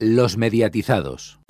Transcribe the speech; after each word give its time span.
Los 0.00 0.36
mediatizados. 0.36 1.40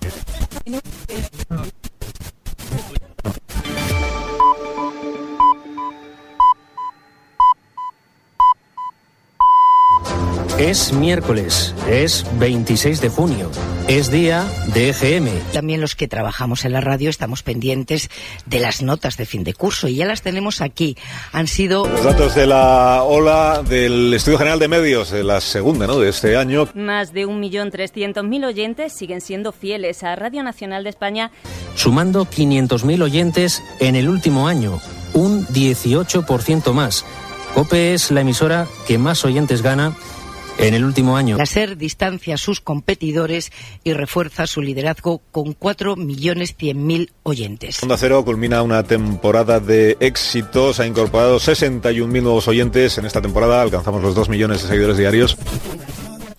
Es 10.58 10.92
miércoles, 10.92 11.72
es 11.88 12.26
26 12.40 13.00
de 13.00 13.08
junio, 13.08 13.48
es 13.86 14.10
día 14.10 14.44
de 14.74 14.88
EGM. 14.88 15.28
También 15.52 15.80
los 15.80 15.94
que 15.94 16.08
trabajamos 16.08 16.64
en 16.64 16.72
la 16.72 16.80
radio 16.80 17.10
estamos 17.10 17.44
pendientes 17.44 18.10
de 18.44 18.58
las 18.58 18.82
notas 18.82 19.16
de 19.16 19.24
fin 19.24 19.44
de 19.44 19.54
curso 19.54 19.86
y 19.86 19.94
ya 19.94 20.04
las 20.04 20.22
tenemos 20.22 20.60
aquí. 20.60 20.96
Han 21.30 21.46
sido... 21.46 21.86
Los 21.86 22.02
datos 22.02 22.34
de 22.34 22.48
la 22.48 23.04
ola 23.04 23.62
del 23.62 24.12
Estudio 24.12 24.38
General 24.38 24.58
de 24.58 24.66
Medios, 24.66 25.12
de 25.12 25.22
la 25.22 25.40
segunda 25.40 25.86
¿no? 25.86 26.00
de 26.00 26.08
este 26.08 26.36
año. 26.36 26.68
Más 26.74 27.12
de 27.12 27.28
1.300.000 27.28 28.44
oyentes 28.44 28.92
siguen 28.92 29.20
siendo 29.20 29.52
fieles 29.52 30.02
a 30.02 30.16
Radio 30.16 30.42
Nacional 30.42 30.82
de 30.82 30.90
España. 30.90 31.30
Sumando 31.76 32.26
500.000 32.26 33.00
oyentes 33.00 33.62
en 33.78 33.94
el 33.94 34.08
último 34.08 34.48
año, 34.48 34.80
un 35.14 35.46
18% 35.46 36.72
más. 36.72 37.04
COPE 37.54 37.94
es 37.94 38.10
la 38.10 38.22
emisora 38.22 38.66
que 38.88 38.98
más 38.98 39.24
oyentes 39.24 39.62
gana 39.62 39.94
en 40.58 40.74
el 40.74 40.84
último 40.84 41.16
año. 41.16 41.36
La 41.36 41.46
SER 41.46 41.76
distancia 41.76 42.34
a 42.34 42.38
sus 42.38 42.60
competidores 42.60 43.52
y 43.84 43.92
refuerza 43.92 44.46
su 44.46 44.60
liderazgo 44.60 45.22
con 45.30 45.58
4.100.000 45.58 47.10
oyentes. 47.22 47.82
Onda 47.82 47.96
Cero 47.96 48.24
culmina 48.24 48.62
una 48.62 48.82
temporada 48.82 49.60
de 49.60 49.96
éxitos. 50.00 50.80
Ha 50.80 50.86
incorporado 50.86 51.38
61.000 51.38 52.22
nuevos 52.22 52.48
oyentes 52.48 52.98
en 52.98 53.06
esta 53.06 53.22
temporada. 53.22 53.62
Alcanzamos 53.62 54.02
los 54.02 54.14
2 54.14 54.28
millones 54.28 54.62
de 54.62 54.68
seguidores 54.68 54.96
diarios. 54.96 55.36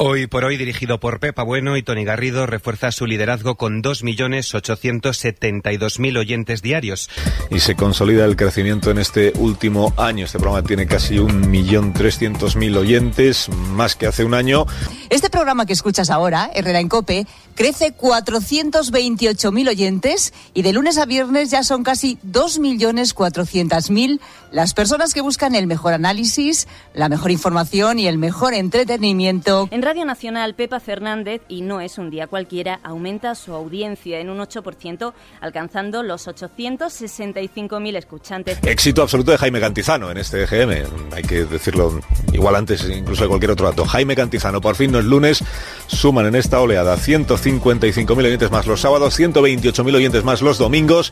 Hoy 0.02 0.27
por 0.27 0.45
hoy, 0.45 0.55
dirigido 0.55 1.02
por 1.02 1.20
Pepa 1.20 1.44
Bueno 1.44 1.76
y 1.76 1.84
Tony 1.84 2.05
Garrido, 2.05 2.45
refuerza 2.45 2.89
su 2.94 3.05
liderazgo 3.05 3.55
con 3.55 3.84
2.872.000 3.84 6.17
oyentes 6.17 6.61
diarios. 6.61 7.09
Y 7.50 7.59
se 7.59 7.75
consolida 7.75 8.23
el 8.23 8.38
crecimiento 8.38 8.92
en 8.92 9.00
este 9.00 9.33
último 9.36 9.94
año. 9.97 10.23
Este 10.23 10.39
programa 10.39 10.66
tiene 10.66 10.88
casi 10.88 11.17
1.300.000 11.17 12.77
oyentes, 12.77 13.50
más 13.50 13.97
que 13.97 14.08
hace 14.08 14.23
un 14.23 14.36
año. 14.36 14.66
Este 15.09 15.30
programa 15.30 15.66
que 15.66 15.73
escuchas 15.73 16.09
ahora, 16.09 16.50
Herrera 16.53 16.80
en 16.80 16.88
Cope, 16.88 17.27
crece 17.55 17.94
428.000 17.94 19.67
oyentes 19.67 20.33
y 20.53 20.61
de 20.61 20.72
lunes 20.72 20.97
a 20.97 21.05
viernes 21.05 21.52
ya 21.52 21.64
son 21.64 21.83
casi 21.83 22.17
2.400.000 22.25 24.22
las 24.53 24.73
personas 24.73 25.14
que 25.14 25.20
buscan 25.20 25.55
el 25.55 25.67
mejor 25.67 25.92
análisis, 25.94 26.70
la 26.94 27.09
mejor 27.09 27.31
información 27.31 28.00
y 28.00 28.08
el 28.08 28.17
mejor 28.17 28.53
entretenimiento. 28.53 29.67
En 29.72 29.89
Radio 29.90 30.06
Nacional, 30.06 30.54
Pepa 30.54 30.80
Fernández, 30.80 31.42
y 31.48 31.62
no 31.64 31.82
es 31.82 31.98
un 31.98 32.12
día 32.12 32.28
cualquiera, 32.28 32.80
aumenta 32.84 33.34
su 33.34 33.56
audiencia 33.56 34.20
en 34.20 34.30
un 34.30 34.38
8%, 34.38 35.14
alcanzando 35.42 36.04
los 36.04 36.28
865.000 36.28 37.98
escuchantes. 37.98 38.60
Éxito 38.62 39.02
absoluto 39.02 39.32
de 39.32 39.40
Jaime 39.40 39.60
Cantizano 39.60 40.12
en 40.12 40.20
este 40.20 40.44
EGM. 40.44 40.86
Hay 41.12 41.23
que 41.23 41.44
decirlo 41.45 42.00
igual 42.32 42.56
antes 42.56 42.88
incluso 42.88 43.23
de 43.23 43.30
cualquier 43.30 43.50
otro 43.50 43.66
dato. 43.66 43.84
Jaime 43.84 44.16
Cantizano, 44.16 44.62
por 44.62 44.76
fin 44.76 44.92
no 44.92 45.00
es 45.00 45.06
lunes, 45.06 45.44
suman 45.88 46.28
en 46.28 46.36
esta 46.36 46.62
oleada 46.62 46.95
155.000 46.95 48.16
oyentes 48.16 48.52
más 48.52 48.67
los 48.67 48.82
sábados, 48.82 49.20
128.000 49.20 49.95
oyentes 49.95 50.23
más 50.23 50.44
los 50.44 50.60
domingos. 50.60 51.12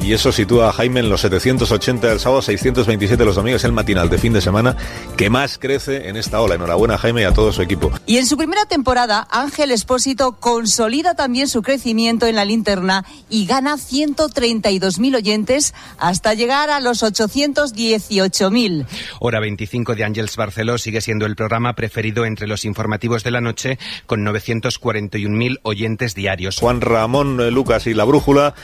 Y 0.00 0.14
eso 0.14 0.32
sitúa 0.32 0.70
a 0.70 0.72
Jaime 0.72 1.00
en 1.00 1.10
los 1.10 1.20
780 1.20 2.08
del 2.08 2.20
sábado, 2.20 2.40
627 2.40 3.22
los 3.22 3.36
domingos, 3.36 3.64
el 3.64 3.72
matinal 3.72 4.08
de 4.08 4.16
fin 4.16 4.32
de 4.32 4.40
semana 4.40 4.76
que 5.18 5.28
más 5.28 5.58
crece 5.58 6.08
en 6.08 6.16
esta 6.16 6.40
ola. 6.40 6.54
Enhorabuena 6.54 6.96
Jaime 6.96 7.20
y 7.20 7.24
a 7.24 7.32
todo 7.32 7.52
su 7.52 7.60
equipo. 7.60 7.92
En 8.18 8.26
su 8.26 8.36
primera 8.36 8.66
temporada, 8.66 9.26
Ángel 9.30 9.70
Espósito 9.70 10.32
consolida 10.38 11.14
también 11.14 11.48
su 11.48 11.62
crecimiento 11.62 12.26
en 12.26 12.36
la 12.36 12.44
linterna 12.44 13.04
y 13.30 13.46
gana 13.46 13.76
132.000 13.76 15.16
oyentes 15.16 15.74
hasta 15.98 16.34
llegar 16.34 16.70
a 16.70 16.80
los 16.80 17.02
818.000. 17.02 18.86
Hora 19.20 19.40
25 19.40 19.94
de 19.94 20.04
Ángels 20.04 20.36
Barceló 20.36 20.76
sigue 20.78 21.00
siendo 21.00 21.26
el 21.26 21.34
programa 21.34 21.74
preferido 21.74 22.24
entre 22.26 22.46
los 22.46 22.64
informativos 22.64 23.24
de 23.24 23.30
la 23.30 23.40
noche 23.40 23.78
con 24.06 24.24
941.000 24.24 25.60
oyentes 25.62 26.14
diarios. 26.14 26.58
Juan 26.58 26.80
Ramón 26.80 27.40
eh, 27.40 27.50
Lucas 27.50 27.86
y 27.86 27.94
La 27.94 28.04
Brújula 28.04 28.54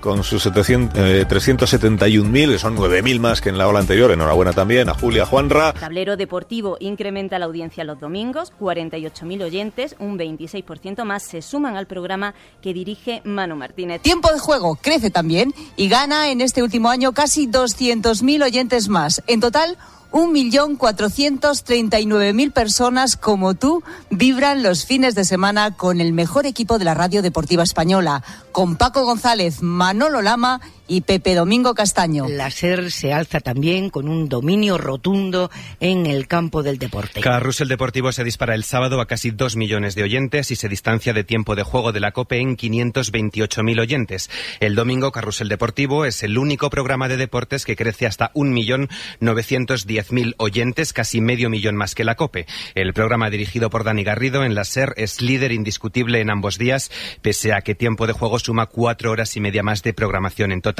con 0.00 0.22
sus 0.22 0.42
700, 0.44 0.98
eh, 0.98 1.26
371.000, 1.28 2.52
que 2.52 2.58
son 2.58 2.76
9.000 2.76 3.20
más 3.20 3.40
que 3.40 3.48
en 3.48 3.58
la 3.58 3.66
ola 3.68 3.80
anterior. 3.80 4.10
Enhorabuena 4.10 4.52
también 4.52 4.88
a 4.88 4.94
Julia 4.94 5.26
Juanra. 5.26 5.72
Tablero 5.72 6.16
Deportivo 6.16 6.76
incrementa 6.80 7.38
la 7.38 7.46
audiencia 7.46 7.84
los 7.84 8.00
domingos, 8.00 8.52
48.000 9.00 9.44
oyentes, 9.44 9.96
un 9.98 10.18
26% 10.18 11.04
más 11.04 11.22
se 11.22 11.42
suman 11.42 11.76
al 11.76 11.86
programa 11.86 12.34
que 12.62 12.72
dirige 12.74 13.22
Manu 13.24 13.56
Martínez. 13.56 14.02
Tiempo 14.02 14.32
de 14.32 14.38
juego 14.38 14.78
crece 14.80 15.10
también 15.10 15.52
y 15.76 15.88
gana 15.88 16.30
en 16.30 16.40
este 16.40 16.62
último 16.62 16.90
año 16.90 17.12
casi 17.12 17.48
200.000 17.48 18.44
oyentes 18.44 18.88
más. 18.88 19.22
En 19.26 19.40
total, 19.40 19.76
1.439.000 20.12 22.52
personas 22.52 23.16
como 23.16 23.54
tú 23.54 23.82
vibran 24.10 24.62
los 24.62 24.86
fines 24.86 25.14
de 25.14 25.24
semana 25.24 25.76
con 25.76 26.00
el 26.00 26.12
mejor 26.12 26.46
equipo 26.46 26.78
de 26.78 26.86
la 26.86 26.94
radio 26.94 27.22
deportiva 27.22 27.62
española, 27.62 28.24
con 28.52 28.76
Paco 28.76 29.04
González, 29.04 29.62
Manolo 29.62 30.22
Lama 30.22 30.60
y 30.88 31.02
Pepe 31.02 31.34
Domingo 31.34 31.74
Castaño. 31.74 32.26
La 32.28 32.50
SER 32.50 32.90
se 32.90 33.12
alza 33.12 33.40
también 33.40 33.90
con 33.90 34.08
un 34.08 34.26
dominio 34.28 34.78
rotundo 34.78 35.50
en 35.80 36.06
el 36.06 36.26
campo 36.26 36.62
del 36.62 36.78
deporte. 36.78 37.20
Carrusel 37.20 37.68
Deportivo 37.68 38.10
se 38.10 38.24
dispara 38.24 38.54
el 38.54 38.64
sábado 38.64 39.02
a 39.02 39.06
casi 39.06 39.30
2 39.30 39.56
millones 39.56 39.94
de 39.94 40.02
oyentes 40.02 40.50
y 40.50 40.56
se 40.56 40.68
distancia 40.68 41.12
de 41.12 41.24
tiempo 41.24 41.54
de 41.54 41.62
juego 41.62 41.92
de 41.92 42.00
la 42.00 42.12
COPE 42.12 42.40
en 42.40 42.56
528.000 42.56 43.80
oyentes. 43.80 44.30
El 44.60 44.74
domingo 44.74 45.12
Carrusel 45.12 45.50
Deportivo 45.50 46.06
es 46.06 46.22
el 46.22 46.38
único 46.38 46.70
programa 46.70 47.08
de 47.08 47.18
deportes 47.18 47.66
que 47.66 47.76
crece 47.76 48.06
hasta 48.06 48.32
1.910.000 48.32 50.36
oyentes, 50.38 50.94
casi 50.94 51.20
medio 51.20 51.50
millón 51.50 51.76
más 51.76 51.94
que 51.94 52.04
la 52.04 52.14
COPE. 52.14 52.46
El 52.74 52.94
programa 52.94 53.28
dirigido 53.28 53.68
por 53.68 53.84
Dani 53.84 54.04
Garrido 54.04 54.44
en 54.44 54.54
la 54.54 54.64
SER 54.64 54.94
es 54.96 55.20
líder 55.20 55.52
indiscutible 55.52 56.20
en 56.20 56.30
ambos 56.30 56.56
días, 56.56 56.90
pese 57.20 57.52
a 57.52 57.60
que 57.60 57.74
tiempo 57.74 58.06
de 58.06 58.14
juego 58.14 58.38
suma 58.38 58.64
cuatro 58.66 59.10
horas 59.10 59.36
y 59.36 59.40
media 59.40 59.62
más 59.62 59.82
de 59.82 59.92
programación 59.92 60.52
en 60.52 60.62
total. 60.62 60.77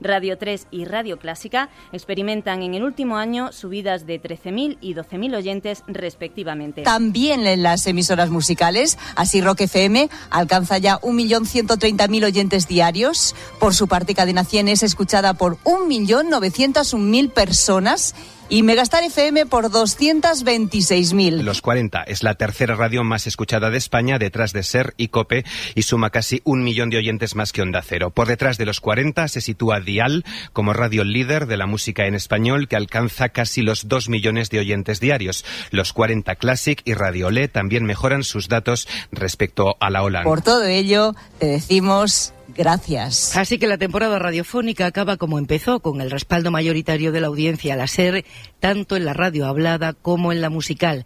Radio 0.00 0.38
3 0.38 0.68
y 0.70 0.84
Radio 0.84 1.18
Clásica 1.18 1.68
experimentan 1.92 2.62
en 2.62 2.74
el 2.74 2.82
último 2.82 3.16
año 3.16 3.52
subidas 3.52 4.06
de 4.06 4.20
13.000 4.20 4.78
y 4.80 4.94
12.000 4.94 5.36
oyentes 5.36 5.82
respectivamente. 5.86 6.82
También 6.82 7.46
en 7.46 7.62
las 7.62 7.86
emisoras 7.86 8.30
musicales, 8.30 8.98
así 9.16 9.40
Rock 9.40 9.62
FM 9.62 10.08
alcanza 10.30 10.78
ya 10.78 11.00
1.130.000 11.00 12.24
oyentes 12.24 12.68
diarios. 12.68 13.34
Por 13.60 13.74
su 13.74 13.88
parte, 13.88 14.14
Cadena 14.14 14.44
100 14.44 14.68
es 14.68 14.82
escuchada 14.82 15.34
por 15.34 15.58
1.901.000 15.64 17.30
personas 17.30 18.14
y 18.48 18.62
Megastar 18.62 19.04
FM 19.04 19.46
por 19.46 19.70
226.000. 19.70 21.42
Los 21.42 21.60
40 21.62 22.02
es 22.02 22.22
la 22.22 22.34
tercera 22.34 22.74
radio 22.74 23.04
más 23.04 23.26
escuchada 23.26 23.70
de 23.70 23.78
España, 23.78 24.18
detrás 24.18 24.52
de 24.52 24.62
SER 24.62 24.94
y 24.96 25.08
COPE, 25.08 25.44
y 25.74 25.82
suma 25.82 26.10
casi 26.10 26.40
un 26.44 26.62
millón 26.62 26.90
de 26.90 26.98
oyentes 26.98 27.34
más 27.34 27.52
que 27.52 27.62
Onda 27.62 27.82
Cero. 27.82 28.10
Por 28.10 28.28
detrás 28.28 28.58
de 28.58 28.66
los 28.66 28.80
40 28.80 29.28
se 29.28 29.40
sitúa 29.40 29.80
Dial 29.80 30.24
como 30.52 30.72
radio 30.72 31.04
líder 31.04 31.46
de 31.46 31.56
la 31.56 31.66
música 31.66 32.06
en 32.06 32.14
español, 32.14 32.68
que 32.68 32.76
alcanza 32.76 33.28
casi 33.30 33.62
los 33.62 33.88
2 33.88 34.08
millones 34.08 34.50
de 34.50 34.60
oyentes 34.60 35.00
diarios. 35.00 35.44
Los 35.70 35.92
40 35.92 36.34
Classic 36.36 36.80
y 36.84 36.94
Radio 36.94 37.30
Le 37.30 37.48
también 37.48 37.84
mejoran 37.84 38.24
sus 38.24 38.48
datos 38.48 38.88
respecto 39.12 39.76
a 39.80 39.90
la 39.90 40.02
ola. 40.02 40.22
Por 40.22 40.42
todo 40.42 40.64
ello, 40.64 41.14
te 41.38 41.46
decimos 41.46 42.32
Gracias. 42.56 43.36
Así 43.36 43.58
que 43.58 43.66
la 43.66 43.78
temporada 43.78 44.18
radiofónica 44.18 44.86
acaba 44.86 45.16
como 45.16 45.38
empezó, 45.38 45.80
con 45.80 46.00
el 46.00 46.10
respaldo 46.10 46.50
mayoritario 46.50 47.10
de 47.10 47.20
la 47.20 47.26
audiencia 47.26 47.74
a 47.74 47.76
la 47.76 47.86
SER, 47.86 48.24
tanto 48.60 48.96
en 48.96 49.04
la 49.04 49.12
radio 49.12 49.46
hablada 49.46 49.92
como 49.92 50.32
en 50.32 50.40
la 50.40 50.50
musical. 50.50 51.04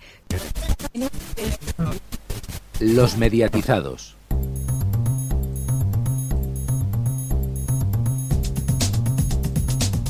Los 2.80 3.16
mediatizados. 3.16 4.16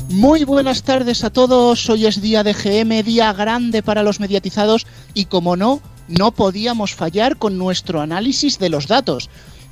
Muy 0.09 0.43
buenas 0.43 0.83
tardes 0.83 1.23
a 1.23 1.29
todos. 1.29 1.89
Hoy 1.89 2.05
es 2.05 2.21
día 2.21 2.43
de 2.43 2.53
GM, 2.53 3.03
día 3.03 3.31
grande 3.31 3.81
para 3.81 4.03
los 4.03 4.19
mediatizados 4.19 4.85
y 5.13 5.25
como 5.25 5.55
no, 5.55 5.81
no 6.07 6.31
podíamos 6.31 6.95
fallar 6.95 7.37
con 7.37 7.57
nuestro 7.57 8.01
análisis 8.01 8.59
de 8.59 8.69
los 8.69 8.87
datos 8.87 9.29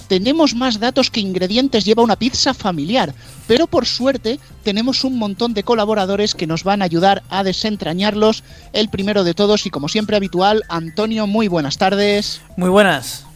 tenemos 0.08 0.56
más 0.56 0.80
datos 0.80 1.12
que 1.12 1.20
ingredientes 1.20 1.86
lleva 1.86 2.04
una 2.04 2.16
pizza 2.16 2.54
familiar, 2.54 3.14
pero 3.48 3.68
por 3.68 3.86
suerte 3.86 4.40
tenemos 4.64 5.04
un 5.04 5.18
montón 5.18 5.54
de 5.54 5.64
colaboradores 5.64 6.36
que 6.36 6.48
nos 6.48 6.64
van 6.64 6.82
a 6.82 6.86
ayudar 6.86 7.24
a 7.30 7.44
desentrañarlos. 7.44 8.44
El 8.74 8.90
primero 8.90 9.24
de 9.24 9.34
todos 9.34 9.66
y 9.66 9.70
como 9.70 9.90
siempre 9.90 10.18
habitual, 10.18 10.64
Antonio, 10.70 11.28
muy 11.28 11.48
buenas 11.48 11.78
tardes. 11.78 12.42
Muy 12.56 12.70
buenas. 12.70 13.28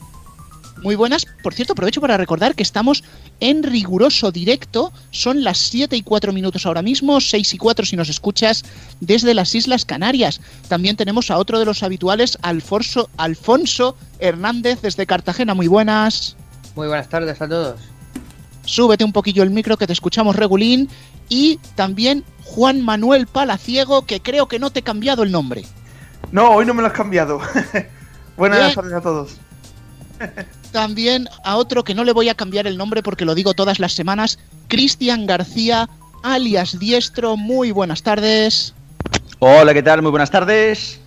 Muy 0.81 0.95
buenas. 0.95 1.27
Por 1.43 1.53
cierto, 1.53 1.73
aprovecho 1.73 2.01
para 2.01 2.17
recordar 2.17 2.55
que 2.55 2.63
estamos 2.63 3.03
en 3.39 3.61
riguroso 3.61 4.31
directo. 4.31 4.91
Son 5.11 5.43
las 5.43 5.59
7 5.59 5.95
y 5.95 6.01
4 6.01 6.33
minutos 6.33 6.65
ahora 6.65 6.81
mismo, 6.81 7.21
6 7.21 7.53
y 7.53 7.57
4 7.57 7.85
si 7.85 7.95
nos 7.95 8.09
escuchas 8.09 8.63
desde 8.99 9.35
las 9.35 9.53
Islas 9.53 9.85
Canarias. 9.85 10.41
También 10.69 10.95
tenemos 10.95 11.29
a 11.29 11.37
otro 11.37 11.59
de 11.59 11.65
los 11.65 11.83
habituales, 11.83 12.37
Alfonso, 12.41 13.09
Alfonso 13.17 13.95
Hernández 14.19 14.81
desde 14.81 15.05
Cartagena. 15.05 15.53
Muy 15.53 15.67
buenas. 15.67 16.35
Muy 16.75 16.87
buenas 16.87 17.09
tardes 17.09 17.41
a 17.41 17.47
todos. 17.47 17.79
Súbete 18.65 19.03
un 19.03 19.11
poquillo 19.11 19.43
el 19.43 19.49
micro 19.49 19.77
que 19.77 19.87
te 19.87 19.93
escuchamos 19.93 20.35
regulín. 20.35 20.89
Y 21.29 21.59
también 21.75 22.23
Juan 22.43 22.81
Manuel 22.81 23.27
Palaciego, 23.27 24.05
que 24.05 24.21
creo 24.21 24.47
que 24.47 24.59
no 24.59 24.69
te 24.69 24.79
he 24.79 24.83
cambiado 24.83 25.23
el 25.23 25.31
nombre. 25.31 25.65
No, 26.31 26.51
hoy 26.51 26.65
no 26.65 26.73
me 26.73 26.81
lo 26.81 26.87
has 26.87 26.93
cambiado. 26.93 27.39
buenas 28.37 28.75
tardes 28.75 28.93
a 28.93 29.01
todos. 29.01 29.37
También 30.71 31.27
a 31.43 31.57
otro 31.57 31.83
que 31.83 31.95
no 31.95 32.03
le 32.03 32.13
voy 32.13 32.29
a 32.29 32.35
cambiar 32.35 32.67
el 32.67 32.77
nombre 32.77 33.03
porque 33.03 33.25
lo 33.25 33.35
digo 33.35 33.53
todas 33.53 33.79
las 33.79 33.93
semanas, 33.93 34.39
Cristian 34.67 35.25
García, 35.25 35.89
alias 36.23 36.79
Diestro. 36.79 37.37
Muy 37.37 37.71
buenas 37.71 38.03
tardes. 38.03 38.73
Hola, 39.39 39.73
¿qué 39.73 39.83
tal? 39.83 40.01
Muy 40.01 40.11
buenas 40.11 40.31
tardes. 40.31 40.99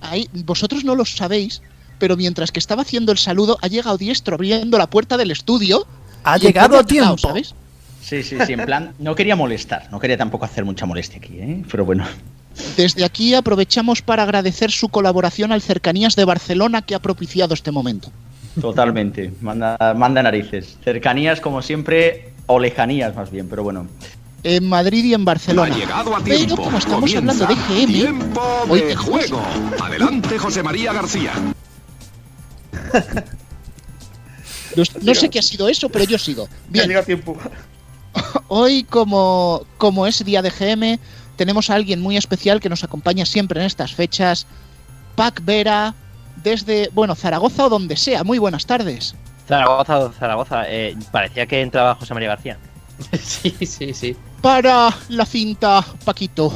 Ahí, 0.00 0.28
vosotros 0.32 0.84
no 0.84 0.94
lo 0.94 1.04
sabéis, 1.04 1.62
pero 1.98 2.16
mientras 2.16 2.52
que 2.52 2.58
estaba 2.58 2.82
haciendo 2.82 3.12
el 3.12 3.18
saludo, 3.18 3.58
ha 3.62 3.68
llegado 3.68 3.98
Diestro 3.98 4.34
abriendo 4.34 4.78
la 4.78 4.88
puerta 4.88 5.16
del 5.16 5.30
estudio. 5.30 5.86
Ha 6.24 6.36
llegado 6.36 6.78
a 6.78 6.84
tiempo, 6.84 7.18
¿sabes? 7.18 7.54
Sí, 8.02 8.22
sí, 8.22 8.38
sí, 8.46 8.54
en 8.54 8.64
plan, 8.64 8.94
no 8.98 9.14
quería 9.14 9.36
molestar, 9.36 9.88
no 9.90 10.00
quería 10.00 10.16
tampoco 10.16 10.44
hacer 10.44 10.64
mucha 10.64 10.86
molestia 10.86 11.18
aquí, 11.18 11.38
¿eh? 11.38 11.62
Pero 11.70 11.84
bueno. 11.84 12.06
Desde 12.76 13.04
aquí 13.04 13.34
aprovechamos 13.34 14.02
para 14.02 14.22
agradecer 14.22 14.70
su 14.70 14.88
colaboración 14.88 15.52
al 15.52 15.62
Cercanías 15.62 16.16
de 16.16 16.24
Barcelona 16.24 16.82
que 16.82 16.94
ha 16.94 16.98
propiciado 16.98 17.54
este 17.54 17.70
momento. 17.70 18.10
Totalmente, 18.60 19.32
manda, 19.40 19.76
manda 19.94 20.22
narices. 20.22 20.78
Cercanías, 20.82 21.40
como 21.40 21.62
siempre, 21.62 22.32
o 22.46 22.58
lejanías 22.58 23.14
más 23.14 23.30
bien, 23.30 23.48
pero 23.48 23.62
bueno. 23.62 23.86
En 24.42 24.68
Madrid 24.68 25.04
y 25.04 25.14
en 25.14 25.24
Barcelona. 25.24 25.76
Pero 26.24 26.56
como 26.56 26.78
estamos 26.78 27.14
hablando 27.14 27.46
de 27.46 27.54
GM, 27.54 27.92
tiempo 27.92 28.42
hoy 28.68 28.80
de 28.80 28.96
juego. 28.96 29.42
Adelante, 29.82 30.38
José 30.38 30.62
María 30.62 30.92
García. 30.92 31.32
No, 34.76 34.82
no 35.02 35.14
sé 35.14 35.28
qué 35.28 35.38
ha 35.38 35.42
sido 35.42 35.68
eso, 35.68 35.88
pero 35.88 36.04
yo 36.04 36.18
sigo. 36.18 36.46
Ya 36.46 36.54
Bien, 36.68 36.88
llega 36.88 37.02
tiempo. 37.02 37.36
hoy 38.48 38.84
como, 38.84 39.64
como 39.78 40.06
es 40.06 40.24
día 40.24 40.42
de 40.42 40.50
GM, 40.50 40.98
tenemos 41.36 41.70
a 41.70 41.74
alguien 41.74 42.00
muy 42.00 42.16
especial 42.16 42.60
que 42.60 42.68
nos 42.68 42.84
acompaña 42.84 43.24
siempre 43.24 43.60
en 43.60 43.66
estas 43.66 43.94
fechas. 43.94 44.46
Pac 45.16 45.42
Vera, 45.44 45.94
desde, 46.42 46.90
bueno, 46.92 47.14
Zaragoza 47.14 47.66
o 47.66 47.68
donde 47.68 47.96
sea. 47.96 48.24
Muy 48.24 48.38
buenas 48.38 48.66
tardes. 48.66 49.14
Zaragoza, 49.46 50.12
Zaragoza. 50.12 50.64
Eh, 50.68 50.96
parecía 51.10 51.46
que 51.46 51.60
entraba 51.60 51.94
José 51.94 52.14
María 52.14 52.28
García. 52.28 52.58
sí, 53.20 53.54
sí, 53.66 53.94
sí. 53.94 54.16
Para 54.42 54.90
la 55.08 55.26
cinta, 55.26 55.84
Paquito. 56.04 56.52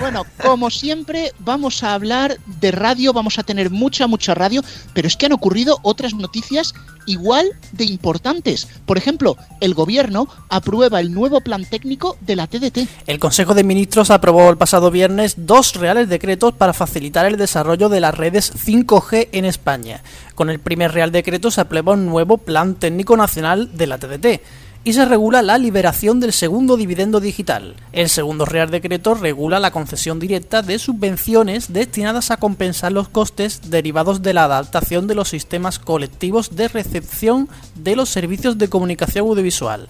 Bueno, 0.00 0.24
como 0.42 0.70
siempre, 0.70 1.34
vamos 1.40 1.82
a 1.82 1.92
hablar 1.92 2.38
de 2.46 2.70
radio, 2.70 3.12
vamos 3.12 3.38
a 3.38 3.42
tener 3.42 3.68
mucha, 3.68 4.06
mucha 4.06 4.34
radio, 4.34 4.62
pero 4.94 5.06
es 5.06 5.14
que 5.14 5.26
han 5.26 5.32
ocurrido 5.32 5.78
otras 5.82 6.14
noticias 6.14 6.72
igual 7.04 7.46
de 7.72 7.84
importantes. 7.84 8.66
Por 8.86 8.96
ejemplo, 8.96 9.36
el 9.60 9.74
gobierno 9.74 10.26
aprueba 10.48 11.00
el 11.00 11.12
nuevo 11.12 11.42
plan 11.42 11.66
técnico 11.66 12.16
de 12.22 12.34
la 12.34 12.46
TDT. 12.46 12.88
El 13.06 13.18
Consejo 13.18 13.52
de 13.52 13.62
Ministros 13.62 14.10
aprobó 14.10 14.48
el 14.48 14.56
pasado 14.56 14.90
viernes 14.90 15.34
dos 15.36 15.74
reales 15.74 16.08
decretos 16.08 16.54
para 16.54 16.72
facilitar 16.72 17.26
el 17.26 17.36
desarrollo 17.36 17.90
de 17.90 18.00
las 18.00 18.14
redes 18.14 18.54
5G 18.54 19.28
en 19.32 19.44
España. 19.44 20.02
Con 20.34 20.48
el 20.48 20.60
primer 20.60 20.92
real 20.92 21.12
decreto 21.12 21.50
se 21.50 21.60
aprueba 21.60 21.92
un 21.92 22.06
nuevo 22.06 22.38
Plan 22.38 22.74
Técnico 22.74 23.18
Nacional 23.18 23.76
de 23.76 23.86
la 23.86 23.98
TDT 23.98 24.40
y 24.82 24.94
se 24.94 25.04
regula 25.04 25.42
la 25.42 25.58
liberación 25.58 26.20
del 26.20 26.32
segundo 26.32 26.76
dividendo 26.76 27.20
digital. 27.20 27.74
El 27.92 28.08
segundo 28.08 28.46
Real 28.46 28.70
Decreto 28.70 29.14
regula 29.14 29.60
la 29.60 29.72
concesión 29.72 30.18
directa 30.18 30.62
de 30.62 30.78
subvenciones 30.78 31.72
destinadas 31.72 32.30
a 32.30 32.38
compensar 32.38 32.92
los 32.92 33.08
costes 33.08 33.70
derivados 33.70 34.22
de 34.22 34.32
la 34.32 34.44
adaptación 34.44 35.06
de 35.06 35.14
los 35.14 35.28
sistemas 35.28 35.78
colectivos 35.78 36.56
de 36.56 36.68
recepción 36.68 37.48
de 37.74 37.96
los 37.96 38.08
servicios 38.08 38.56
de 38.56 38.68
comunicación 38.68 39.26
audiovisual. 39.26 39.86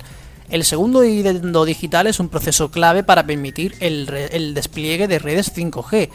El 0.51 0.65
segundo 0.65 1.01
dividendo 1.01 1.65
digital 1.65 2.09
es 2.09 2.19
un 2.19 2.29
proceso 2.29 2.73
clave 2.73 3.05
para 3.05 3.25
permitir 3.25 3.77
el, 3.79 4.53
despliegue 4.55 5.07
de 5.07 5.21
redes 5.21 5.55
5G, 5.55 6.11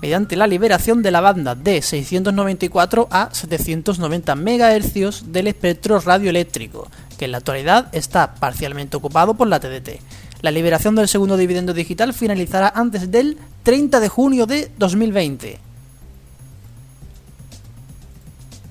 mediante 0.00 0.36
la 0.36 0.46
liberación 0.46 1.02
de 1.02 1.10
la 1.10 1.20
banda 1.20 1.54
de 1.54 1.82
694 1.82 3.08
a 3.10 3.28
790 3.32 4.34
MHz 4.34 5.32
del 5.32 5.48
espectro 5.48 6.00
radioeléctrico, 6.00 6.88
que 7.18 7.24
en 7.24 7.32
la 7.32 7.38
actualidad 7.38 7.88
está 7.92 8.34
parcialmente 8.34 8.96
ocupado 8.96 9.34
por 9.34 9.48
la 9.48 9.60
TDT. 9.60 10.00
La 10.40 10.50
liberación 10.52 10.94
del 10.94 11.08
segundo 11.08 11.36
dividendo 11.36 11.72
digital 11.72 12.14
finalizará 12.14 12.72
antes 12.74 13.10
del 13.10 13.38
30 13.64 13.98
de 14.00 14.08
junio 14.08 14.46
de 14.46 14.70
2020. 14.78 15.58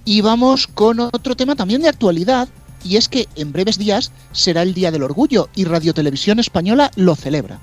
Y 0.06 0.21
vamos 0.21 0.68
con 0.68 1.01
otro 1.01 1.35
tema 1.35 1.56
también 1.56 1.81
de 1.81 1.89
actualidad, 1.89 2.47
y 2.83 2.95
es 2.95 3.09
que 3.09 3.27
en 3.35 3.51
breves 3.51 3.77
días 3.77 4.13
será 4.31 4.62
el 4.62 4.73
Día 4.73 4.91
del 4.91 5.03
Orgullo 5.03 5.50
y 5.53 5.65
Radio 5.65 5.94
Televisión 5.94 6.39
Española 6.39 6.91
lo 6.95 7.15
celebra. 7.15 7.59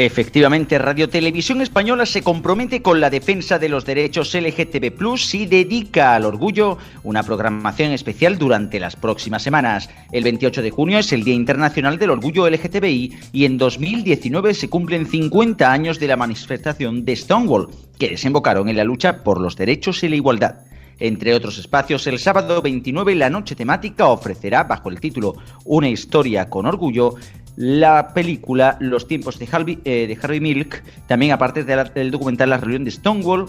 Efectivamente, 0.00 0.78
Radio 0.78 1.08
Televisión 1.08 1.60
Española 1.60 2.06
se 2.06 2.22
compromete 2.22 2.82
con 2.82 3.00
la 3.00 3.10
defensa 3.10 3.58
de 3.58 3.68
los 3.68 3.84
derechos 3.84 4.32
LGTB 4.32 4.94
y 5.32 5.46
dedica 5.46 6.14
al 6.14 6.24
orgullo 6.24 6.78
una 7.02 7.24
programación 7.24 7.90
especial 7.90 8.38
durante 8.38 8.78
las 8.78 8.94
próximas 8.94 9.42
semanas. 9.42 9.90
El 10.12 10.22
28 10.22 10.62
de 10.62 10.70
junio 10.70 11.00
es 11.00 11.12
el 11.12 11.24
Día 11.24 11.34
Internacional 11.34 11.98
del 11.98 12.10
Orgullo 12.10 12.48
LGTBI 12.48 13.18
y 13.32 13.44
en 13.44 13.58
2019 13.58 14.54
se 14.54 14.70
cumplen 14.70 15.04
50 15.04 15.68
años 15.68 15.98
de 15.98 16.06
la 16.06 16.16
manifestación 16.16 17.04
de 17.04 17.16
Stonewall, 17.16 17.66
que 17.98 18.10
desembocaron 18.10 18.68
en 18.68 18.76
la 18.76 18.84
lucha 18.84 19.24
por 19.24 19.40
los 19.40 19.56
derechos 19.56 20.04
y 20.04 20.10
la 20.10 20.14
igualdad. 20.14 20.60
Entre 21.00 21.34
otros 21.34 21.58
espacios, 21.58 22.06
el 22.06 22.20
sábado 22.20 22.62
29 22.62 23.16
la 23.16 23.30
noche 23.30 23.56
temática 23.56 24.06
ofrecerá, 24.06 24.64
bajo 24.64 24.90
el 24.90 25.00
título 25.00 25.34
Una 25.64 25.88
historia 25.88 26.48
con 26.48 26.66
orgullo, 26.66 27.14
la 27.58 28.14
película 28.14 28.76
Los 28.78 29.08
tiempos 29.08 29.36
de 29.40 29.48
Harvey, 29.50 29.80
eh, 29.84 30.06
de 30.06 30.40
Milk, 30.40 30.80
también 31.08 31.32
aparte 31.32 31.64
del 31.64 32.12
documental 32.12 32.50
La 32.50 32.56
rebelión 32.56 32.84
de 32.84 32.92
Stonewall, 32.92 33.46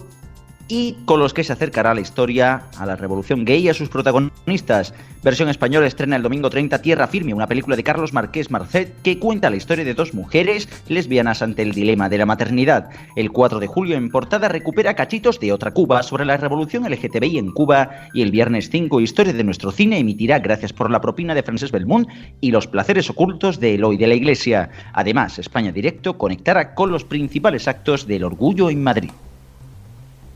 y 0.70 0.96
con 1.06 1.20
los 1.20 1.34
que 1.34 1.44
se 1.44 1.52
acercará 1.52 1.94
la 1.94 2.02
historia 2.02 2.64
a 2.78 2.86
la 2.86 2.96
revolución 2.96 3.44
gay 3.44 3.66
y 3.66 3.70
a 3.70 3.74
sus 3.74 3.90
protagonistas. 3.90 4.94
Versión 5.24 5.50
española 5.50 5.88
estrena 5.88 6.16
el 6.16 6.22
domingo 6.22 6.50
30 6.50 6.82
Tierra 6.82 7.08
Firme, 7.08 7.34
una 7.34 7.48
película 7.48 7.76
de 7.76 7.84
Carlos 7.84 8.14
Marqués 8.14 8.52
Marcet 8.52 8.94
que 9.02 9.20
cuenta 9.20 9.50
la 9.50 9.58
historia 9.58 9.84
de 9.84 9.96
dos 9.96 10.14
mujeres 10.14 10.70
lesbianas 10.88 11.42
ante 11.42 11.64
el 11.64 11.74
dilema 11.74 12.08
de 12.08 12.20
la 12.20 12.26
maternidad. 12.26 12.90
El 13.16 13.32
4 13.32 13.60
de 13.60 13.68
julio 13.68 13.98
en 13.98 14.10
portada 14.10 14.48
recupera 14.48 14.94
cachitos 14.94 15.40
de 15.40 15.52
otra 15.52 15.72
Cuba 15.72 16.04
sobre 16.04 16.24
la 16.24 16.38
revolución 16.38 16.90
LGTBI 16.90 17.40
en 17.40 17.52
Cuba 17.52 18.08
y 18.14 18.22
el 18.22 18.32
viernes 18.32 18.70
5 18.70 19.02
Historia 19.02 19.34
de 19.34 19.44
nuestro 19.44 19.72
cine 19.72 19.98
emitirá 19.98 20.40
Gracias 20.40 20.72
por 20.72 20.92
la 20.92 21.02
propina 21.02 21.34
de 21.34 21.44
Francés 21.44 21.72
Belmont 21.72 22.08
y 22.40 22.52
Los 22.52 22.68
placeres 22.68 23.10
ocultos 23.10 23.60
de 23.60 23.76
Eloy 23.76 23.98
de 23.98 24.08
la 24.08 24.14
Iglesia. 24.14 24.70
Además, 24.94 25.40
España 25.40 25.72
Directo 25.72 26.18
conectará 26.18 26.76
con 26.76 26.92
los 26.92 27.04
principales 27.04 27.68
actos 27.68 28.06
del 28.06 28.24
orgullo 28.24 28.70
en 28.70 28.84
Madrid. 28.84 29.12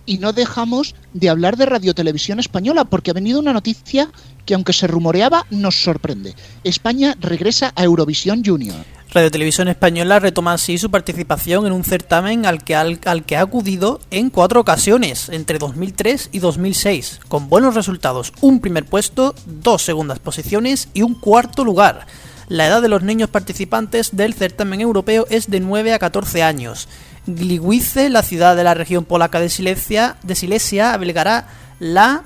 Y 0.06 0.18
no 0.18 0.34
dejamos 0.34 0.96
de 1.14 1.30
hablar 1.30 1.58
de 1.58 1.66
Radio 1.66 1.94
Televisión 1.94 2.40
Española 2.40 2.86
porque 2.86 3.12
ha 3.12 3.14
venido 3.14 3.40
una 3.40 3.54
noticia 3.54 4.10
que 4.46 4.54
aunque 4.54 4.74
se 4.74 4.88
rumoreaba 4.88 5.46
nos 5.50 5.82
sorprende. 5.82 6.36
España 6.64 7.16
regresa 7.20 7.72
a 7.76 7.84
Eurovisión 7.84 8.44
Junior. 8.46 8.76
Radio 9.14 9.30
Televisión 9.30 9.68
Española 9.68 10.18
retoma 10.18 10.54
así 10.54 10.80
su 10.80 10.90
participación 10.90 11.68
en 11.68 11.72
un 11.72 11.84
certamen 11.84 12.48
al 12.48 12.64
que, 12.64 12.76
al, 12.76 13.00
al 13.06 13.26
que 13.26 13.38
ha 13.38 13.42
acudido 13.42 14.02
en 14.10 14.32
cuatro 14.32 14.60
ocasiones, 14.60 15.30
entre 15.30 15.60
2003 15.60 16.30
y 16.32 16.40
2006, 16.40 17.20
con 17.28 17.48
buenos 17.48 17.76
resultados, 17.76 18.34
un 18.42 18.60
primer 18.60 18.86
puesto, 18.86 19.36
dos 19.46 19.84
segundas 19.84 20.18
posiciones 20.18 20.90
y 20.96 21.04
un 21.04 21.14
cuarto 21.14 21.64
lugar. 21.64 22.08
La 22.54 22.68
edad 22.68 22.84
de 22.84 22.88
los 22.88 23.02
niños 23.02 23.32
participantes 23.32 24.16
del 24.16 24.36
certamen 24.36 24.80
europeo 24.80 25.26
es 25.32 25.50
de 25.50 25.60
9 25.60 25.92
a 25.92 25.98
14 25.98 26.44
años. 26.44 26.88
Gliwice, 27.26 28.12
la 28.12 28.22
ciudad 28.22 28.56
de 28.56 28.64
la 28.64 28.76
región 28.76 29.06
polaca 29.06 29.40
de 29.40 29.50
Silesia, 29.50 30.18
de 30.22 30.36
Silesia 30.36 30.94
albergará 30.94 31.48
la... 31.80 32.22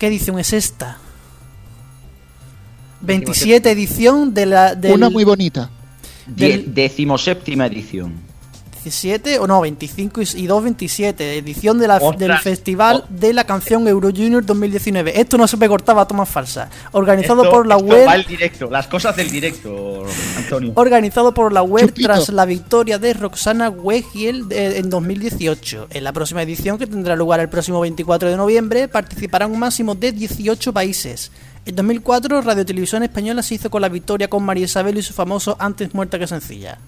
¿Qué 0.00 0.08
edición 0.08 0.40
es 0.40 0.52
esta? 0.52 0.98
27 3.02 3.70
edición 3.70 4.34
de 4.34 4.46
la... 4.46 4.74
del- 4.74 4.92
Una 4.92 5.08
muy 5.08 5.22
bonita. 5.22 5.70
Die- 6.26 6.48
Del- 6.48 6.74
decimoséptima 6.74 7.66
edición. 7.66 8.14
17, 8.82 9.38
o 9.38 9.46
no, 9.46 9.60
25 9.60 10.20
y 10.36 10.46
2, 10.46 10.62
27, 10.62 11.36
edición 11.38 11.78
de 11.78 11.86
la, 11.88 11.98
del 12.16 12.36
Festival 12.38 13.04
de 13.10 13.32
la 13.34 13.44
Canción 13.44 13.86
Euro 13.86 14.08
Junior 14.10 14.44
2019. 14.44 15.20
Esto 15.20 15.36
no 15.36 15.46
se 15.46 15.56
me 15.56 15.68
cortaba, 15.68 16.06
tomas 16.08 16.28
falsas. 16.28 16.68
Organizado 16.92 17.42
Esto- 17.42 17.54
por 17.54 17.66
la 17.66 17.76
esto 17.76 17.86
web 17.86 18.06
va 18.08 18.14
el 18.14 18.24
directo, 18.24 18.70
las 18.70 18.86
cosas 18.86 19.14
del 19.16 19.30
directo, 19.30 20.04
Antonio. 20.36 20.72
organizado 20.76 21.34
por 21.34 21.52
la 21.52 21.62
web 21.62 21.88
Chupito. 21.88 22.08
tras 22.08 22.28
la 22.30 22.44
victoria 22.46 22.98
de 22.98 23.12
Roxana 23.14 23.68
Wegiel 23.68 24.48
de- 24.48 24.78
en 24.78 24.88
2018. 24.90 25.88
En 25.90 26.04
la 26.04 26.12
próxima 26.12 26.42
edición, 26.42 26.78
que 26.78 26.86
tendrá 26.86 27.16
lugar 27.16 27.40
el 27.40 27.48
próximo 27.48 27.80
24 27.80 28.28
de 28.30 28.36
noviembre, 28.36 28.88
participarán 28.88 29.50
un 29.50 29.58
máximo 29.58 29.94
de 29.94 30.12
18 30.12 30.72
países. 30.72 31.30
En 31.66 31.76
2004, 31.76 32.40
Radio 32.40 32.64
Televisión 32.64 33.02
Española 33.02 33.42
se 33.42 33.54
hizo 33.56 33.68
con 33.70 33.82
la 33.82 33.88
victoria 33.90 34.28
con 34.28 34.42
María 34.42 34.64
Isabel 34.64 34.96
y 34.96 35.02
su 35.02 35.12
famoso 35.12 35.56
Antes 35.58 35.94
muerta 35.94 36.18
que 36.18 36.26
sencilla. 36.26 36.78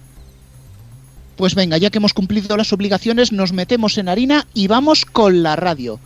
Pues 1.35 1.55
venga, 1.55 1.77
ya 1.77 1.89
que 1.89 1.97
hemos 1.97 2.13
cumplido 2.13 2.57
las 2.57 2.73
obligaciones, 2.73 3.31
nos 3.31 3.53
metemos 3.53 3.97
en 3.97 4.09
harina 4.09 4.45
y 4.53 4.67
vamos 4.67 5.05
con 5.05 5.41
la 5.41 5.55
radio. 5.55 5.99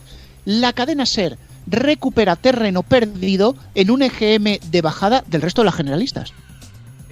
La 0.44 0.72
cadena 0.72 1.04
SER 1.04 1.36
recupera 1.66 2.36
terreno 2.36 2.82
perdido 2.82 3.54
en 3.74 3.90
un 3.90 4.02
EGM 4.02 4.58
de 4.70 4.82
bajada 4.82 5.24
del 5.26 5.42
resto 5.42 5.60
de 5.60 5.66
las 5.66 5.74
generalistas. 5.74 6.32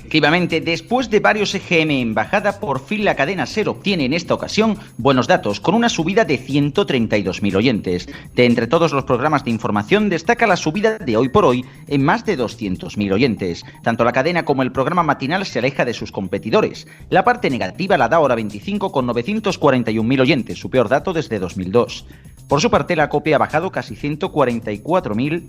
Efectivamente, 0.06 0.60
después 0.60 1.10
de 1.10 1.18
varios 1.18 1.52
EGM 1.52 1.90
en 1.90 2.14
bajada, 2.14 2.60
por 2.60 2.78
fin 2.78 3.04
la 3.04 3.16
cadena 3.16 3.44
SER 3.44 3.68
obtiene 3.70 4.04
en 4.04 4.12
esta 4.12 4.34
ocasión 4.34 4.78
buenos 4.98 5.26
datos, 5.26 5.58
con 5.58 5.74
una 5.74 5.88
subida 5.88 6.24
de 6.24 6.38
132.000 6.38 7.56
oyentes. 7.56 8.08
De 8.32 8.44
entre 8.44 8.68
todos 8.68 8.92
los 8.92 9.02
programas 9.02 9.42
de 9.42 9.50
información, 9.50 10.08
destaca 10.08 10.46
la 10.46 10.56
subida 10.56 10.96
de 10.98 11.16
hoy 11.16 11.28
por 11.28 11.44
hoy 11.44 11.64
en 11.88 12.04
más 12.04 12.24
de 12.24 12.38
200.000 12.38 13.12
oyentes. 13.12 13.64
Tanto 13.82 14.04
la 14.04 14.12
cadena 14.12 14.44
como 14.44 14.62
el 14.62 14.70
programa 14.70 15.02
matinal 15.02 15.44
se 15.44 15.58
aleja 15.58 15.84
de 15.84 15.92
sus 15.92 16.12
competidores. 16.12 16.86
La 17.10 17.24
parte 17.24 17.50
negativa 17.50 17.98
la 17.98 18.08
da 18.08 18.20
Hora 18.20 18.36
25 18.36 18.92
con 18.92 19.08
941.000 19.08 20.20
oyentes, 20.20 20.56
su 20.60 20.70
peor 20.70 20.88
dato 20.88 21.14
desde 21.14 21.40
2002. 21.40 22.06
Por 22.46 22.60
su 22.60 22.70
parte, 22.70 22.94
la 22.94 23.08
copia 23.08 23.34
ha 23.34 23.40
bajado 23.40 23.72
casi 23.72 23.96
144.000 23.96 25.48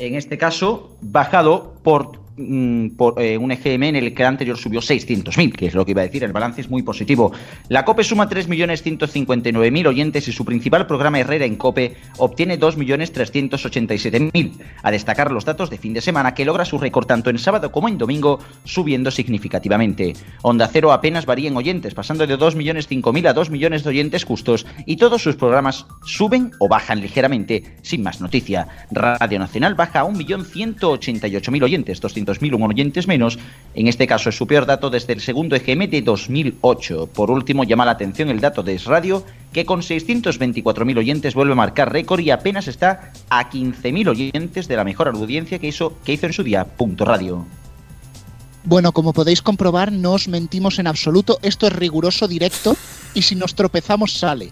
en 0.00 0.14
este 0.14 0.38
caso, 0.38 0.96
bajado 1.02 1.74
por, 1.82 2.20
mm, 2.40 2.96
por 2.96 3.20
eh, 3.20 3.36
un 3.36 3.52
EGM 3.52 3.82
en 3.84 3.96
el 3.96 4.14
que 4.14 4.24
anterior 4.24 4.56
subió 4.56 4.80
600.000, 4.80 5.52
que 5.52 5.66
es 5.66 5.74
lo 5.74 5.84
que 5.84 5.90
iba 5.92 6.00
a 6.02 6.04
decir, 6.04 6.24
el 6.24 6.32
balance 6.32 6.60
es 6.62 6.70
muy 6.70 6.82
positivo. 6.82 7.32
La 7.68 7.84
COPE 7.84 8.04
suma 8.04 8.28
3.159.000 8.28 9.86
oyentes 9.86 10.26
y 10.28 10.32
su 10.32 10.44
principal 10.44 10.86
programa 10.86 11.20
Herrera 11.20 11.44
en 11.44 11.56
COPE 11.56 11.96
obtiene 12.18 12.58
2.387.000. 12.58 14.52
A 14.82 14.90
destacar 14.90 15.30
los 15.30 15.44
datos 15.44 15.70
de 15.70 15.78
fin 15.78 15.92
de 15.92 16.00
semana 16.00 16.34
que 16.34 16.44
logra 16.44 16.64
su 16.64 16.78
récord 16.78 17.06
tanto 17.06 17.30
en 17.30 17.38
sábado 17.38 17.70
como 17.70 17.88
en 17.88 17.98
domingo, 17.98 18.40
subiendo 18.64 19.10
significativamente. 19.10 20.14
Onda 20.42 20.68
Cero 20.72 20.92
apenas 20.92 21.26
varía 21.26 21.48
en 21.48 21.56
oyentes, 21.56 21.94
pasando 21.94 22.26
de 22.26 22.38
2.005.000 22.38 23.28
a 23.28 23.32
2 23.32 23.50
millones 23.50 23.84
de 23.84 23.90
oyentes 23.90 24.24
justos 24.24 24.66
y 24.86 24.96
todos 24.96 25.22
sus 25.22 25.36
programas 25.36 25.86
suben 26.04 26.52
o 26.58 26.68
bajan 26.68 27.00
ligeramente, 27.00 27.76
sin 27.82 28.02
más 28.02 28.20
noticia. 28.20 28.68
Radio 28.90 29.38
Nacional 29.38 29.74
baja 29.74 30.00
a 30.00 30.04
1.188.000 30.04 31.62
oyentes, 31.62 32.00
200.000 32.30 32.68
oyentes 32.68 33.06
menos. 33.06 33.38
En 33.74 33.88
este 33.88 34.06
caso 34.06 34.28
es 34.28 34.36
su 34.36 34.46
peor 34.46 34.66
dato 34.66 34.90
desde 34.90 35.12
el 35.12 35.20
segundo 35.20 35.56
EGM 35.56 35.88
de 35.90 36.02
2008. 36.02 37.10
Por 37.12 37.30
último, 37.30 37.64
llama 37.64 37.84
la 37.84 37.92
atención 37.92 38.28
el 38.28 38.40
dato 38.40 38.62
de 38.62 38.74
Es 38.74 38.84
Radio, 38.84 39.24
que 39.52 39.64
con 39.64 39.80
624.000 39.80 40.98
oyentes 40.98 41.34
vuelve 41.34 41.52
a 41.52 41.56
marcar 41.56 41.92
récord 41.92 42.20
y 42.20 42.30
apenas 42.30 42.68
está 42.68 43.12
a 43.28 43.50
15.000 43.50 44.08
oyentes 44.08 44.68
de 44.68 44.76
la 44.76 44.84
mejor 44.84 45.08
audiencia 45.08 45.58
que 45.58 45.68
hizo, 45.68 45.94
que 46.04 46.12
hizo 46.12 46.26
en 46.26 46.32
su 46.32 46.42
día 46.42 46.64
Punto 46.64 47.04
Radio. 47.04 47.46
Bueno, 48.64 48.92
como 48.92 49.12
podéis 49.12 49.40
comprobar, 49.40 49.90
no 49.90 50.12
os 50.12 50.28
mentimos 50.28 50.78
en 50.78 50.86
absoluto, 50.86 51.38
esto 51.42 51.66
es 51.66 51.72
riguroso 51.72 52.28
directo 52.28 52.76
y 53.14 53.22
si 53.22 53.34
nos 53.34 53.54
tropezamos 53.54 54.18
sale. 54.18 54.50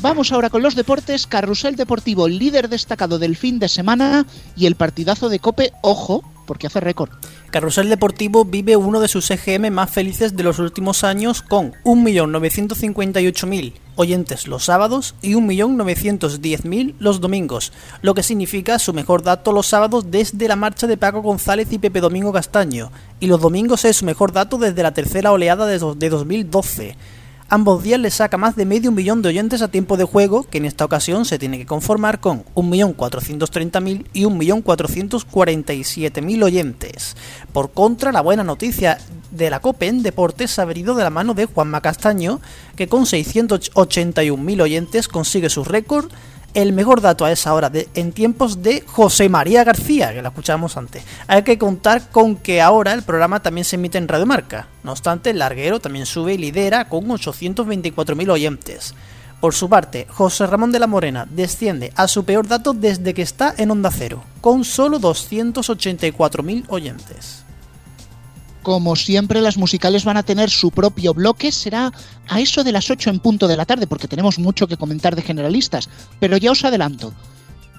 Vamos 0.00 0.32
ahora 0.32 0.50
con 0.50 0.62
los 0.62 0.74
deportes, 0.74 1.26
Carrusel 1.26 1.76
Deportivo, 1.76 2.26
líder 2.26 2.68
destacado 2.68 3.18
del 3.18 3.36
fin 3.36 3.58
de 3.58 3.68
semana 3.68 4.26
y 4.56 4.66
el 4.66 4.76
partidazo 4.76 5.28
de 5.28 5.38
Cope, 5.38 5.72
ojo, 5.82 6.24
porque 6.46 6.66
hace 6.66 6.80
récord. 6.80 7.10
Carrusel 7.50 7.88
Deportivo 7.88 8.44
vive 8.44 8.76
uno 8.76 9.00
de 9.00 9.08
sus 9.08 9.30
EGM 9.30 9.70
más 9.72 9.90
felices 9.90 10.36
de 10.36 10.42
los 10.42 10.58
últimos 10.58 11.04
años 11.04 11.42
con 11.42 11.72
1.958.000 11.84 13.72
oyentes 13.96 14.48
los 14.48 14.64
sábados 14.64 15.14
y 15.22 15.34
1.910.000 15.34 16.94
los 16.98 17.20
domingos, 17.20 17.72
lo 18.02 18.14
que 18.14 18.22
significa 18.22 18.78
su 18.78 18.92
mejor 18.92 19.22
dato 19.22 19.52
los 19.52 19.66
sábados 19.66 20.10
desde 20.10 20.48
la 20.48 20.56
marcha 20.56 20.86
de 20.86 20.96
Paco 20.96 21.22
González 21.22 21.72
y 21.72 21.78
Pepe 21.78 22.00
Domingo 22.00 22.32
Castaño, 22.32 22.90
y 23.20 23.26
los 23.26 23.40
domingos 23.40 23.84
es 23.84 23.98
su 23.98 24.04
mejor 24.04 24.32
dato 24.32 24.58
desde 24.58 24.82
la 24.82 24.94
tercera 24.94 25.32
oleada 25.32 25.66
de 25.66 25.78
do- 25.78 25.94
de 25.94 26.08
2012. 26.10 26.96
Ambos 27.50 27.82
días 27.82 28.00
le 28.00 28.10
saca 28.10 28.38
más 28.38 28.56
de 28.56 28.64
medio 28.64 28.90
millón 28.90 29.20
de 29.20 29.28
oyentes 29.28 29.60
a 29.60 29.68
tiempo 29.68 29.98
de 29.98 30.04
juego, 30.04 30.44
que 30.44 30.56
en 30.58 30.64
esta 30.64 30.86
ocasión 30.86 31.26
se 31.26 31.38
tiene 31.38 31.58
que 31.58 31.66
conformar 31.66 32.18
con 32.18 32.42
1.430.000 32.54 34.06
y 34.14 34.24
1.447.000 34.24 36.42
oyentes. 36.42 37.16
Por 37.52 37.72
contra, 37.72 38.12
la 38.12 38.22
buena 38.22 38.44
noticia 38.44 38.96
de 39.30 39.50
la 39.50 39.60
COPE 39.60 39.88
en 39.88 40.02
deportes 40.02 40.58
ha 40.58 40.64
venido 40.64 40.94
de 40.94 41.04
la 41.04 41.10
mano 41.10 41.34
de 41.34 41.44
Juanma 41.44 41.82
Castaño, 41.82 42.40
que 42.76 42.88
con 42.88 43.04
681.000 43.04 44.62
oyentes 44.62 45.08
consigue 45.08 45.50
su 45.50 45.64
récord 45.64 46.10
el 46.54 46.72
mejor 46.72 47.00
dato 47.00 47.24
a 47.24 47.32
esa 47.32 47.52
hora 47.52 47.68
de, 47.68 47.88
en 47.94 48.12
tiempos 48.12 48.62
de 48.62 48.82
José 48.86 49.28
María 49.28 49.64
García, 49.64 50.12
que 50.14 50.22
la 50.22 50.28
escuchamos 50.28 50.76
antes. 50.76 51.04
Hay 51.26 51.42
que 51.42 51.58
contar 51.58 52.10
con 52.10 52.36
que 52.36 52.62
ahora 52.62 52.92
el 52.92 53.02
programa 53.02 53.42
también 53.42 53.64
se 53.64 53.76
emite 53.76 53.98
en 53.98 54.08
Radio 54.08 54.26
Marca. 54.26 54.68
No 54.82 54.92
obstante, 54.92 55.30
el 55.30 55.40
larguero 55.40 55.80
también 55.80 56.06
sube 56.06 56.34
y 56.34 56.38
lidera 56.38 56.88
con 56.88 57.06
824.000 57.06 58.30
oyentes. 58.30 58.94
Por 59.40 59.52
su 59.52 59.68
parte, 59.68 60.06
José 60.08 60.46
Ramón 60.46 60.72
de 60.72 60.78
la 60.78 60.86
Morena 60.86 61.26
desciende 61.28 61.92
a 61.96 62.08
su 62.08 62.24
peor 62.24 62.48
dato 62.48 62.72
desde 62.72 63.12
que 63.12 63.20
está 63.22 63.54
en 63.58 63.70
Onda 63.70 63.90
Cero, 63.90 64.24
con 64.40 64.64
solo 64.64 64.98
284.000 65.00 66.64
oyentes. 66.68 67.43
Como 68.64 68.96
siempre, 68.96 69.42
las 69.42 69.58
musicales 69.58 70.06
van 70.06 70.16
a 70.16 70.22
tener 70.22 70.48
su 70.48 70.70
propio 70.70 71.12
bloque. 71.12 71.52
Será 71.52 71.92
a 72.28 72.40
eso 72.40 72.64
de 72.64 72.72
las 72.72 72.90
8 72.90 73.10
en 73.10 73.20
punto 73.20 73.46
de 73.46 73.58
la 73.58 73.66
tarde, 73.66 73.86
porque 73.86 74.08
tenemos 74.08 74.38
mucho 74.38 74.66
que 74.66 74.78
comentar 74.78 75.14
de 75.14 75.20
generalistas. 75.20 75.90
Pero 76.18 76.38
ya 76.38 76.50
os 76.50 76.64
adelanto. 76.64 77.12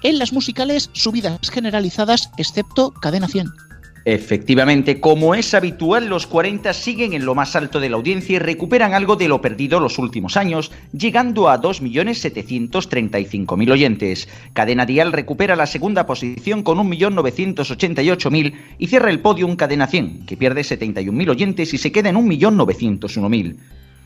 En 0.04 0.20
las 0.20 0.32
musicales, 0.32 0.90
subidas 0.92 1.50
generalizadas, 1.50 2.30
excepto 2.38 2.92
Cadena 2.92 3.26
100. 3.26 3.65
Efectivamente, 4.08 5.00
como 5.00 5.34
es 5.34 5.52
habitual, 5.52 6.06
los 6.06 6.28
40 6.28 6.72
siguen 6.74 7.12
en 7.12 7.24
lo 7.24 7.34
más 7.34 7.56
alto 7.56 7.80
de 7.80 7.90
la 7.90 7.96
audiencia 7.96 8.36
y 8.36 8.38
recuperan 8.38 8.94
algo 8.94 9.16
de 9.16 9.26
lo 9.26 9.40
perdido 9.40 9.80
los 9.80 9.98
últimos 9.98 10.36
años, 10.36 10.70
llegando 10.96 11.48
a 11.48 11.60
2.735.000 11.60 13.72
oyentes. 13.72 14.28
Cadena 14.52 14.86
Dial 14.86 15.10
recupera 15.10 15.56
la 15.56 15.66
segunda 15.66 16.06
posición 16.06 16.62
con 16.62 16.78
1.988.000 16.78 18.54
y 18.78 18.86
cierra 18.86 19.10
el 19.10 19.18
podium 19.18 19.56
Cadena 19.56 19.88
100, 19.88 20.24
que 20.24 20.36
pierde 20.36 20.60
71.000 20.60 21.28
oyentes 21.28 21.74
y 21.74 21.78
se 21.78 21.90
queda 21.90 22.10
en 22.10 22.14
1.901.000. 22.14 23.56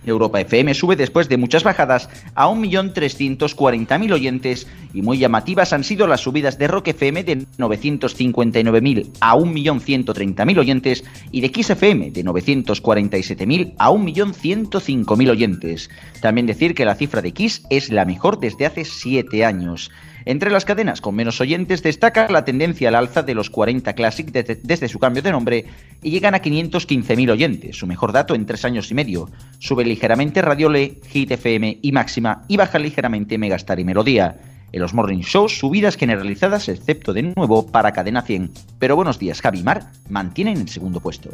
Europa 0.04 0.40
FM 0.40 0.74
sube 0.74 0.96
después 0.96 1.28
de 1.28 1.36
muchas 1.36 1.64
bajadas 1.64 2.08
a 2.34 2.48
1.340.000 2.48 4.12
oyentes 4.12 4.66
y 4.92 5.02
muy 5.02 5.18
llamativas 5.18 5.72
han 5.72 5.84
sido 5.84 6.06
las 6.06 6.20
subidas 6.20 6.58
de 6.58 6.68
Rock 6.68 6.88
FM 6.88 7.24
de 7.24 7.38
959.000 7.58 9.10
a 9.20 9.36
1.130.000 9.36 10.58
oyentes 10.58 11.04
y 11.30 11.40
de 11.40 11.50
Kiss 11.50 11.70
FM 11.70 12.10
de 12.10 12.24
947.000 12.24 13.74
a 13.78 13.90
1.105.000 13.90 15.30
oyentes. 15.30 15.90
También 16.20 16.46
decir 16.46 16.74
que 16.74 16.84
la 16.84 16.94
cifra 16.94 17.22
de 17.22 17.32
Kiss 17.32 17.64
es 17.70 17.90
la 17.90 18.04
mejor 18.04 18.40
desde 18.40 18.66
hace 18.66 18.84
7 18.84 19.44
años. 19.44 19.90
Entre 20.24 20.50
las 20.50 20.64
cadenas 20.64 21.00
con 21.00 21.14
menos 21.14 21.40
oyentes 21.40 21.82
destaca 21.82 22.28
la 22.30 22.44
tendencia 22.44 22.88
al 22.88 22.94
alza 22.94 23.22
de 23.22 23.34
los 23.34 23.50
40 23.50 23.92
Classic 23.94 24.30
de- 24.30 24.58
desde 24.62 24.88
su 24.88 24.98
cambio 24.98 25.22
de 25.22 25.32
nombre 25.32 25.64
y 26.02 26.10
llegan 26.10 26.34
a 26.34 26.40
515.000 26.42 27.30
oyentes, 27.30 27.76
su 27.76 27.86
mejor 27.86 28.12
dato 28.12 28.34
en 28.34 28.46
tres 28.46 28.64
años 28.64 28.90
y 28.90 28.94
medio. 28.94 29.28
Sube 29.58 29.84
ligeramente 29.84 30.42
Radiole, 30.42 30.98
Hit 31.08 31.30
FM 31.32 31.78
y 31.82 31.92
Máxima 31.92 32.44
y 32.48 32.56
baja 32.56 32.78
ligeramente 32.78 33.38
Megastar 33.38 33.80
y 33.80 33.84
Melodía. 33.84 34.36
En 34.72 34.80
los 34.80 34.94
morning 34.94 35.18
shows, 35.22 35.58
subidas 35.58 35.96
generalizadas, 35.96 36.68
excepto 36.68 37.12
de 37.12 37.22
nuevo 37.22 37.66
para 37.66 37.90
Cadena 37.92 38.22
100. 38.22 38.50
Pero 38.78 38.94
buenos 38.94 39.18
días, 39.18 39.40
Javi 39.40 39.62
Mar 39.64 39.90
mantienen 40.08 40.58
el 40.58 40.68
segundo 40.68 41.00
puesto. 41.00 41.30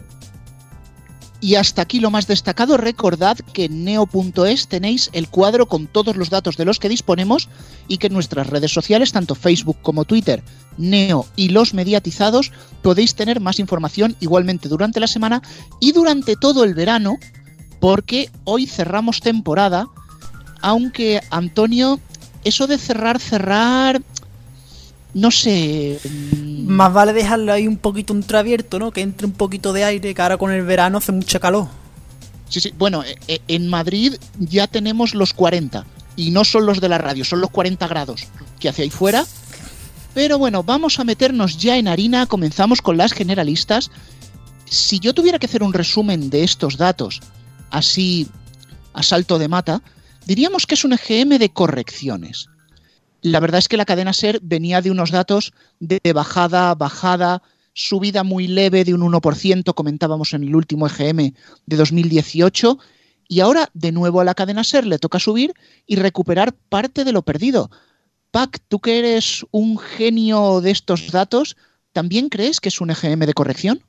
Y 1.40 1.56
hasta 1.56 1.82
aquí 1.82 2.00
lo 2.00 2.10
más 2.10 2.26
destacado, 2.26 2.76
recordad 2.76 3.36
que 3.52 3.66
en 3.66 3.84
neo.es 3.84 4.68
tenéis 4.68 5.10
el 5.12 5.28
cuadro 5.28 5.66
con 5.66 5.86
todos 5.86 6.16
los 6.16 6.30
datos 6.30 6.56
de 6.56 6.64
los 6.64 6.78
que 6.78 6.88
disponemos 6.88 7.48
y 7.88 7.98
que 7.98 8.06
en 8.06 8.14
nuestras 8.14 8.46
redes 8.46 8.72
sociales, 8.72 9.12
tanto 9.12 9.34
Facebook 9.34 9.76
como 9.82 10.04
Twitter, 10.04 10.42
Neo 10.78 11.26
y 11.36 11.50
los 11.50 11.74
mediatizados, 11.74 12.52
podéis 12.82 13.14
tener 13.14 13.40
más 13.40 13.58
información 13.58 14.16
igualmente 14.20 14.68
durante 14.68 15.00
la 15.00 15.06
semana 15.06 15.42
y 15.78 15.92
durante 15.92 16.36
todo 16.36 16.64
el 16.64 16.74
verano, 16.74 17.18
porque 17.80 18.30
hoy 18.44 18.66
cerramos 18.66 19.20
temporada, 19.20 19.88
aunque 20.62 21.20
Antonio, 21.30 22.00
eso 22.44 22.66
de 22.66 22.78
cerrar, 22.78 23.20
cerrar, 23.20 24.00
no 25.16 25.30
sé, 25.30 25.98
Más 26.66 26.92
vale 26.92 27.14
dejarlo 27.14 27.50
ahí 27.50 27.66
un 27.66 27.78
poquito 27.78 28.12
entreabierto, 28.12 28.78
¿no? 28.78 28.90
Que 28.90 29.00
entre 29.00 29.26
un 29.26 29.32
poquito 29.32 29.72
de 29.72 29.82
aire, 29.82 30.14
que 30.14 30.20
ahora 30.20 30.36
con 30.36 30.52
el 30.52 30.62
verano 30.62 30.98
hace 30.98 31.10
mucha 31.10 31.40
calor. 31.40 31.68
Sí, 32.50 32.60
sí. 32.60 32.74
Bueno, 32.76 33.02
eh, 33.02 33.16
eh, 33.26 33.40
en 33.48 33.66
Madrid 33.66 34.16
ya 34.38 34.66
tenemos 34.66 35.14
los 35.14 35.32
40. 35.32 35.86
Y 36.16 36.32
no 36.32 36.44
son 36.44 36.66
los 36.66 36.82
de 36.82 36.90
la 36.90 36.98
radio, 36.98 37.24
son 37.24 37.40
los 37.40 37.48
40 37.48 37.88
grados 37.88 38.26
que 38.60 38.68
hace 38.68 38.82
ahí 38.82 38.90
fuera. 38.90 39.24
Pero 40.12 40.38
bueno, 40.38 40.62
vamos 40.62 41.00
a 41.00 41.04
meternos 41.04 41.56
ya 41.56 41.78
en 41.78 41.88
harina. 41.88 42.26
Comenzamos 42.26 42.82
con 42.82 42.98
las 42.98 43.14
generalistas. 43.14 43.90
Si 44.66 45.00
yo 45.00 45.14
tuviera 45.14 45.38
que 45.38 45.46
hacer 45.46 45.62
un 45.62 45.72
resumen 45.72 46.28
de 46.28 46.44
estos 46.44 46.76
datos, 46.76 47.22
así 47.70 48.28
a 48.92 49.02
salto 49.02 49.38
de 49.38 49.48
mata, 49.48 49.80
diríamos 50.26 50.66
que 50.66 50.74
es 50.74 50.84
un 50.84 50.92
EGM 50.92 51.38
de 51.38 51.48
correcciones. 51.48 52.50
La 53.26 53.40
verdad 53.40 53.58
es 53.58 53.66
que 53.66 53.76
la 53.76 53.84
cadena 53.84 54.12
SER 54.12 54.38
venía 54.40 54.80
de 54.80 54.92
unos 54.92 55.10
datos 55.10 55.52
de 55.80 55.98
bajada, 56.14 56.72
bajada, 56.76 57.42
subida 57.72 58.22
muy 58.22 58.46
leve 58.46 58.84
de 58.84 58.94
un 58.94 59.00
1%, 59.00 59.74
comentábamos 59.74 60.32
en 60.32 60.44
el 60.44 60.54
último 60.54 60.86
EGM 60.86 61.34
de 61.66 61.76
2018, 61.76 62.78
y 63.26 63.40
ahora 63.40 63.68
de 63.74 63.90
nuevo 63.90 64.20
a 64.20 64.24
la 64.24 64.36
cadena 64.36 64.62
SER 64.62 64.86
le 64.86 65.00
toca 65.00 65.18
subir 65.18 65.54
y 65.88 65.96
recuperar 65.96 66.54
parte 66.68 67.02
de 67.02 67.10
lo 67.10 67.22
perdido. 67.22 67.68
Pac, 68.30 68.60
tú 68.68 68.78
que 68.78 69.00
eres 69.00 69.44
un 69.50 69.76
genio 69.76 70.60
de 70.60 70.70
estos 70.70 71.10
datos, 71.10 71.56
¿también 71.92 72.28
crees 72.28 72.60
que 72.60 72.68
es 72.68 72.80
un 72.80 72.90
EGM 72.90 73.26
de 73.26 73.34
corrección? 73.34 73.82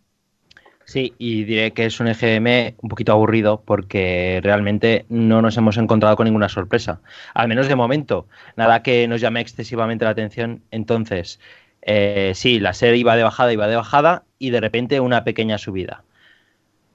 Sí, 0.87 1.13
y 1.17 1.43
diré 1.43 1.73
que 1.73 1.85
es 1.85 1.99
un 1.99 2.07
EGM 2.07 2.75
un 2.81 2.89
poquito 2.89 3.11
aburrido 3.11 3.61
porque 3.65 4.39
realmente 4.41 5.05
no 5.09 5.41
nos 5.41 5.57
hemos 5.57 5.75
encontrado 5.77 6.15
con 6.15 6.25
ninguna 6.25 6.47
sorpresa, 6.47 7.01
al 7.33 7.49
menos 7.49 7.67
de 7.67 7.75
momento, 7.75 8.27
nada 8.55 8.83
que 8.83 9.05
nos 9.09 9.19
llame 9.19 9.41
excesivamente 9.41 10.05
la 10.05 10.11
atención. 10.11 10.63
Entonces, 10.71 11.41
eh, 11.81 12.31
sí, 12.35 12.61
la 12.61 12.73
serie 12.73 13.01
iba 13.01 13.17
de 13.17 13.23
bajada, 13.23 13.51
iba 13.51 13.67
de 13.67 13.75
bajada 13.75 14.23
y 14.39 14.51
de 14.51 14.61
repente 14.61 15.01
una 15.01 15.25
pequeña 15.25 15.57
subida. 15.57 16.03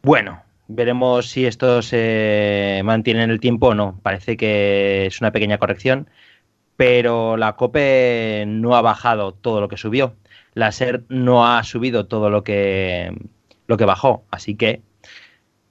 Bueno, 0.03 0.43
veremos 0.69 1.29
si 1.29 1.45
esto 1.45 1.83
se 1.83 2.81
mantiene 2.85 3.25
en 3.25 3.31
el 3.31 3.41
tiempo 3.41 3.69
o 3.69 3.75
no. 3.75 4.01
Parece 4.03 4.39
que 4.39 5.07
es 5.07 5.21
una 5.21 5.33
pequeña 5.33 5.59
corrección, 5.59 6.09
pero 6.77 7.37
la 7.37 7.57
COPE 7.57 8.45
no 8.49 8.75
ha 8.75 8.81
bajado 8.83 9.33
todo 9.35 9.61
lo 9.61 9.69
que 9.69 9.77
subió. 9.77 10.17
La 10.55 10.73
SER 10.73 11.05
no 11.09 11.47
ha 11.47 11.63
subido 11.65 12.07
todo 12.07 12.31
lo 12.31 12.43
que 12.45 13.13
lo 13.73 13.79
que 13.79 13.87
bajó. 13.87 14.25
Así 14.31 14.55
que 14.55 14.83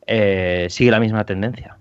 eh, 0.08 0.68
sigue 0.70 0.92
la 0.92 1.00
misma 1.00 1.24
tendencia. 1.24 1.78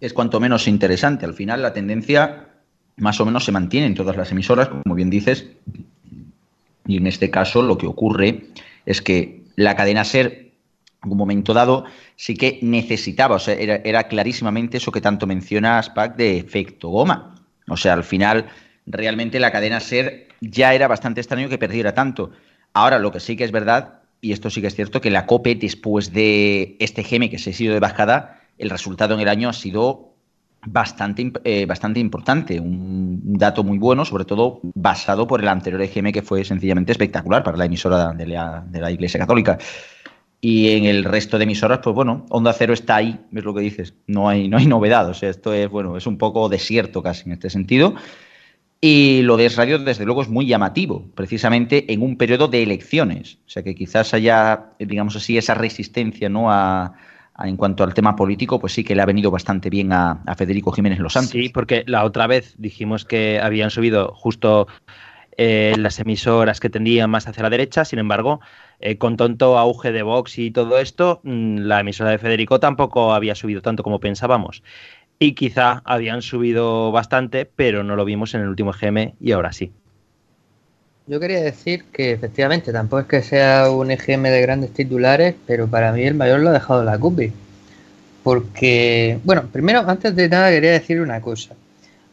Es 0.00 0.12
cuanto 0.12 0.38
menos 0.38 0.68
interesante. 0.68 1.26
Al 1.26 1.34
final 1.34 1.62
la 1.62 1.72
tendencia 1.72 2.48
más 2.96 3.20
o 3.20 3.26
menos 3.26 3.44
se 3.44 3.52
mantiene 3.52 3.88
en 3.88 3.94
todas 3.94 4.16
las 4.16 4.30
emisoras, 4.30 4.68
como 4.68 4.94
bien 4.94 5.10
dices. 5.10 5.50
Y 6.86 6.98
en 6.98 7.06
este 7.08 7.30
caso 7.30 7.62
lo 7.62 7.76
que 7.76 7.88
ocurre 7.88 8.46
es 8.86 9.02
que 9.02 9.42
la 9.56 9.74
cadena 9.74 10.04
SER, 10.04 10.52
en 11.02 11.10
un 11.10 11.18
momento 11.18 11.52
dado, 11.52 11.84
sí 12.14 12.36
que 12.36 12.60
necesitaba, 12.62 13.36
o 13.36 13.38
sea, 13.40 13.54
era, 13.54 13.76
era 13.76 14.04
clarísimamente 14.04 14.76
eso 14.76 14.92
que 14.92 15.00
tanto 15.00 15.26
mencionas, 15.26 15.90
Pac, 15.90 16.16
de 16.16 16.38
efecto 16.38 16.88
goma. 16.88 17.34
O 17.68 17.76
sea, 17.76 17.94
al 17.94 18.04
final, 18.04 18.46
realmente 18.86 19.40
la 19.40 19.50
cadena 19.50 19.80
SER 19.80 20.28
ya 20.40 20.72
era 20.74 20.86
bastante 20.86 21.20
extraño 21.20 21.48
que 21.48 21.58
perdiera 21.58 21.94
tanto. 21.94 22.30
Ahora, 22.74 22.98
lo 22.98 23.10
que 23.10 23.20
sí 23.20 23.36
que 23.36 23.44
es 23.44 23.52
verdad, 23.52 24.03
y 24.24 24.32
esto 24.32 24.48
sí 24.48 24.62
que 24.62 24.68
es 24.68 24.74
cierto, 24.74 25.02
que 25.02 25.10
la 25.10 25.26
COPE, 25.26 25.54
después 25.56 26.12
de 26.14 26.76
este 26.80 27.02
GM 27.02 27.28
que 27.28 27.38
se 27.38 27.50
ha 27.50 27.52
sido 27.52 27.74
de 27.74 27.80
bajada, 27.80 28.40
el 28.56 28.70
resultado 28.70 29.14
en 29.14 29.20
el 29.20 29.28
año 29.28 29.50
ha 29.50 29.52
sido 29.52 30.14
bastante, 30.64 31.30
eh, 31.44 31.66
bastante 31.66 32.00
importante. 32.00 32.58
Un 32.58 33.20
dato 33.36 33.62
muy 33.64 33.76
bueno, 33.76 34.06
sobre 34.06 34.24
todo 34.24 34.60
basado 34.62 35.26
por 35.26 35.42
el 35.42 35.48
anterior 35.48 35.82
EGM 35.82 36.10
que 36.10 36.22
fue 36.22 36.42
sencillamente 36.42 36.92
espectacular 36.92 37.42
para 37.42 37.58
la 37.58 37.66
emisora 37.66 38.14
de 38.14 38.26
la, 38.26 38.64
de 38.66 38.80
la 38.80 38.90
Iglesia 38.90 39.20
Católica. 39.20 39.58
Y 40.40 40.70
en 40.70 40.86
el 40.86 41.04
resto 41.04 41.36
de 41.36 41.44
emisoras, 41.44 41.80
pues 41.82 41.94
bueno, 41.94 42.24
Onda 42.30 42.54
Cero 42.54 42.72
está 42.72 42.96
ahí, 42.96 43.20
es 43.30 43.44
lo 43.44 43.52
que 43.52 43.60
dices. 43.60 43.92
No 44.06 44.26
hay, 44.26 44.48
no 44.48 44.56
hay 44.56 44.66
novedad. 44.66 45.06
O 45.06 45.14
sea, 45.14 45.28
esto 45.28 45.52
es, 45.52 45.68
bueno, 45.68 45.98
es 45.98 46.06
un 46.06 46.16
poco 46.16 46.48
desierto 46.48 47.02
casi 47.02 47.24
en 47.26 47.32
este 47.32 47.50
sentido. 47.50 47.94
Y 48.86 49.22
lo 49.22 49.38
de 49.38 49.48
Radio, 49.48 49.78
desde 49.78 50.04
luego, 50.04 50.20
es 50.20 50.28
muy 50.28 50.44
llamativo, 50.44 51.06
precisamente 51.14 51.90
en 51.90 52.02
un 52.02 52.18
periodo 52.18 52.48
de 52.48 52.62
elecciones. 52.62 53.38
O 53.46 53.48
sea 53.48 53.62
que 53.62 53.74
quizás 53.74 54.12
haya, 54.12 54.72
digamos 54.78 55.16
así, 55.16 55.38
esa 55.38 55.54
resistencia 55.54 56.28
¿no? 56.28 56.50
a, 56.50 56.92
en 57.38 57.56
cuanto 57.56 57.82
al 57.82 57.94
tema 57.94 58.14
político, 58.14 58.60
pues 58.60 58.74
sí 58.74 58.84
que 58.84 58.94
le 58.94 59.00
ha 59.00 59.06
venido 59.06 59.30
bastante 59.30 59.70
bien 59.70 59.90
a, 59.94 60.22
Federico 60.36 60.70
Jiménez 60.70 60.98
Los 60.98 61.14
Santos. 61.14 61.30
Sí, 61.30 61.48
porque 61.48 61.84
la 61.86 62.04
otra 62.04 62.26
vez 62.26 62.56
dijimos 62.58 63.06
que 63.06 63.40
habían 63.40 63.70
subido 63.70 64.12
justo 64.14 64.66
eh, 65.38 65.72
las 65.78 65.98
emisoras 65.98 66.60
que 66.60 66.68
tendían 66.68 67.08
más 67.08 67.26
hacia 67.26 67.42
la 67.42 67.48
derecha, 67.48 67.86
sin 67.86 68.00
embargo, 68.00 68.40
eh, 68.80 68.98
con 68.98 69.16
tonto 69.16 69.56
auge 69.56 69.92
de 69.92 70.02
Vox 70.02 70.38
y 70.38 70.50
todo 70.50 70.78
esto, 70.78 71.22
mm, 71.24 71.60
la 71.60 71.80
emisora 71.80 72.10
de 72.10 72.18
Federico 72.18 72.60
tampoco 72.60 73.14
había 73.14 73.34
subido 73.34 73.62
tanto 73.62 73.82
como 73.82 73.98
pensábamos 73.98 74.62
y 75.24 75.32
quizá 75.32 75.80
habían 75.86 76.20
subido 76.20 76.92
bastante, 76.92 77.46
pero 77.46 77.82
no 77.82 77.96
lo 77.96 78.04
vimos 78.04 78.34
en 78.34 78.42
el 78.42 78.48
último 78.48 78.72
EGM 78.74 79.14
y 79.20 79.32
ahora 79.32 79.54
sí. 79.54 79.72
Yo 81.06 81.18
quería 81.18 81.42
decir 81.42 81.84
que 81.84 82.12
efectivamente 82.12 82.72
tampoco 82.72 83.00
es 83.00 83.06
que 83.06 83.22
sea 83.22 83.70
un 83.70 83.90
EGM 83.90 84.24
de 84.24 84.42
grandes 84.42 84.74
titulares, 84.74 85.34
pero 85.46 85.66
para 85.66 85.92
mí 85.92 86.02
el 86.02 86.14
mayor 86.14 86.40
lo 86.40 86.50
ha 86.50 86.52
dejado 86.52 86.84
la 86.84 86.98
CUPI. 86.98 87.32
Porque, 88.22 89.18
bueno, 89.24 89.44
primero, 89.50 89.80
antes 89.86 90.14
de 90.14 90.28
nada 90.28 90.50
quería 90.50 90.72
decir 90.72 91.00
una 91.00 91.22
cosa. 91.22 91.54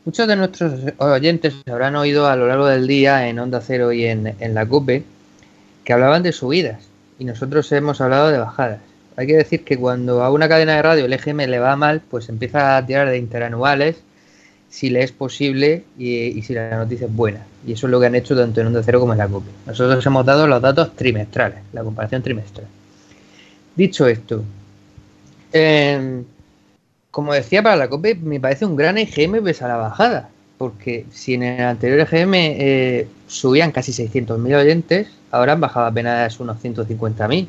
Muchos 0.06 0.26
de 0.26 0.36
nuestros 0.38 0.74
oyentes 0.98 1.56
habrán 1.70 1.98
oído 1.98 2.28
a 2.28 2.38
lo 2.38 2.48
largo 2.48 2.68
del 2.68 2.88
día 2.88 3.28
en 3.28 3.40
Onda 3.40 3.60
Cero 3.60 3.92
y 3.92 4.06
en, 4.06 4.36
en 4.40 4.54
la 4.54 4.66
CUPE 4.66 5.04
que 5.84 5.94
hablaban 5.94 6.24
de 6.24 6.32
subidas 6.32 6.88
y 7.20 7.26
nosotros 7.26 7.70
hemos 7.74 8.00
hablado 8.00 8.32
de 8.32 8.38
bajadas. 8.38 8.91
Hay 9.18 9.28
que 9.28 9.36
decir 9.36 9.64
que 9.64 9.78
cuando 9.78 10.24
a 10.24 10.32
una 10.32 10.48
cadena 10.48 10.76
de 10.76 10.82
radio 10.82 11.06
el 11.06 11.14
EGM 11.14 11.42
le 11.50 11.60
va 11.60 11.76
mal, 11.76 12.02
pues 12.02 12.30
empieza 12.30 12.78
a 12.78 12.86
tirar 12.86 13.10
de 13.10 13.18
interanuales 13.18 13.98
si 14.70 14.90
le 14.90 15.04
es 15.04 15.12
posible 15.12 15.84
y, 16.00 16.42
si 16.42 16.54
la 16.54 16.78
noticia 16.78 17.06
es 17.08 17.14
buena. 17.14 17.46
Y 17.68 17.74
eso 17.74 17.88
es 17.88 17.92
lo 17.92 18.00
que 18.00 18.06
han 18.06 18.16
hecho 18.16 18.36
tanto 18.36 18.62
en 18.62 18.68
Onda 18.68 18.82
Cero 18.84 19.02
como 19.02 19.12
en 19.12 19.20
la 19.20 19.28
COPE. 19.28 19.50
Nosotros 19.68 20.04
hemos 20.06 20.26
dado 20.26 20.48
los 20.48 20.62
datos 20.62 20.96
trimestrales, 20.96 21.60
la 21.74 21.84
comparación 21.84 22.24
trimestral. 22.24 22.68
Dicho 23.76 24.08
esto, 24.08 24.44
em, 25.52 26.24
como 27.12 27.34
decía 27.34 27.62
para 27.62 27.76
la 27.76 27.90
COPE, 27.90 28.16
me 28.16 28.40
parece 28.40 28.66
un 28.66 28.78
gran 28.78 28.98
EGM 28.98 29.44
pese 29.44 29.66
a 29.66 29.68
la 29.68 29.76
bajada. 29.76 30.30
Porque 30.58 31.06
si 31.12 31.34
en 31.34 31.44
el 31.44 31.66
anterior 31.66 32.00
EGM 32.00 32.34
eh, 32.36 33.08
subían 33.28 33.72
casi 33.72 33.92
600.000 33.92 34.56
oyentes, 34.56 35.08
ahora 35.32 35.54
han 35.54 35.60
bajado 35.60 35.88
apenas 35.88 36.40
unos 36.40 36.64
150.000. 36.64 37.48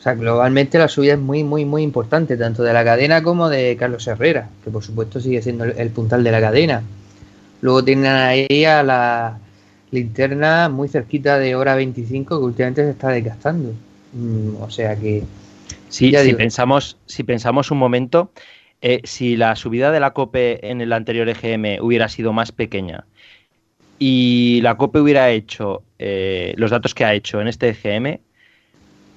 O 0.00 0.02
sea, 0.02 0.14
globalmente 0.14 0.78
la 0.78 0.88
subida 0.88 1.12
es 1.12 1.18
muy, 1.18 1.44
muy, 1.44 1.66
muy 1.66 1.82
importante, 1.82 2.38
tanto 2.38 2.62
de 2.62 2.72
la 2.72 2.82
cadena 2.82 3.22
como 3.22 3.50
de 3.50 3.76
Carlos 3.78 4.06
Herrera, 4.06 4.48
que 4.64 4.70
por 4.70 4.82
supuesto 4.82 5.20
sigue 5.20 5.42
siendo 5.42 5.64
el, 5.64 5.90
puntal 5.90 6.24
de 6.24 6.30
la 6.32 6.40
cadena. 6.40 6.82
Luego 7.60 7.84
tienen 7.84 8.06
ahí 8.06 8.64
a 8.64 8.82
la 8.82 9.38
linterna 9.90 10.70
muy 10.70 10.88
cerquita 10.88 11.38
de 11.38 11.54
hora 11.54 11.74
25 11.74 12.38
que 12.38 12.44
últimamente 12.44 12.82
se 12.82 12.90
está 12.90 13.08
desgastando. 13.10 13.74
Mm, 14.14 14.62
o 14.62 14.70
sea 14.70 14.96
que... 14.96 15.22
Sí, 15.90 16.14
si, 16.16 16.32
pensamos, 16.32 16.96
si 17.04 17.22
pensamos 17.22 17.70
un 17.70 17.76
momento, 17.76 18.32
eh, 18.80 19.02
si 19.04 19.36
la 19.36 19.54
subida 19.54 19.92
de 19.92 20.00
la 20.00 20.12
COPE 20.12 20.70
en 20.70 20.80
el 20.80 20.94
anterior 20.94 21.28
EGM 21.28 21.84
hubiera 21.84 22.08
sido 22.08 22.32
más 22.32 22.52
pequeña 22.52 23.04
y 24.02 24.60
la 24.62 24.76
COPE 24.76 25.00
hubiera 25.00 25.30
hecho 25.30 25.82
eh, 25.98 26.54
los 26.56 26.70
datos 26.70 26.94
que 26.94 27.04
ha 27.04 27.12
hecho 27.12 27.40
en 27.42 27.48
este 27.48 27.68
EGM, 27.68 28.18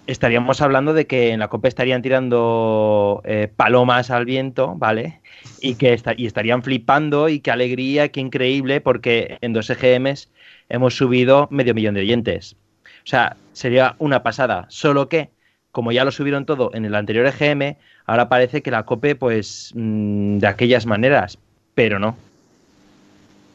estaríamos 0.08 0.62
hablando 0.62 0.94
de 0.94 1.08
que 1.08 1.32
en 1.32 1.40
la 1.40 1.48
COPE 1.48 1.68
estarían 1.68 2.02
tirando 2.02 3.22
eh, 3.26 3.50
palomas 3.56 4.10
al 4.12 4.26
viento, 4.26 4.76
¿vale? 4.76 5.22
Y 5.62 5.76
que 5.76 5.98
y 6.18 6.26
estarían 6.26 6.64
flipando 6.64 7.30
y 7.30 7.40
qué 7.40 7.52
alegría, 7.52 8.10
qué 8.10 8.20
increíble, 8.20 8.82
porque 8.82 9.38
en 9.42 9.54
dos 9.54 9.70
EGMs 9.70 10.30
hemos 10.70 10.96
subido 10.96 11.48
medio 11.52 11.74
millón 11.74 11.96
de 11.96 12.02
oyentes. 12.02 12.56
O 13.04 13.08
sea, 13.08 13.36
sería 13.54 13.96
una 14.00 14.24
pasada. 14.24 14.66
Solo 14.70 15.10
que, 15.10 15.30
como 15.72 15.92
ya 15.92 16.06
lo 16.06 16.12
subieron 16.12 16.46
todo 16.46 16.72
en 16.74 16.86
el 16.86 16.96
anterior 16.96 17.26
EGM, 17.26 17.78
ahora 18.06 18.30
parece 18.30 18.62
que 18.62 18.72
la 18.72 18.84
COPE, 18.84 19.16
pues, 19.16 19.72
mm, 19.76 20.38
de 20.38 20.48
aquellas 20.48 20.86
maneras, 20.86 21.38
pero 21.76 22.00
no. 22.00 22.16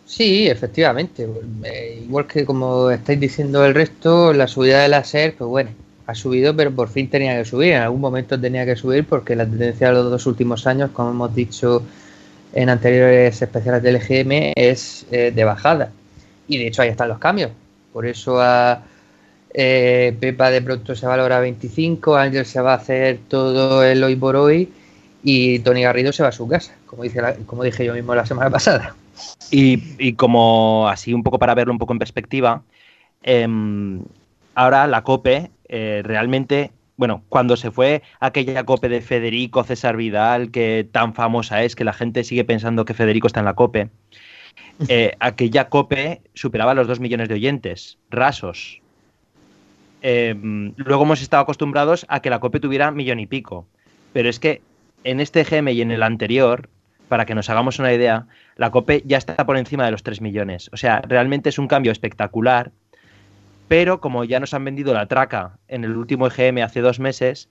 Sí, 0.07 0.49
efectivamente. 0.49 1.29
Eh, 1.65 2.01
igual 2.05 2.27
que 2.27 2.47
como 2.47 2.91
estáis 2.91 3.21
diciendo 3.21 3.65
el 3.65 3.75
resto, 3.75 4.33
la 4.33 4.47
subida 4.47 4.83
de 4.83 4.89
la 4.89 5.05
SER, 5.05 5.35
pues 5.37 5.49
bueno, 5.49 5.71
ha 6.09 6.15
subido, 6.15 6.57
pero 6.57 6.75
por 6.75 6.89
fin 6.89 7.11
tenía 7.11 7.37
que 7.37 7.45
subir. 7.45 7.75
En 7.75 7.83
algún 7.83 8.01
momento 8.01 8.41
tenía 8.41 8.65
que 8.65 8.77
subir 8.77 9.05
porque 9.05 9.37
la 9.37 9.45
tendencia 9.45 9.89
de 9.89 9.93
los 9.93 10.11
dos 10.11 10.25
últimos 10.25 10.67
años, 10.67 10.91
como 10.91 11.11
hemos 11.11 11.35
dicho 11.35 11.83
en 12.55 12.71
anteriores 12.71 13.43
especiales 13.43 13.83
del 13.83 13.97
EGM, 13.97 14.53
es 14.57 15.05
eh, 15.11 15.33
de 15.35 15.45
bajada. 15.45 15.91
Y 16.49 16.57
de 16.57 16.69
hecho 16.69 16.81
ahí 16.81 16.89
están 16.89 17.11
los 17.11 17.19
cambios. 17.19 17.51
Por 17.93 18.07
eso 18.07 18.41
a 18.41 18.85
eh, 19.53 20.17
Pepa 20.19 20.51
de 20.51 20.63
pronto 20.63 20.97
se 20.97 21.07
valora 21.07 21.37
a 21.37 21.41
25, 21.41 22.17
Ángel 22.17 22.47
se 22.47 22.63
va 22.63 22.73
a 22.73 22.77
hacer 22.77 23.19
todo 23.29 23.85
el 23.85 24.03
hoy 24.03 24.17
por 24.17 24.35
hoy 24.35 24.73
y 25.23 25.59
Tony 25.59 25.83
Garrido 25.83 26.15
se 26.15 26.23
va 26.23 26.31
a 26.31 26.33
su 26.33 26.49
casa, 26.49 26.75
como, 26.87 27.03
dice 27.03 27.21
como 27.45 27.65
dije 27.65 27.85
yo 27.85 27.93
mismo 27.93 28.15
la 28.15 28.25
semana 28.25 28.49
pasada. 28.49 28.95
Y, 29.51 30.15
como 30.15 30.89
así 30.89 31.13
un 31.13 31.23
poco 31.23 31.39
para 31.39 31.55
verlo 31.55 31.75
un 31.75 31.79
poco 31.79 31.93
en 31.93 31.99
perspectiva, 31.99 32.63
em, 33.23 34.01
ahora 34.55 34.87
la 34.87 35.03
COPE 35.03 35.51
eh, 35.69 36.03
realmente 36.05 36.73
bueno, 36.97 37.23
cuando 37.29 37.57
se 37.57 37.71
fue 37.71 38.03
aquella 38.19 38.65
cope 38.65 38.89
de 38.89 39.01
Federico 39.01 39.63
César 39.63 39.97
Vidal, 39.97 40.51
que 40.51 40.87
tan 40.91 41.15
famosa 41.15 41.63
es, 41.63 41.77
que 41.77 41.85
la 41.85 41.93
gente 41.93 42.25
sigue 42.25 42.45
pensando 42.45 42.85
que 42.85 42.93
Federico 42.93 43.29
está 43.29 43.39
en 43.39 43.47
la 43.47 43.55
cope, 43.55 43.91
eh, 44.89 45.13
aquella 45.21 45.69
cope 45.69 46.23
superaba 46.35 46.75
los 46.75 46.89
2 46.89 46.99
millones 46.99 47.29
de 47.29 47.35
oyentes, 47.35 47.99
rasos. 48.11 48.83
Eh, 50.03 50.35
luego 50.77 51.05
hemos 51.05 51.23
estado 51.23 51.45
acostumbrados 51.45 52.05
a 52.09 52.21
que 52.21 52.31
la 52.31 52.41
cope 52.41 52.59
tuviera 52.59 52.91
millón 52.91 53.21
y 53.21 53.27
pico. 53.27 53.67
Pero 54.13 54.29
es 54.29 54.41
que 54.41 54.63
en 55.05 55.21
este 55.21 55.45
GM 55.45 55.71
y 55.73 55.83
en 55.83 55.93
el 55.93 56.03
anterior, 56.03 56.69
para 57.09 57.27
que 57.27 57.35
nos 57.35 57.49
hagamos 57.49 57.79
una 57.79 57.93
idea, 57.93 58.27
la 58.57 58.71
COPE 58.71 59.03
ya 59.07 59.19
está 59.19 59.47
por 59.47 59.57
encima 59.57 59.85
de 59.85 59.93
los 59.93 60.03
3 60.03 60.21
millones. 60.21 60.71
O 60.73 60.77
sea, 60.77 61.01
realmente 61.07 61.49
es 61.49 61.59
un 61.59 61.69
cambio 61.69 61.93
espectacular, 61.93 62.73
pero 63.69 64.01
como 64.01 64.25
ya 64.25 64.41
nos 64.41 64.55
han 64.55 64.65
vendido 64.65 64.95
la 64.95 65.07
traca 65.07 65.59
en 65.69 65.85
el 65.85 65.97
último 65.97 66.27
EGM 66.27 66.59
hace 66.65 66.81
dos 66.81 66.99
meses, 66.99 67.49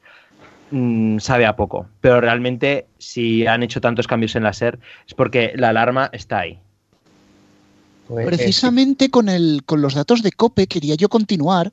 mmm, 0.71 1.19
sabe 1.19 1.45
a 1.45 1.55
poco. 1.55 1.87
Pero 2.01 2.19
realmente, 2.19 2.87
si 2.97 3.45
han 3.47 3.63
hecho 3.63 3.79
tantos 3.79 4.07
cambios 4.07 4.35
en 4.35 4.43
la 4.43 4.53
SER, 4.53 4.79
es 5.07 5.13
porque 5.13 5.53
la 5.55 5.69
alarma 5.69 6.09
está 6.11 6.39
ahí. 6.39 6.59
Pues, 8.07 8.25
Precisamente 8.25 9.09
con, 9.09 9.29
el, 9.29 9.63
con 9.65 9.81
los 9.81 9.93
datos 9.93 10.23
de 10.23 10.31
COPE 10.31 10.67
quería 10.67 10.95
yo 10.95 11.09
continuar 11.09 11.71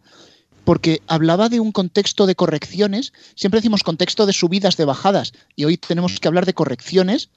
porque 0.65 1.03
hablaba 1.07 1.49
de 1.49 1.61
un 1.61 1.73
contexto 1.73 2.27
de 2.27 2.35
correcciones, 2.35 3.13
siempre 3.35 3.59
decimos 3.59 3.83
contexto 3.83 4.27
de 4.27 4.33
subidas, 4.33 4.77
de 4.77 4.87
bajadas, 4.87 5.33
y 5.57 5.65
hoy 5.65 5.77
tenemos 5.77 6.19
que 6.19 6.27
hablar 6.27 6.47
de 6.47 6.55
correcciones. 6.55 7.29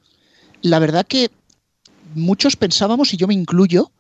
La 0.62 0.80
verdad 0.80 1.06
que 1.06 1.30
muchos 2.16 2.56
pensábamos, 2.56 3.14
y 3.14 3.18
yo 3.18 3.28
me 3.28 3.34
incluyo, 3.34 3.92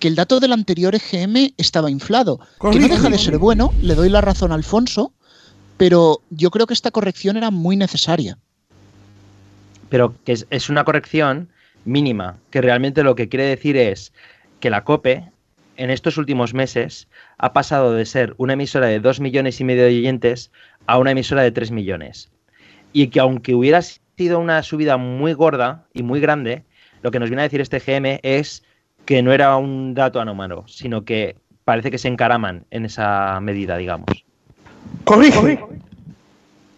que 0.00 0.08
el 0.08 0.16
dato 0.16 0.40
del 0.40 0.52
anterior 0.52 0.94
EGM 0.94 1.52
estaba 1.58 1.90
inflado, 1.90 2.40
que 2.72 2.80
no 2.80 2.88
deja 2.88 3.08
de 3.08 3.18
ser 3.18 3.38
bueno, 3.38 3.72
le 3.82 3.94
doy 3.94 4.08
la 4.08 4.22
razón 4.22 4.50
a 4.50 4.54
Alfonso, 4.56 5.12
pero 5.76 6.22
yo 6.30 6.50
creo 6.50 6.66
que 6.66 6.74
esta 6.74 6.90
corrección 6.90 7.36
era 7.36 7.50
muy 7.50 7.76
necesaria. 7.76 8.38
Pero 9.90 10.14
que 10.24 10.32
es, 10.32 10.46
es 10.50 10.70
una 10.70 10.84
corrección 10.84 11.50
mínima, 11.84 12.38
que 12.50 12.62
realmente 12.62 13.02
lo 13.02 13.14
que 13.14 13.28
quiere 13.28 13.44
decir 13.44 13.76
es 13.76 14.12
que 14.58 14.70
la 14.70 14.84
COPE 14.84 15.30
en 15.76 15.90
estos 15.90 16.16
últimos 16.16 16.54
meses 16.54 17.06
ha 17.38 17.52
pasado 17.52 17.92
de 17.92 18.06
ser 18.06 18.34
una 18.38 18.54
emisora 18.54 18.86
de 18.86 19.00
2 19.00 19.20
millones 19.20 19.60
y 19.60 19.64
medio 19.64 19.84
de 19.84 19.98
oyentes 19.98 20.50
a 20.86 20.98
una 20.98 21.12
emisora 21.12 21.42
de 21.42 21.52
3 21.52 21.70
millones. 21.72 22.30
Y 22.92 23.08
que 23.08 23.20
aunque 23.20 23.54
hubiera 23.54 23.80
sido 23.82 24.38
una 24.38 24.62
subida 24.62 24.96
muy 24.96 25.34
gorda 25.34 25.86
y 25.92 26.02
muy 26.02 26.20
grande, 26.20 26.64
lo 27.02 27.10
que 27.10 27.18
nos 27.18 27.28
viene 27.28 27.42
a 27.42 27.48
decir 27.48 27.60
este 27.60 27.80
GM 27.80 28.20
es 28.22 28.62
que 29.10 29.24
no 29.24 29.32
era 29.32 29.56
un 29.56 29.92
dato 29.92 30.20
anómalo, 30.20 30.62
sino 30.68 31.04
que 31.04 31.34
parece 31.64 31.90
que 31.90 31.98
se 31.98 32.06
encaraman 32.06 32.64
en 32.70 32.84
esa 32.84 33.40
medida, 33.40 33.76
digamos. 33.76 34.06
Corrige. 35.02 35.58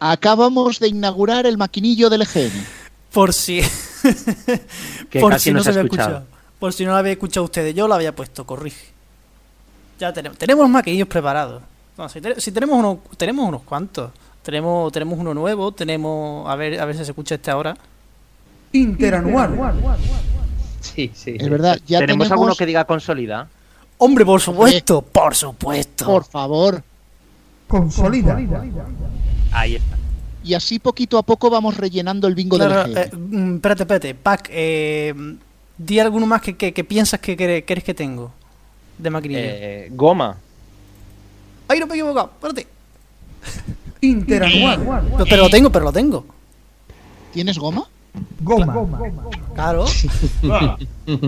Acabamos 0.01 0.81
de 0.81 0.89
inaugurar 0.89 1.45
el 1.45 1.59
maquinillo 1.59 2.09
del 2.09 2.23
EGM. 2.23 2.65
Por 3.13 3.35
si. 3.35 3.61
Que 5.11 5.21
Por 5.21 5.33
casi 5.33 5.45
si 5.45 5.51
no 5.53 5.59
no 5.59 5.63
se 5.63 5.73
se 5.75 5.79
ha 5.79 5.81
había 5.81 5.85
escuchado. 5.89 6.17
escuchado. 6.21 6.39
Por 6.59 6.73
si 6.73 6.87
no 6.87 6.93
lo 6.93 6.97
había 6.97 7.13
escuchado 7.13 7.45
ustedes, 7.45 7.75
yo 7.75 7.87
lo 7.87 7.93
había 7.97 8.15
puesto, 8.15 8.47
corrige. 8.47 8.87
Ya 10.01 10.11
tenemos, 10.15 10.39
tenemos 10.39 10.67
maquinillos 10.71 11.09
preparados. 11.09 11.63
No, 11.99 12.09
si, 12.09 12.23
te- 12.23 12.41
si 12.41 12.51
tenemos 12.51 12.79
unos, 12.79 12.97
tenemos 13.19 13.47
unos 13.47 13.61
cuantos. 13.61 14.11
Tenemos, 14.43 14.91
tenemos 14.91 15.19
uno 15.19 15.35
nuevo, 15.35 15.71
tenemos, 15.73 16.49
a 16.49 16.57
ver, 16.57 16.81
a 16.81 16.87
ver 16.87 16.97
si 16.97 17.05
se 17.05 17.11
escucha 17.11 17.35
este 17.35 17.51
ahora. 17.51 17.77
Interanual. 18.73 19.51
Sí, 20.83 21.11
sí. 21.15 21.37
Es 21.39 21.49
verdad, 21.49 21.79
ya 21.87 22.01
¿Tenemos, 22.01 22.27
tenemos, 22.27 22.31
alguno 22.33 22.55
que 22.55 22.67
diga 22.67 22.85
consolida? 22.85 23.49
Hombre, 23.99 24.25
por 24.25 24.41
supuesto, 24.41 25.01
por 25.01 25.35
supuesto. 25.35 26.05
por 26.05 26.25
favor. 26.25 26.83
Consolida. 27.69 28.37
Ahí 29.53 29.77
está. 29.77 29.97
Y 30.45 30.55
así 30.55 30.81
poquito 30.81 31.19
a 31.19 31.23
poco 31.23 31.49
vamos 31.51 31.77
rellenando 31.77 32.27
el 32.27 32.35
bingo 32.35 32.57
Claro, 32.57 32.83
del 32.83 32.99
eh, 32.99 33.11
mm, 33.17 33.55
espérate, 33.57 33.83
espérate. 33.85 34.15
Pac, 34.17 34.49
eh, 34.51 35.15
di 35.79 35.99
alguno 36.01 36.27
más 36.27 36.43
que, 36.43 36.57
que, 36.57 36.73
que 36.73 36.83
piensas 36.83 37.21
que 37.21 37.37
quieres 37.37 37.85
que 37.85 37.95
tengo 37.95 38.33
de 38.99 39.11
maquinillo. 39.11 39.41
Eh, 39.41 39.89
goma. 39.93 40.37
¡Ay, 41.69 41.81
no 41.81 41.87
me 41.87 41.95
he 41.95 41.97
equivocado! 41.97 42.33
Espérate. 42.35 42.67
Interanual. 44.01 45.07
Pero, 45.13 45.25
pero 45.27 45.43
lo 45.45 45.51
tengo, 45.51 45.71
pero 45.71 45.85
lo 45.85 45.93
tengo. 45.93 46.27
¿Tienes 47.33 47.59
goma? 47.59 47.87
Goma. 48.41 48.75
Claro. 49.55 49.85
Ahí, 50.43 50.79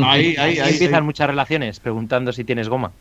ahí, 0.03 0.37
Ahí 0.38 0.59
ahí. 0.61 0.73
empiezan 0.73 1.05
muchas 1.05 1.27
relaciones 1.29 1.81
preguntando 1.81 2.33
si 2.33 2.44
tienes 2.44 2.68
goma. 2.68 2.92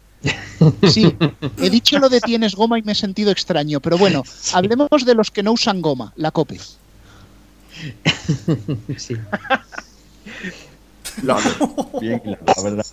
Sí, 0.88 1.14
he 1.62 1.70
dicho 1.70 2.00
lo 2.00 2.08
de 2.08 2.22
tienes 2.22 2.56
goma 2.56 2.80
y 2.80 2.82
me 2.84 2.94
he 2.94 2.96
sentido 2.96 3.30
extraño, 3.32 3.82
pero 3.82 3.98
bueno, 3.98 4.24
hablemos 4.54 5.06
de 5.06 5.16
los 5.16 5.32
que 5.32 5.44
no 5.44 5.52
usan 5.52 5.82
goma, 5.82 6.14
la 6.16 6.32
COPE. 6.32 6.60
Sí. 8.98 9.18
No, 11.22 11.38
bien 12.02 12.18
claro, 12.20 12.40
la 12.58 12.64
verdad. 12.64 12.86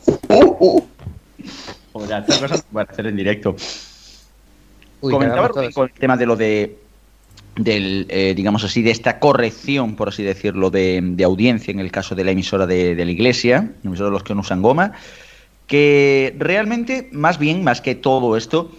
Joder, 1.93 2.19
estas 2.21 2.39
cosas 2.39 2.59
no 2.59 2.73
pueden 2.73 2.91
hacer 2.91 3.07
en 3.07 3.17
directo. 3.17 3.57
Uy, 5.01 5.13
Comentaba 5.13 5.49
con 5.49 5.65
el 5.89 5.93
tema 5.95 6.19
de 6.19 6.27
lo 6.27 6.37
de 6.37 6.79
del 7.57 8.07
eh, 8.09 8.35
digamos 8.37 8.65
así 8.65 8.83
de 8.83 8.91
esta 8.91 9.19
corrección 9.19 9.97
por 9.97 10.09
así 10.09 10.23
decirlo 10.23 10.71
de, 10.71 11.01
de 11.03 11.25
audiencia 11.25 11.73
en 11.73 11.81
el 11.81 11.91
caso 11.91 12.15
de 12.15 12.25
la 12.25 12.31
emisora 12.31 12.67
de, 12.67 12.95
la 12.95 13.11
iglesia 13.11 13.73
emisora 13.85 14.07
de 14.09 14.13
los 14.13 14.23
que 14.23 14.35
no 14.35 14.41
usan 14.41 14.63
goma 14.63 14.93
que 15.67 16.35
realmente 16.39 17.09
más 17.13 17.39
bien 17.39 17.63
más 17.65 17.81
que 17.81 17.95
todo 17.95 18.37
esto 18.37 18.71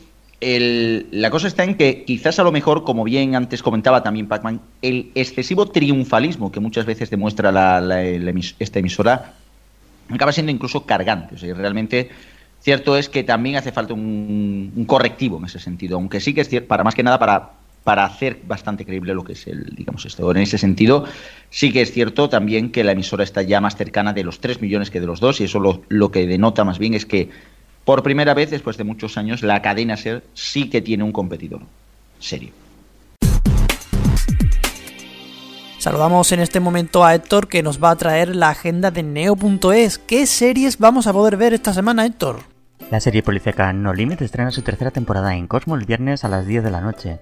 la 0.41 1.29
cosa 1.29 1.47
está 1.47 1.63
en 1.63 1.75
que 1.75 2.03
quizás 2.03 2.39
a 2.39 2.43
lo 2.43 2.51
mejor 2.51 2.83
como 2.83 3.03
bien 3.03 3.35
antes 3.35 3.61
comentaba 3.61 4.01
también 4.01 4.27
Pacman 4.27 4.59
el 4.81 5.11
excesivo 5.13 5.67
triunfalismo 5.67 6.51
que 6.51 6.59
muchas 6.59 6.85
veces 6.85 7.11
demuestra 7.11 7.51
la- 7.51 7.79
la- 7.79 8.03
esta 8.59 8.79
emisora 8.79 9.35
acaba 10.09 10.31
siendo 10.31 10.51
incluso 10.51 10.85
cargante. 10.85 11.35
O 11.35 11.37
sea, 11.37 11.53
realmente 11.53 12.09
Cierto 12.59 12.95
es 12.95 13.09
que 13.09 13.23
también 13.23 13.55
hace 13.55 13.71
falta 13.71 13.95
un, 13.95 14.71
un 14.75 14.85
correctivo 14.85 15.39
en 15.39 15.45
ese 15.45 15.57
sentido, 15.57 15.97
aunque 15.97 16.19
sí 16.19 16.35
que 16.35 16.41
es 16.41 16.49
cierto, 16.49 16.67
para 16.67 16.83
más 16.83 16.93
que 16.93 17.01
nada 17.01 17.17
para, 17.17 17.53
para 17.83 18.05
hacer 18.05 18.39
bastante 18.45 18.85
creíble 18.85 19.13
lo 19.13 19.23
que 19.23 19.33
es 19.33 19.47
el, 19.47 19.75
digamos, 19.75 20.05
esto. 20.05 20.29
En 20.31 20.37
ese 20.37 20.57
sentido, 20.57 21.05
sí 21.49 21.71
que 21.71 21.81
es 21.81 21.91
cierto 21.91 22.29
también 22.29 22.71
que 22.71 22.83
la 22.83 22.91
emisora 22.91 23.23
está 23.23 23.41
ya 23.41 23.59
más 23.59 23.75
cercana 23.75 24.13
de 24.13 24.23
los 24.23 24.39
3 24.39 24.61
millones 24.61 24.91
que 24.91 24.99
de 24.99 25.07
los 25.07 25.19
2, 25.19 25.41
y 25.41 25.43
eso 25.45 25.59
lo, 25.59 25.81
lo 25.89 26.11
que 26.11 26.27
denota 26.27 26.63
más 26.63 26.79
bien 26.79 26.93
es 26.93 27.05
que 27.05 27.29
por 27.83 28.03
primera 28.03 28.33
vez, 28.35 28.51
después 28.51 28.77
de 28.77 28.83
muchos 28.83 29.17
años, 29.17 29.41
la 29.41 29.61
cadena 29.61 29.97
SER 29.97 30.23
sí 30.33 30.69
que 30.69 30.81
tiene 30.81 31.03
un 31.03 31.11
competidor 31.11 31.61
serio. 32.19 32.51
Saludamos 35.79 36.31
en 36.31 36.41
este 36.41 36.59
momento 36.59 37.03
a 37.03 37.15
Héctor 37.15 37.47
que 37.47 37.63
nos 37.63 37.83
va 37.83 37.89
a 37.89 37.95
traer 37.95 38.35
la 38.35 38.49
agenda 38.49 38.91
de 38.91 39.01
Neo.es. 39.01 39.97
¿Qué 39.97 40.27
series 40.27 40.77
vamos 40.77 41.07
a 41.07 41.13
poder 41.13 41.37
ver 41.37 41.55
esta 41.55 41.73
semana, 41.73 42.05
Héctor? 42.05 42.41
La 42.91 42.99
serie 42.99 43.23
policíaca 43.23 43.73
No 43.73 43.91
Limit 43.91 44.21
estrena 44.21 44.51
su 44.51 44.61
tercera 44.61 44.91
temporada 44.91 45.35
en 45.35 45.47
Cosmo 45.47 45.75
el 45.75 45.85
viernes 45.85 46.23
a 46.23 46.27
las 46.27 46.45
10 46.45 46.63
de 46.63 46.69
la 46.69 46.81
noche. 46.81 47.19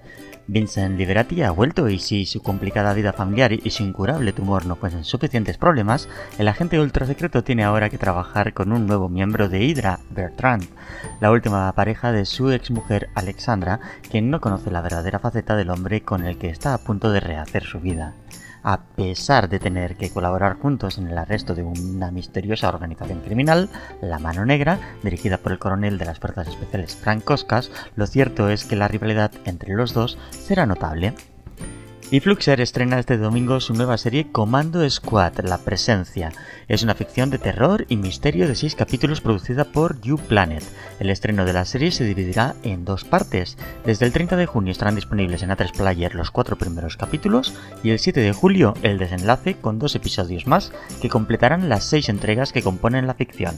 Vincent 0.52 0.98
Liberati 0.98 1.44
ha 1.44 1.52
vuelto 1.52 1.88
y 1.88 2.00
si 2.00 2.26
su 2.26 2.42
complicada 2.42 2.92
vida 2.92 3.12
familiar 3.12 3.52
y 3.52 3.70
su 3.70 3.84
incurable 3.84 4.32
tumor 4.32 4.66
no 4.66 4.74
fuesen 4.74 5.04
suficientes 5.04 5.56
problemas, 5.58 6.08
el 6.38 6.48
agente 6.48 6.80
ultrasecreto 6.80 7.44
tiene 7.44 7.62
ahora 7.62 7.88
que 7.88 7.98
trabajar 7.98 8.52
con 8.52 8.72
un 8.72 8.88
nuevo 8.88 9.08
miembro 9.08 9.48
de 9.48 9.62
Hydra, 9.62 10.00
Bertrand, 10.10 10.64
la 11.20 11.30
última 11.30 11.72
pareja 11.72 12.10
de 12.10 12.24
su 12.24 12.50
exmujer 12.50 13.10
Alexandra, 13.14 13.78
quien 14.10 14.28
no 14.28 14.40
conoce 14.40 14.72
la 14.72 14.80
verdadera 14.80 15.20
faceta 15.20 15.54
del 15.54 15.70
hombre 15.70 16.02
con 16.02 16.26
el 16.26 16.36
que 16.36 16.48
está 16.48 16.74
a 16.74 16.78
punto 16.78 17.12
de 17.12 17.20
rehacer 17.20 17.62
su 17.62 17.78
vida. 17.78 18.16
A 18.62 18.80
pesar 18.82 19.48
de 19.48 19.58
tener 19.58 19.96
que 19.96 20.10
colaborar 20.10 20.58
juntos 20.58 20.98
en 20.98 21.08
el 21.08 21.16
arresto 21.16 21.54
de 21.54 21.62
una 21.62 22.10
misteriosa 22.10 22.68
organización 22.68 23.20
criminal, 23.20 23.70
La 24.02 24.18
Mano 24.18 24.44
Negra, 24.44 24.78
dirigida 25.02 25.38
por 25.38 25.52
el 25.52 25.58
coronel 25.58 25.98
de 25.98 26.04
las 26.04 26.18
Fuerzas 26.18 26.48
Especiales 26.48 26.94
Frank 26.94 27.24
Coscas, 27.24 27.70
lo 27.96 28.06
cierto 28.06 28.48
es 28.50 28.64
que 28.64 28.76
la 28.76 28.88
rivalidad 28.88 29.32
entre 29.44 29.74
los 29.74 29.94
dos 29.94 30.18
será 30.30 30.66
notable. 30.66 31.14
Y 32.12 32.18
Fluxer 32.18 32.60
estrena 32.60 32.98
este 32.98 33.18
domingo 33.18 33.60
su 33.60 33.72
nueva 33.72 33.96
serie 33.96 34.32
Comando 34.32 34.88
Squad, 34.90 35.38
La 35.44 35.58
Presencia. 35.58 36.32
Es 36.66 36.82
una 36.82 36.96
ficción 36.96 37.30
de 37.30 37.38
terror 37.38 37.86
y 37.88 37.96
misterio 37.96 38.48
de 38.48 38.56
seis 38.56 38.74
capítulos 38.74 39.20
producida 39.20 39.64
por 39.64 40.00
You 40.00 40.16
Planet. 40.16 40.64
El 40.98 41.08
estreno 41.08 41.44
de 41.44 41.52
la 41.52 41.64
serie 41.64 41.92
se 41.92 42.02
dividirá 42.02 42.56
en 42.64 42.84
dos 42.84 43.04
partes. 43.04 43.56
Desde 43.86 44.06
el 44.06 44.12
30 44.12 44.34
de 44.34 44.46
junio 44.46 44.72
estarán 44.72 44.96
disponibles 44.96 45.44
en 45.44 45.50
A3 45.50 45.70
Player 45.76 46.16
los 46.16 46.32
cuatro 46.32 46.58
primeros 46.58 46.96
capítulos 46.96 47.54
y 47.84 47.90
el 47.90 48.00
7 48.00 48.18
de 48.18 48.32
julio 48.32 48.74
el 48.82 48.98
desenlace 48.98 49.54
con 49.54 49.78
dos 49.78 49.94
episodios 49.94 50.48
más 50.48 50.72
que 51.00 51.08
completarán 51.08 51.68
las 51.68 51.84
seis 51.84 52.08
entregas 52.08 52.52
que 52.52 52.62
componen 52.62 53.06
la 53.06 53.14
ficción. 53.14 53.54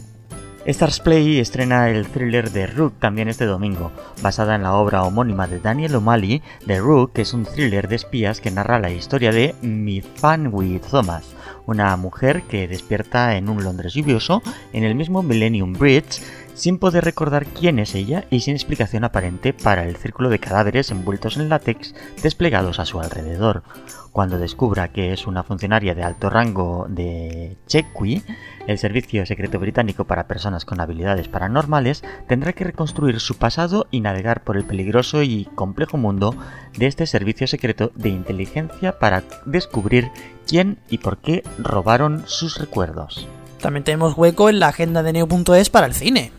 Stars 0.64 1.00
Play 1.00 1.40
estrena 1.40 1.90
el 1.90 2.06
thriller 2.06 2.52
de 2.52 2.68
Rook 2.68 2.94
también 3.00 3.26
este 3.26 3.46
domingo, 3.46 3.90
basada 4.22 4.54
en 4.54 4.62
la 4.62 4.74
obra 4.74 5.02
homónima 5.02 5.48
de 5.48 5.58
Daniel 5.58 5.96
O'Malley. 5.96 6.40
The 6.68 6.78
Rook 6.78 7.18
es 7.18 7.34
un 7.34 7.44
thriller 7.44 7.88
de 7.88 7.96
espías 7.96 8.40
que 8.40 8.52
narra 8.52 8.78
la 8.78 8.92
historia 8.92 9.32
de 9.32 9.56
Mi 9.60 10.02
Fan 10.02 10.50
with 10.52 10.82
Thomas, 10.88 11.34
una 11.66 11.96
mujer 11.96 12.44
que 12.44 12.68
despierta 12.68 13.36
en 13.36 13.48
un 13.48 13.64
Londres 13.64 13.94
lluvioso 13.94 14.40
en 14.72 14.84
el 14.84 14.94
mismo 14.94 15.24
Millennium 15.24 15.72
Bridge 15.72 16.22
sin 16.54 16.78
poder 16.78 17.04
recordar 17.04 17.46
quién 17.46 17.80
es 17.80 17.96
ella 17.96 18.26
y 18.30 18.40
sin 18.40 18.54
explicación 18.54 19.02
aparente 19.02 19.52
para 19.52 19.84
el 19.84 19.96
círculo 19.96 20.28
de 20.28 20.38
cadáveres 20.38 20.92
envueltos 20.92 21.38
en 21.38 21.48
látex 21.48 21.92
desplegados 22.22 22.78
a 22.78 22.84
su 22.84 23.00
alrededor. 23.00 23.64
Cuando 24.12 24.38
descubra 24.38 24.88
que 24.88 25.14
es 25.14 25.26
una 25.26 25.42
funcionaria 25.42 25.94
de 25.94 26.02
alto 26.02 26.28
rango 26.28 26.86
de 26.86 27.56
Chequi, 27.66 28.22
el 28.66 28.76
servicio 28.76 29.24
secreto 29.24 29.58
británico 29.58 30.04
para 30.04 30.28
personas 30.28 30.66
con 30.66 30.80
habilidades 30.80 31.28
paranormales, 31.28 32.04
tendrá 32.28 32.52
que 32.52 32.64
reconstruir 32.64 33.20
su 33.20 33.38
pasado 33.38 33.86
y 33.90 34.00
navegar 34.00 34.44
por 34.44 34.58
el 34.58 34.64
peligroso 34.64 35.22
y 35.22 35.46
complejo 35.54 35.96
mundo 35.96 36.36
de 36.76 36.86
este 36.88 37.06
servicio 37.06 37.46
secreto 37.46 37.90
de 37.94 38.10
inteligencia 38.10 38.98
para 38.98 39.24
descubrir 39.46 40.10
quién 40.46 40.76
y 40.90 40.98
por 40.98 41.16
qué 41.16 41.42
robaron 41.56 42.24
sus 42.26 42.58
recuerdos. 42.58 43.26
También 43.62 43.84
tenemos 43.84 44.18
hueco 44.18 44.50
en 44.50 44.60
la 44.60 44.68
agenda 44.68 45.02
de 45.02 45.14
Neo.es 45.14 45.70
para 45.70 45.86
el 45.86 45.94
cine. 45.94 46.32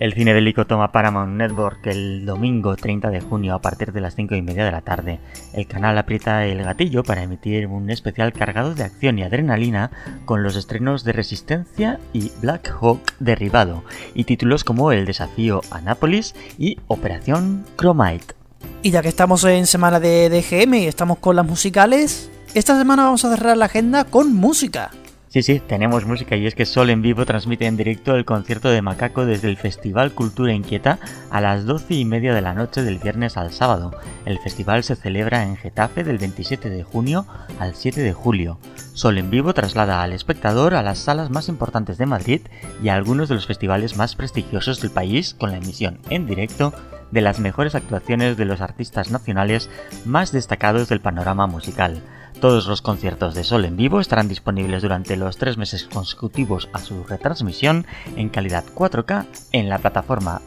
El 0.00 0.14
cine 0.14 0.32
bélico 0.32 0.66
toma 0.66 0.92
Paramount 0.92 1.36
Network 1.36 1.86
el 1.86 2.24
domingo 2.24 2.74
30 2.74 3.10
de 3.10 3.20
junio 3.20 3.54
a 3.54 3.60
partir 3.60 3.92
de 3.92 4.00
las 4.00 4.14
5 4.14 4.34
y 4.34 4.40
media 4.40 4.64
de 4.64 4.72
la 4.72 4.80
tarde. 4.80 5.20
El 5.52 5.66
canal 5.66 5.98
aprieta 5.98 6.46
el 6.46 6.64
gatillo 6.64 7.02
para 7.02 7.22
emitir 7.22 7.66
un 7.66 7.90
especial 7.90 8.32
cargado 8.32 8.74
de 8.74 8.82
acción 8.82 9.18
y 9.18 9.24
adrenalina 9.24 9.90
con 10.24 10.42
los 10.42 10.56
estrenos 10.56 11.04
de 11.04 11.12
Resistencia 11.12 12.00
y 12.14 12.32
Black 12.40 12.74
Hawk 12.80 13.12
Derribado 13.18 13.84
y 14.14 14.24
títulos 14.24 14.64
como 14.64 14.90
El 14.90 15.04
desafío 15.04 15.60
Anápolis 15.70 16.34
y 16.56 16.78
Operación 16.86 17.66
Chromite. 17.76 18.34
Y 18.82 18.92
ya 18.92 19.02
que 19.02 19.08
estamos 19.08 19.44
en 19.44 19.66
semana 19.66 20.00
de 20.00 20.30
DGM 20.30 20.74
y 20.76 20.86
estamos 20.86 21.18
con 21.18 21.36
las 21.36 21.44
musicales, 21.44 22.30
esta 22.54 22.78
semana 22.78 23.04
vamos 23.04 23.26
a 23.26 23.36
cerrar 23.36 23.54
la 23.58 23.66
agenda 23.66 24.04
con 24.04 24.34
música. 24.34 24.92
Sí, 25.30 25.44
sí, 25.44 25.62
tenemos 25.64 26.06
música 26.06 26.34
y 26.34 26.44
es 26.48 26.56
que 26.56 26.66
Sol 26.66 26.90
en 26.90 27.02
Vivo 27.02 27.24
transmite 27.24 27.64
en 27.66 27.76
directo 27.76 28.16
el 28.16 28.24
concierto 28.24 28.68
de 28.68 28.82
Macaco 28.82 29.24
desde 29.24 29.48
el 29.48 29.56
Festival 29.56 30.10
Cultura 30.10 30.52
Inquieta 30.52 30.98
a 31.30 31.40
las 31.40 31.66
12 31.66 31.94
y 31.94 32.04
media 32.04 32.34
de 32.34 32.40
la 32.40 32.52
noche 32.52 32.82
del 32.82 32.98
viernes 32.98 33.36
al 33.36 33.52
sábado. 33.52 33.92
El 34.24 34.40
festival 34.40 34.82
se 34.82 34.96
celebra 34.96 35.44
en 35.44 35.56
Getafe 35.56 36.02
del 36.02 36.18
27 36.18 36.68
de 36.68 36.82
junio 36.82 37.26
al 37.60 37.76
7 37.76 38.00
de 38.00 38.12
julio. 38.12 38.58
Sol 38.92 39.18
en 39.18 39.30
Vivo 39.30 39.54
traslada 39.54 40.02
al 40.02 40.12
espectador 40.14 40.74
a 40.74 40.82
las 40.82 40.98
salas 40.98 41.30
más 41.30 41.48
importantes 41.48 41.96
de 41.96 42.06
Madrid 42.06 42.40
y 42.82 42.88
a 42.88 42.96
algunos 42.96 43.28
de 43.28 43.36
los 43.36 43.46
festivales 43.46 43.96
más 43.96 44.16
prestigiosos 44.16 44.80
del 44.80 44.90
país 44.90 45.34
con 45.34 45.52
la 45.52 45.58
emisión 45.58 46.00
en 46.10 46.26
directo 46.26 46.74
de 47.12 47.20
las 47.20 47.38
mejores 47.38 47.76
actuaciones 47.76 48.36
de 48.36 48.46
los 48.46 48.60
artistas 48.60 49.12
nacionales 49.12 49.70
más 50.04 50.32
destacados 50.32 50.88
del 50.88 51.00
panorama 51.00 51.46
musical. 51.46 52.02
Todos 52.40 52.66
los 52.66 52.80
conciertos 52.80 53.34
de 53.34 53.44
Sol 53.44 53.66
en 53.66 53.76
vivo 53.76 54.00
estarán 54.00 54.26
disponibles 54.26 54.80
durante 54.80 55.14
los 55.16 55.36
tres 55.36 55.58
meses 55.58 55.84
consecutivos 55.84 56.70
a 56.72 56.78
su 56.78 57.04
retransmisión 57.04 57.86
en 58.16 58.30
calidad 58.30 58.64
4K 58.74 59.26
en 59.52 59.68
la 59.68 59.78
plataforma 59.78 60.40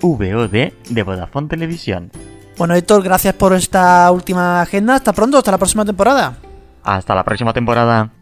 VOD 0.00 0.72
de 0.90 1.02
Vodafone 1.02 1.48
Televisión. 1.48 2.12
Bueno, 2.56 2.74
Héctor, 2.74 3.02
gracias 3.02 3.34
por 3.34 3.52
esta 3.52 4.08
última 4.12 4.60
agenda. 4.60 4.94
Hasta 4.94 5.12
pronto, 5.12 5.38
hasta 5.38 5.50
la 5.50 5.58
próxima 5.58 5.84
temporada. 5.84 6.36
Hasta 6.84 7.16
la 7.16 7.24
próxima 7.24 7.52
temporada. 7.52 8.12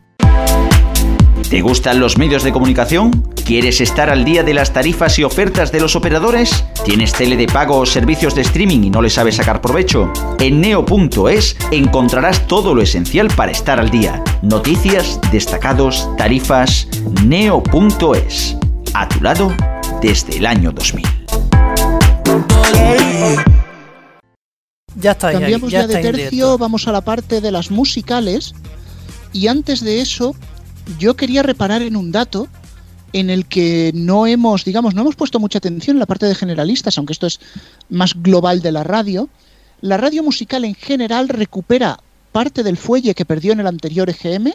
¿Te 1.52 1.60
gustan 1.60 2.00
los 2.00 2.16
medios 2.16 2.44
de 2.44 2.50
comunicación? 2.50 3.10
¿Quieres 3.44 3.82
estar 3.82 4.08
al 4.08 4.24
día 4.24 4.42
de 4.42 4.54
las 4.54 4.72
tarifas 4.72 5.18
y 5.18 5.22
ofertas 5.22 5.70
de 5.70 5.80
los 5.80 5.96
operadores? 5.96 6.64
¿Tienes 6.82 7.12
tele 7.12 7.36
de 7.36 7.46
pago 7.46 7.76
o 7.76 7.84
servicios 7.84 8.34
de 8.34 8.40
streaming 8.40 8.84
y 8.84 8.88
no 8.88 9.02
le 9.02 9.10
sabes 9.10 9.36
sacar 9.36 9.60
provecho? 9.60 10.10
En 10.40 10.62
neo.es 10.62 11.58
encontrarás 11.70 12.46
todo 12.46 12.74
lo 12.74 12.80
esencial 12.80 13.28
para 13.36 13.52
estar 13.52 13.78
al 13.78 13.90
día. 13.90 14.24
Noticias, 14.40 15.20
destacados, 15.30 16.08
tarifas. 16.16 16.88
Neo.es. 17.22 18.56
A 18.94 19.06
tu 19.10 19.20
lado 19.20 19.54
desde 20.00 20.38
el 20.38 20.46
año 20.46 20.72
2000. 20.72 21.06
Ya 24.96 25.10
está, 25.10 25.32
ya, 25.34 25.38
Cambiamos 25.38 25.70
ya 25.70 25.80
ya, 25.82 25.86
de 25.86 26.00
tercio, 26.00 26.56
vamos 26.56 26.88
a 26.88 26.92
la 26.92 27.02
parte 27.02 27.42
de 27.42 27.50
las 27.50 27.70
musicales. 27.70 28.54
Y 29.34 29.48
antes 29.48 29.82
de 29.82 30.00
eso, 30.00 30.34
yo 30.98 31.16
quería 31.16 31.42
reparar 31.42 31.82
en 31.82 31.96
un 31.96 32.12
dato 32.12 32.48
en 33.12 33.30
el 33.30 33.46
que 33.46 33.92
no 33.94 34.26
hemos, 34.26 34.64
digamos, 34.64 34.94
no 34.94 35.02
hemos 35.02 35.16
puesto 35.16 35.38
mucha 35.38 35.58
atención 35.58 35.96
en 35.96 36.00
la 36.00 36.06
parte 36.06 36.26
de 36.26 36.34
generalistas, 36.34 36.96
aunque 36.96 37.12
esto 37.12 37.26
es 37.26 37.40
más 37.90 38.14
global 38.14 38.62
de 38.62 38.72
la 38.72 38.84
radio. 38.84 39.28
La 39.80 39.96
radio 39.96 40.22
musical 40.22 40.64
en 40.64 40.74
general 40.74 41.28
recupera 41.28 42.00
parte 42.32 42.62
del 42.62 42.78
fuelle 42.78 43.14
que 43.14 43.26
perdió 43.26 43.52
en 43.52 43.60
el 43.60 43.66
anterior 43.66 44.08
EGM, 44.08 44.52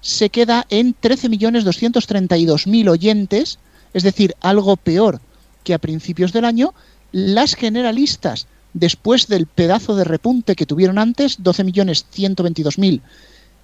se 0.00 0.30
queda 0.30 0.66
en 0.70 0.94
13.232.000 0.94 2.88
oyentes, 2.88 3.58
es 3.92 4.02
decir, 4.02 4.34
algo 4.40 4.76
peor 4.76 5.20
que 5.64 5.74
a 5.74 5.78
principios 5.78 6.32
del 6.32 6.44
año. 6.44 6.72
Las 7.12 7.54
generalistas, 7.54 8.46
después 8.72 9.26
del 9.26 9.46
pedazo 9.46 9.96
de 9.96 10.04
repunte 10.04 10.54
que 10.54 10.66
tuvieron 10.66 10.98
antes, 10.98 11.40
12.122.000, 11.40 13.00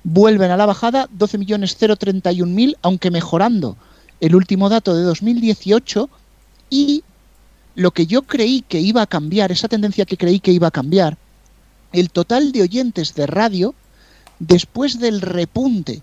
vuelven 0.06 0.50
a 0.52 0.56
la 0.56 0.66
bajada, 0.66 1.08
12.031.000, 1.18 2.76
aunque 2.80 3.10
mejorando 3.10 3.76
el 4.20 4.36
último 4.36 4.68
dato 4.68 4.94
de 4.94 5.02
2018 5.02 6.08
y 6.70 7.02
lo 7.74 7.90
que 7.90 8.06
yo 8.06 8.22
creí 8.22 8.62
que 8.62 8.80
iba 8.80 9.02
a 9.02 9.08
cambiar, 9.08 9.50
esa 9.50 9.66
tendencia 9.66 10.04
que 10.04 10.16
creí 10.16 10.38
que 10.38 10.52
iba 10.52 10.68
a 10.68 10.70
cambiar, 10.70 11.18
el 11.92 12.10
total 12.10 12.52
de 12.52 12.62
oyentes 12.62 13.16
de 13.16 13.26
radio, 13.26 13.74
después 14.38 15.00
del 15.00 15.20
repunte 15.20 16.02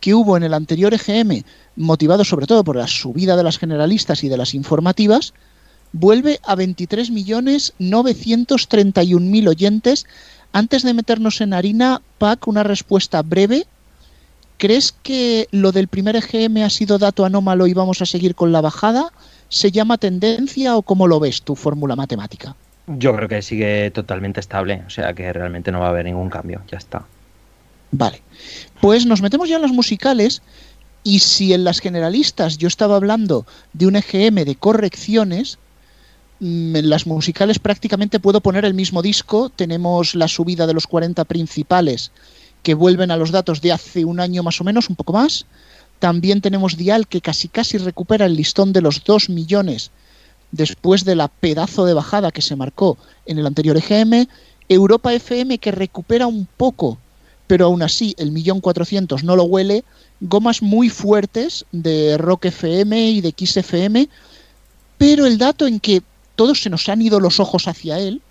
que 0.00 0.14
hubo 0.14 0.36
en 0.36 0.42
el 0.42 0.52
anterior 0.52 0.92
EGM, 0.92 1.44
motivado 1.76 2.24
sobre 2.24 2.46
todo 2.46 2.64
por 2.64 2.74
la 2.74 2.88
subida 2.88 3.36
de 3.36 3.44
las 3.44 3.58
generalistas 3.58 4.24
y 4.24 4.28
de 4.28 4.36
las 4.36 4.54
informativas, 4.54 5.32
vuelve 5.92 6.40
a 6.42 6.56
23.931.000 6.56 9.48
oyentes. 9.48 10.06
Antes 10.54 10.84
de 10.84 10.94
meternos 10.94 11.40
en 11.40 11.52
harina, 11.52 12.00
Pac, 12.18 12.46
una 12.46 12.62
respuesta 12.62 13.22
breve. 13.22 13.66
¿Crees 14.56 14.92
que 14.92 15.48
lo 15.50 15.72
del 15.72 15.88
primer 15.88 16.14
EGM 16.14 16.58
ha 16.58 16.70
sido 16.70 16.96
dato 16.96 17.24
anómalo 17.24 17.66
y 17.66 17.74
vamos 17.74 18.00
a 18.02 18.06
seguir 18.06 18.36
con 18.36 18.52
la 18.52 18.60
bajada? 18.60 19.10
¿Se 19.48 19.72
llama 19.72 19.98
tendencia 19.98 20.76
o 20.76 20.82
cómo 20.82 21.08
lo 21.08 21.18
ves 21.18 21.42
tu 21.42 21.56
fórmula 21.56 21.96
matemática? 21.96 22.54
Yo 22.86 23.16
creo 23.16 23.28
que 23.28 23.42
sigue 23.42 23.90
totalmente 23.90 24.38
estable, 24.38 24.84
o 24.86 24.90
sea 24.90 25.12
que 25.12 25.32
realmente 25.32 25.72
no 25.72 25.80
va 25.80 25.86
a 25.86 25.90
haber 25.90 26.04
ningún 26.04 26.30
cambio, 26.30 26.62
ya 26.70 26.78
está. 26.78 27.04
Vale. 27.90 28.22
Pues 28.80 29.06
nos 29.06 29.22
metemos 29.22 29.48
ya 29.48 29.56
en 29.56 29.62
los 29.62 29.72
musicales 29.72 30.40
y 31.02 31.18
si 31.18 31.52
en 31.52 31.64
las 31.64 31.80
generalistas 31.80 32.58
yo 32.58 32.68
estaba 32.68 32.94
hablando 32.94 33.44
de 33.72 33.88
un 33.88 33.96
EGM 33.96 34.44
de 34.44 34.54
correcciones, 34.54 35.58
en 36.44 36.90
las 36.90 37.06
musicales 37.06 37.58
prácticamente 37.58 38.20
puedo 38.20 38.42
poner 38.42 38.66
el 38.66 38.74
mismo 38.74 39.00
disco. 39.00 39.48
Tenemos 39.48 40.14
la 40.14 40.28
subida 40.28 40.66
de 40.66 40.74
los 40.74 40.86
40 40.86 41.24
principales 41.24 42.12
que 42.62 42.74
vuelven 42.74 43.10
a 43.10 43.16
los 43.16 43.30
datos 43.30 43.62
de 43.62 43.72
hace 43.72 44.04
un 44.04 44.20
año 44.20 44.42
más 44.42 44.60
o 44.60 44.64
menos, 44.64 44.90
un 44.90 44.96
poco 44.96 45.14
más. 45.14 45.46
También 45.98 46.42
tenemos 46.42 46.76
Dial 46.76 47.08
que 47.08 47.22
casi 47.22 47.48
casi 47.48 47.78
recupera 47.78 48.26
el 48.26 48.36
listón 48.36 48.72
de 48.74 48.82
los 48.82 49.04
2 49.04 49.30
millones 49.30 49.90
después 50.52 51.04
de 51.04 51.16
la 51.16 51.28
pedazo 51.28 51.86
de 51.86 51.94
bajada 51.94 52.30
que 52.30 52.42
se 52.42 52.56
marcó 52.56 52.98
en 53.24 53.38
el 53.38 53.46
anterior 53.46 53.78
EGM. 53.78 54.26
Europa 54.68 55.14
FM 55.14 55.58
que 55.58 55.72
recupera 55.72 56.26
un 56.26 56.46
poco, 56.56 56.98
pero 57.46 57.66
aún 57.66 57.82
así 57.82 58.14
el 58.18 58.32
millón 58.32 58.60
cuatrocientos 58.60 59.24
no 59.24 59.34
lo 59.34 59.44
huele. 59.44 59.84
Gomas 60.20 60.60
muy 60.60 60.90
fuertes 60.90 61.64
de 61.72 62.18
Rock 62.18 62.46
FM 62.46 63.10
y 63.10 63.20
de 63.22 63.32
Kiss 63.32 63.56
FM, 63.56 64.08
pero 64.98 65.26
el 65.26 65.38
dato 65.38 65.66
en 65.66 65.80
que 65.80 66.02
todos 66.36 66.62
se 66.62 66.70
nos 66.70 66.88
han 66.88 67.02
ido 67.02 67.20
los 67.20 67.40
ojos 67.40 67.68
hacia 67.68 67.98
él 67.98 68.22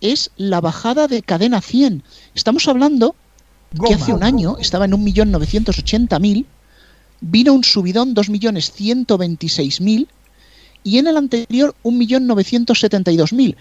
es 0.00 0.30
la 0.36 0.60
bajada 0.60 1.06
de 1.06 1.22
cadena 1.22 1.60
100. 1.60 2.02
Estamos 2.34 2.68
hablando 2.68 3.14
que 3.86 3.94
hace 3.94 4.12
un 4.12 4.22
año 4.22 4.56
estaba 4.58 4.84
en 4.84 4.92
1.980.000, 4.92 6.44
vino 7.20 7.54
un 7.54 7.64
subidón 7.64 8.14
2.126.000 8.14 10.08
y 10.84 10.98
en 10.98 11.06
el 11.06 11.16
anterior 11.16 11.74
1.972.000. 11.84 13.56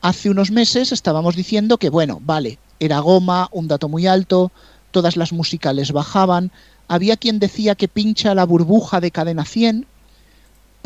Hace 0.00 0.30
unos 0.30 0.50
meses 0.50 0.92
estábamos 0.92 1.34
diciendo 1.34 1.78
que, 1.78 1.90
bueno, 1.90 2.20
vale, 2.22 2.58
era 2.78 3.00
goma, 3.00 3.48
un 3.50 3.66
dato 3.66 3.88
muy 3.88 4.06
alto, 4.06 4.52
todas 4.90 5.16
las 5.16 5.32
musicales 5.32 5.90
bajaban, 5.90 6.52
había 6.86 7.16
quien 7.16 7.38
decía 7.38 7.74
que 7.74 7.88
pincha 7.88 8.34
la 8.34 8.44
burbuja 8.44 9.00
de 9.00 9.10
cadena 9.10 9.44
100, 9.44 9.86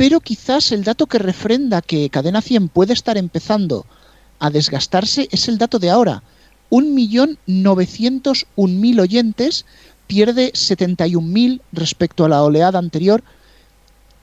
pero 0.03 0.19
quizás 0.19 0.73
el 0.73 0.83
dato 0.83 1.07
que 1.07 1.21
refrenda 1.21 1.81
que 1.81 2.11
cadena 2.11 2.43
100 2.43 2.71
puede 2.71 2.93
estar 2.93 3.17
empezando 3.17 3.87
a 4.41 4.51
desgastarse 4.51 5.29
es 5.31 5.47
el 5.47 5.59
dato 5.59 5.79
de 5.79 5.91
ahora. 5.91 6.25
1.901.000 6.73 9.01
oyentes, 9.01 9.65
pierde 10.09 10.53
71.000 10.55 11.61
respecto 11.71 12.25
a 12.25 12.29
la 12.29 12.43
oleada 12.43 12.81
anterior. 12.81 13.23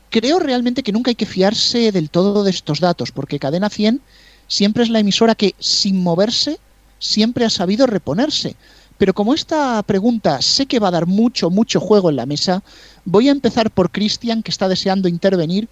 Creo 0.10 0.40
realmente 0.40 0.84
que 0.84 0.92
nunca 0.92 1.12
hay 1.12 1.16
que 1.16 1.26
fiarse 1.26 1.94
del 1.94 2.10
todo 2.10 2.44
de 2.44 2.52
estos 2.52 2.82
datos, 2.82 3.14
porque 3.14 3.40
Cadena 3.40 3.70
100 3.70 4.02
siempre 4.50 4.84
es 4.84 4.90
la 4.90 5.00
emisora 5.00 5.34
que, 5.34 5.56
sin 5.60 6.04
moverse, 6.04 6.60
siempre 7.00 7.46
ha 7.46 7.50
sabido 7.50 7.88
reponerse. 7.88 8.58
Pero 9.00 9.14
como 9.14 9.34
esta 9.34 9.82
pregunta 9.84 10.42
sé 10.42 10.66
que 10.66 10.78
va 10.78 10.90
a 10.90 10.92
dar 10.92 11.08
mucho, 11.08 11.50
mucho 11.50 11.80
juego 11.80 12.10
en 12.10 12.18
la 12.18 12.26
mesa, 12.26 12.62
voy 13.06 13.30
a 13.30 13.32
empezar 13.32 13.72
por 13.72 13.92
Cristian, 13.92 14.44
que 14.44 14.52
está 14.52 14.68
deseando 14.68 15.08
intervenir. 15.08 15.70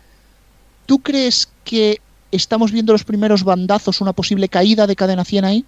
¿Tú 0.86 1.00
crees 1.00 1.50
que 1.66 2.00
estamos 2.32 2.72
viendo 2.72 2.94
los 2.94 3.04
primeros 3.04 3.44
bandazos, 3.44 4.00
una 4.00 4.14
posible 4.14 4.48
caída 4.48 4.88
de 4.88 4.96
cadena 4.96 5.26
100 5.26 5.46
ahí? 5.46 5.66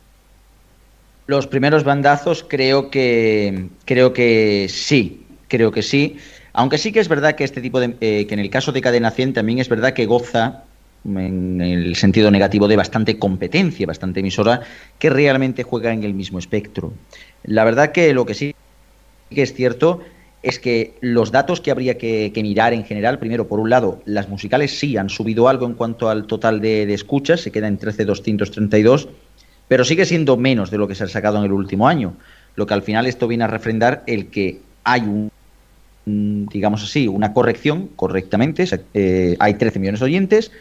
Los 1.27 1.47
primeros 1.47 1.83
bandazos 1.83 2.45
creo 2.47 2.89
que 2.89 3.67
creo 3.83 4.13
que 4.13 4.67
sí, 4.69 5.25
creo 5.49 5.71
que 5.71 5.83
sí. 5.83 6.15
Aunque 6.53 6.77
sí 6.77 6.93
que 6.93 7.01
es 7.01 7.09
verdad 7.09 7.35
que 7.35 7.43
este 7.43 7.59
tipo 7.59 7.81
de 7.81 7.97
eh, 7.99 8.25
que 8.25 8.33
en 8.35 8.39
el 8.39 8.49
caso 8.49 8.71
de 8.71 8.81
cadena 8.81 9.11
100 9.11 9.33
también 9.33 9.59
es 9.59 9.67
verdad 9.67 9.91
que 9.91 10.05
goza 10.05 10.63
en 11.05 11.61
el 11.61 11.95
sentido 11.95 12.31
negativo 12.31 12.67
de 12.67 12.75
bastante 12.75 13.17
competencia, 13.17 13.87
bastante 13.87 14.19
emisora 14.19 14.61
que 14.97 15.09
realmente 15.09 15.63
juega 15.63 15.93
en 15.93 16.03
el 16.03 16.13
mismo 16.13 16.39
espectro. 16.39 16.93
La 17.43 17.63
verdad 17.63 17.91
que 17.91 18.13
lo 18.13 18.25
que 18.25 18.33
sí 18.33 18.55
que 19.29 19.43
es 19.43 19.53
cierto 19.53 20.01
es 20.41 20.59
que 20.59 20.95
los 21.01 21.31
datos 21.31 21.59
que 21.59 21.71
habría 21.71 21.97
que, 21.97 22.31
mirar 22.37 22.73
en 22.73 22.85
general, 22.85 23.19
primero, 23.19 23.47
por 23.47 23.59
un 23.59 23.69
lado, 23.69 24.01
las 24.05 24.29
musicales 24.29 24.77
sí 24.77 24.95
han 24.95 25.09
subido 25.09 25.49
algo 25.49 25.65
en 25.65 25.73
cuanto 25.73 26.09
al 26.09 26.27
total 26.27 26.61
de, 26.61 26.91
escuchas, 26.93 27.41
se 27.41 27.51
queda 27.51 27.67
en 27.67 27.77
13.232, 27.77 29.09
pero 29.67 29.83
sigue 29.83 30.05
siendo 30.05 30.37
menos 30.37 30.71
de 30.71 30.77
lo 30.77 30.87
que 30.87 30.95
se 30.95 31.03
ha 31.03 31.07
sacado 31.07 31.39
en 31.39 31.45
el 31.45 31.51
último 31.51 31.87
año, 31.87 32.15
lo 32.55 32.65
que 32.65 32.73
al 32.73 32.83
final 32.83 33.05
esto 33.05 33.27
viene 33.27 33.43
a 33.43 33.47
refrendar 33.47 34.03
el 34.07 34.27
que 34.27 34.61
hay 34.85 35.01
un, 35.01 35.29
digamos 36.05 36.83
así, 36.83 37.07
una 37.07 37.33
corrección 37.33 37.89
correctamente, 37.97 38.65
eh, 38.93 39.35
hay 39.39 39.55
13 39.55 39.79
millones 39.79 39.99
de 39.99 40.05
oyentes, 40.05 40.51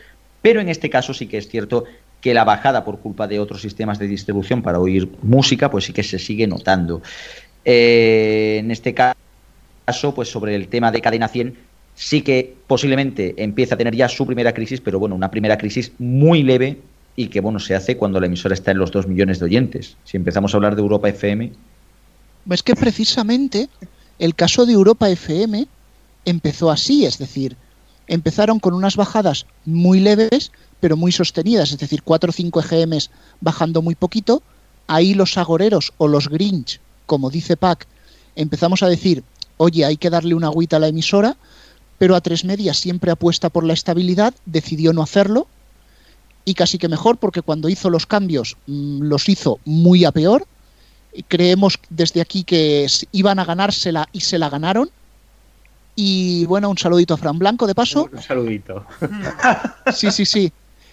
pero 0.42 0.61
en 0.61 0.68
este 0.68 0.90
caso 0.90 1.14
sí 1.14 1.27
que 1.27 1.38
es 1.38 1.48
cierto 1.48 1.85
que 2.20 2.35
la 2.35 2.44
bajada 2.44 2.85
por 2.85 2.98
culpa 2.98 3.29
de 3.29 3.38
otros 3.38 3.61
sistemas 3.61 3.98
de 3.98 4.09
distribución 4.09 4.62
para 4.62 4.81
oír 4.81 5.09
música, 5.22 5.70
pues 5.70 5.85
sí 5.85 5.92
que 5.92 6.03
se 6.03 6.18
sigue 6.18 6.46
notando. 6.46 7.03
Eh, 7.64 8.57
en 8.59 8.70
este 8.70 8.94
caso, 8.94 10.14
pues 10.14 10.31
sobre 10.31 10.55
el 10.55 10.68
tema 10.68 10.90
de 10.90 11.01
cadena 11.01 11.29
100, 11.29 11.57
sí 11.94 12.22
que 12.22 12.55
posiblemente 12.66 13.35
empieza 13.37 13.74
a 13.74 13.79
tener 13.79 13.94
ya 13.94 14.09
su 14.09 14.27
primera 14.27 14.53
crisis, 14.53 14.81
pero 14.81 14.98
bueno, 14.98 15.14
una 15.14 15.31
primera 15.31 15.59
crisis 15.59 15.92
muy 15.98 16.42
leve 16.42 16.79
y 17.16 17.29
que 17.29 17.40
bueno, 17.40 17.59
se 17.59 17.74
hace 17.74 17.96
cuando 17.96 18.20
la 18.20 18.27
emisora 18.27 18.55
está 18.55 18.70
en 18.70 18.79
los 18.79 18.92
2 18.92 19.09
millones 19.09 19.40
de 19.40 19.46
oyentes. 19.46 19.96
Si 20.05 20.16
empezamos 20.16 20.55
a 20.55 20.57
hablar 20.57 20.77
de 20.77 20.83
Europa 20.83 21.09
FM, 21.09 21.53
Es 22.51 22.62
que 22.62 22.74
precisamente 22.74 23.68
el 24.18 24.35
caso 24.35 24.64
de 24.64 24.72
Europa 24.72 25.11
FM 25.11 25.66
empezó 26.24 26.70
así, 26.70 27.05
es 27.05 27.18
decir, 27.18 27.57
empezaron 28.09 28.59
con 28.59 28.75
unas 28.75 28.97
bajadas 28.97 29.47
muy 29.64 30.01
leves, 30.01 30.51
pero 30.81 30.97
muy 30.97 31.12
sostenidas, 31.12 31.71
es 31.71 31.79
decir, 31.79 32.03
4 32.03 32.31
o 32.31 32.33
5 32.33 32.61
EGMs 32.61 33.11
bajando 33.40 33.83
muy 33.83 33.94
poquito. 33.94 34.42
Ahí 34.87 35.14
los 35.14 35.37
agoreros 35.38 35.92
o 35.99 36.09
los 36.09 36.29
Grinch, 36.29 36.81
como 37.07 37.31
dice 37.31 37.57
Pac, 37.57 37.87
empezamos 38.37 38.83
a 38.83 38.88
decir, 38.88 39.23
oye, 39.59 39.85
hay 39.85 39.97
que 39.97 40.11
darle 40.11 40.35
una 40.35 40.49
agüita 40.49 40.77
a 40.77 40.81
la 40.81 40.88
emisora, 40.88 41.37
pero 41.99 42.16
a 42.16 42.21
tres 42.21 42.44
medias 42.44 42.79
siempre 42.79 43.11
apuesta 43.11 43.51
por 43.51 43.64
la 43.64 43.75
estabilidad, 43.75 44.35
decidió 44.47 44.92
no 44.92 45.03
hacerlo, 45.03 45.49
y 46.49 46.55
casi 46.55 46.79
que 46.79 46.88
mejor 46.88 47.18
porque 47.18 47.42
cuando 47.42 47.68
hizo 47.68 47.90
los 47.90 48.07
cambios 48.07 48.57
mm, 48.66 49.03
los 49.03 49.29
hizo 49.29 49.61
muy 49.66 50.07
a 50.07 50.12
peor. 50.12 50.47
Creemos 51.29 51.79
desde 51.90 52.23
aquí 52.23 52.42
que 52.42 52.87
iban 53.12 53.38
a 53.38 53.44
ganársela 53.44 54.09
y 54.12 54.21
se 54.21 54.38
la 54.38 54.49
ganaron. 54.49 54.88
Y 56.01 56.47
bueno, 56.47 56.71
un 56.71 56.79
saludito 56.79 57.15
a 57.15 57.17
Fran 57.17 57.41
Blanco 57.41 57.67
de 57.67 57.75
paso. 57.75 58.09
un 58.13 58.23
saludito. 58.23 58.87
Sí, 59.93 60.13
sí, 60.13 60.25
sí. 60.25 60.53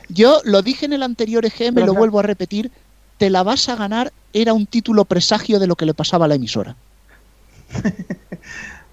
Yo 0.10 0.42
lo 0.46 0.64
dije 0.64 0.88
en 0.88 0.94
el 0.94 1.04
anterior 1.04 1.46
EGM, 1.46 1.86
lo 1.86 1.94
vuelvo 1.94 2.22
a 2.22 2.24
repetir. 2.24 2.72
Te 3.20 3.30
la 3.30 3.44
vas 3.44 3.70
a 3.70 3.76
ganar 3.76 4.12
era 4.34 4.54
un 4.54 4.66
título 4.66 5.06
presagio 5.06 5.60
de 5.60 5.68
lo 5.68 5.76
que 5.76 5.86
le 5.86 5.94
pasaba 5.94 6.26
a 6.26 6.28
la 6.28 6.34
emisora. 6.34 6.76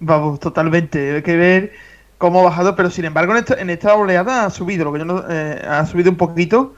Vamos, 0.01 0.39
totalmente. 0.39 1.15
Hay 1.15 1.23
que 1.23 1.35
ver 1.35 1.73
cómo 2.19 2.41
ha 2.41 2.45
bajado, 2.45 2.77
pero 2.77 2.91
sin 2.91 3.07
embargo 3.07 3.33
en 3.33 3.39
esta, 3.39 3.55
en 3.55 3.71
esta 3.71 3.95
oleada 3.95 4.45
ha 4.45 4.51
subido, 4.51 4.85
lo 4.85 4.93
que 4.93 4.99
yo 4.99 5.07
no, 5.07 5.25
eh, 5.31 5.65
ha 5.67 5.87
subido 5.87 6.11
un 6.11 6.19
poquito, 6.19 6.75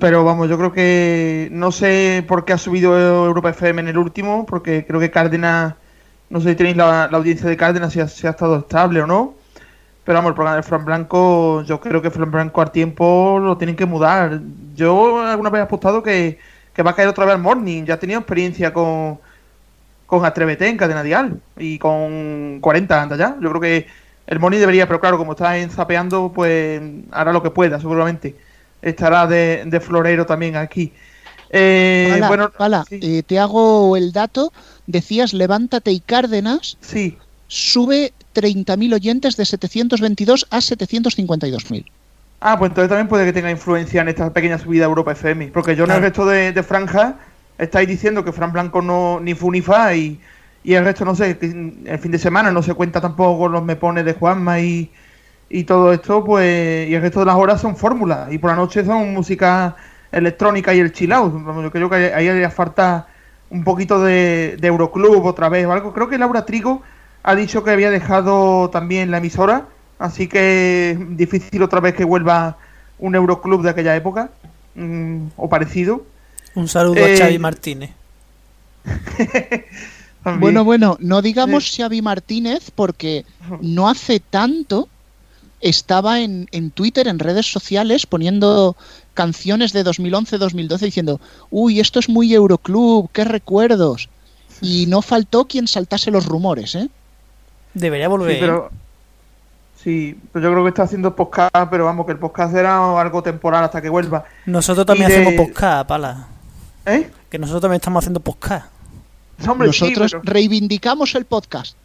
pero 0.00 0.24
vamos, 0.24 0.48
yo 0.48 0.56
creo 0.56 0.72
que 0.72 1.50
no 1.52 1.70
sé 1.70 2.24
por 2.26 2.46
qué 2.46 2.54
ha 2.54 2.58
subido 2.58 3.26
Europa 3.26 3.50
FM 3.50 3.82
en 3.82 3.88
el 3.88 3.98
último, 3.98 4.46
porque 4.46 4.86
creo 4.86 5.00
que 5.00 5.10
Cárdenas, 5.10 5.74
no 6.30 6.40
sé 6.40 6.50
si 6.50 6.56
tenéis 6.56 6.76
la, 6.76 7.04
audiencia 7.04 7.48
de 7.48 7.56
Cárdenas, 7.56 7.92
si 7.92 8.00
ha, 8.00 8.04
estado 8.04 8.58
estable 8.58 9.02
o 9.02 9.06
no, 9.06 9.34
pero 10.04 10.18
vamos, 10.18 10.30
el 10.30 10.34
programa 10.34 10.56
de 10.56 10.62
Fran 10.62 10.84
Blanco, 10.84 11.62
yo 11.62 11.80
creo 11.80 12.00
que 12.02 12.10
Fran 12.10 12.30
Blanco 12.30 12.60
al 12.62 12.70
tiempo 12.72 13.38
lo 13.40 13.56
tienen 13.58 13.76
que 13.76 13.86
mudar. 13.86 14.40
Yo 14.74 15.20
alguna 15.20 15.50
vez 15.50 15.60
he 15.60 15.62
apostado 15.64 16.02
que, 16.02 16.38
que 16.74 16.82
va 16.82 16.92
a 16.92 16.94
caer 16.94 17.08
otra 17.08 17.24
vez 17.26 17.34
al 17.34 17.42
Morning, 17.42 17.84
ya 17.84 17.94
he 17.94 17.98
tenido 17.98 18.20
experiencia 18.20 18.72
con 18.72 19.18
con 20.08 20.24
Atrévete 20.24 20.66
en 20.66 20.78
cadena 20.78 21.02
dial 21.02 21.38
y 21.58 21.78
con 21.78 22.60
40 22.62 23.02
anda 23.02 23.16
ya. 23.16 23.36
Yo 23.42 23.50
creo 23.50 23.60
que 23.60 23.86
el 24.26 24.40
Moni 24.40 24.56
debería, 24.56 24.86
pero 24.86 25.00
claro, 25.00 25.18
como 25.18 25.32
está 25.32 25.58
en 25.58 25.68
zapeando, 25.68 26.32
pues 26.34 26.80
hará 27.10 27.30
lo 27.30 27.42
que 27.42 27.50
pueda, 27.50 27.78
seguramente. 27.78 28.34
Estará 28.80 29.26
de, 29.26 29.64
de 29.66 29.80
florero 29.80 30.24
también 30.24 30.56
aquí. 30.56 30.94
Eh, 31.50 32.08
Pala, 32.10 32.28
bueno, 32.28 32.50
Pala, 32.50 32.84
eh, 32.90 33.22
te 33.26 33.38
hago 33.38 33.96
el 33.96 34.12
dato. 34.12 34.52
Decías 34.86 35.32
Levántate 35.32 35.92
y 35.92 36.00
Cárdenas. 36.00 36.76
Sí. 36.80 37.16
Sube 37.46 38.12
30.000 38.34 38.94
oyentes 38.94 39.36
de 39.36 39.44
722 39.44 40.46
a 40.50 40.58
752.000. 40.58 41.84
Ah, 42.40 42.58
pues 42.58 42.70
entonces 42.70 42.88
también 42.88 43.08
puede 43.08 43.24
que 43.24 43.32
tenga 43.32 43.50
influencia 43.50 44.00
en 44.00 44.08
esta 44.08 44.32
pequeña 44.32 44.58
subida 44.58 44.82
de 44.82 44.88
Europa 44.88 45.12
FM. 45.12 45.48
Porque 45.48 45.74
yo 45.74 45.84
en 45.84 45.90
el 45.90 46.02
resto 46.02 46.24
de, 46.26 46.52
de 46.52 46.62
franja 46.62 47.16
estáis 47.58 47.88
diciendo 47.88 48.24
que 48.24 48.32
Fran 48.32 48.52
Blanco 48.52 48.80
no 48.80 49.18
ni 49.20 49.34
fu 49.34 49.50
ni 49.50 49.60
fa 49.60 49.94
y, 49.94 50.20
y 50.62 50.74
el 50.74 50.84
resto 50.84 51.04
no 51.04 51.14
sé, 51.14 51.36
el 51.40 51.98
fin 51.98 52.12
de 52.12 52.18
semana 52.18 52.52
no 52.52 52.62
se 52.62 52.74
cuenta 52.74 53.00
tampoco 53.00 53.40
con 53.40 53.52
los 53.52 53.64
mepones 53.64 54.04
de 54.04 54.12
Juanma 54.12 54.60
y, 54.60 54.90
y 55.50 55.64
todo 55.64 55.92
esto, 55.92 56.24
pues 56.24 56.88
y 56.88 56.94
el 56.94 57.02
resto 57.02 57.20
de 57.20 57.26
las 57.26 57.36
horas 57.36 57.60
son 57.60 57.76
fórmulas 57.76 58.32
y 58.32 58.38
por 58.38 58.50
la 58.50 58.56
noche 58.56 58.84
son 58.84 59.12
música 59.12 59.74
electrónica 60.12 60.74
y 60.74 60.80
el 60.80 60.92
chill 60.92 61.12
out. 61.12 61.32
Yo 61.62 61.70
creo 61.70 61.90
que 61.90 62.12
ahí 62.14 62.28
haría 62.28 62.50
falta 62.50 63.06
un 63.50 63.64
poquito 63.64 64.02
de, 64.02 64.56
de 64.60 64.68
Euroclub 64.68 65.24
otra 65.24 65.48
vez 65.48 65.66
o 65.66 65.72
algo. 65.72 65.92
Creo 65.92 66.08
que 66.08 66.18
Laura 66.18 66.44
Trigo 66.44 66.82
ha 67.22 67.34
dicho 67.34 67.64
que 67.64 67.70
había 67.70 67.90
dejado 67.90 68.70
también 68.70 69.10
la 69.10 69.18
emisora, 69.18 69.66
así 69.98 70.28
que 70.28 70.98
difícil 71.10 71.62
otra 71.62 71.80
vez 71.80 71.94
que 71.94 72.04
vuelva 72.04 72.56
un 72.98 73.14
Euroclub 73.14 73.62
de 73.62 73.70
aquella 73.70 73.96
época 73.96 74.30
mm, 74.74 75.28
o 75.36 75.48
parecido. 75.48 76.04
Un 76.54 76.68
saludo 76.68 76.96
Eh, 76.96 77.14
a 77.14 77.18
Xavi 77.18 77.38
Martínez. 77.38 77.90
Bueno, 80.38 80.64
bueno, 80.64 80.98
no 81.00 81.22
digamos 81.22 81.72
Xavi 81.74 82.02
Martínez 82.02 82.70
porque 82.74 83.24
no 83.62 83.88
hace 83.88 84.20
tanto 84.20 84.88
estaba 85.60 86.20
en, 86.20 86.48
en 86.52 86.70
Twitter, 86.70 87.08
en 87.08 87.18
redes 87.18 87.46
sociales, 87.46 88.04
poniendo 88.04 88.76
canciones 89.22 89.72
de 89.72 89.84
2011-2012 89.84 90.78
diciendo, 90.78 91.20
uy, 91.50 91.80
esto 91.80 91.98
es 91.98 92.08
muy 92.08 92.32
Euroclub, 92.32 93.10
qué 93.12 93.24
recuerdos. 93.24 94.08
Y 94.60 94.86
no 94.86 95.02
faltó 95.02 95.46
quien 95.48 95.66
saltase 95.66 96.12
los 96.12 96.26
rumores, 96.26 96.76
¿eh? 96.76 96.88
Debería 97.74 98.06
volver. 98.08 98.34
Sí, 98.34 98.40
pero, 98.40 98.70
sí, 99.82 100.18
pero 100.32 100.44
yo 100.44 100.52
creo 100.52 100.62
que 100.64 100.68
está 100.70 100.84
haciendo 100.84 101.16
podcast, 101.16 101.50
pero 101.68 101.84
vamos, 101.86 102.06
que 102.06 102.12
el 102.12 102.18
podcast 102.18 102.54
era 102.54 103.00
algo 103.00 103.22
temporal 103.22 103.64
hasta 103.64 103.82
que 103.82 103.88
vuelva. 103.88 104.24
Nosotros 104.46 104.86
también 104.86 105.08
de- 105.08 105.16
hacemos 105.16 105.34
podcast, 105.46 105.88
pala. 105.88 106.28
¿Eh? 106.86 107.10
Que 107.28 107.38
nosotros 107.40 107.62
también 107.62 107.78
estamos 107.80 108.02
haciendo 108.04 108.20
podcast. 108.20 108.66
Hombre, 109.48 109.72
sí, 109.72 109.82
Nosotros 109.84 110.12
pero- 110.12 110.22
reivindicamos 110.32 111.14
el 111.16 111.24
podcast. 111.24 111.76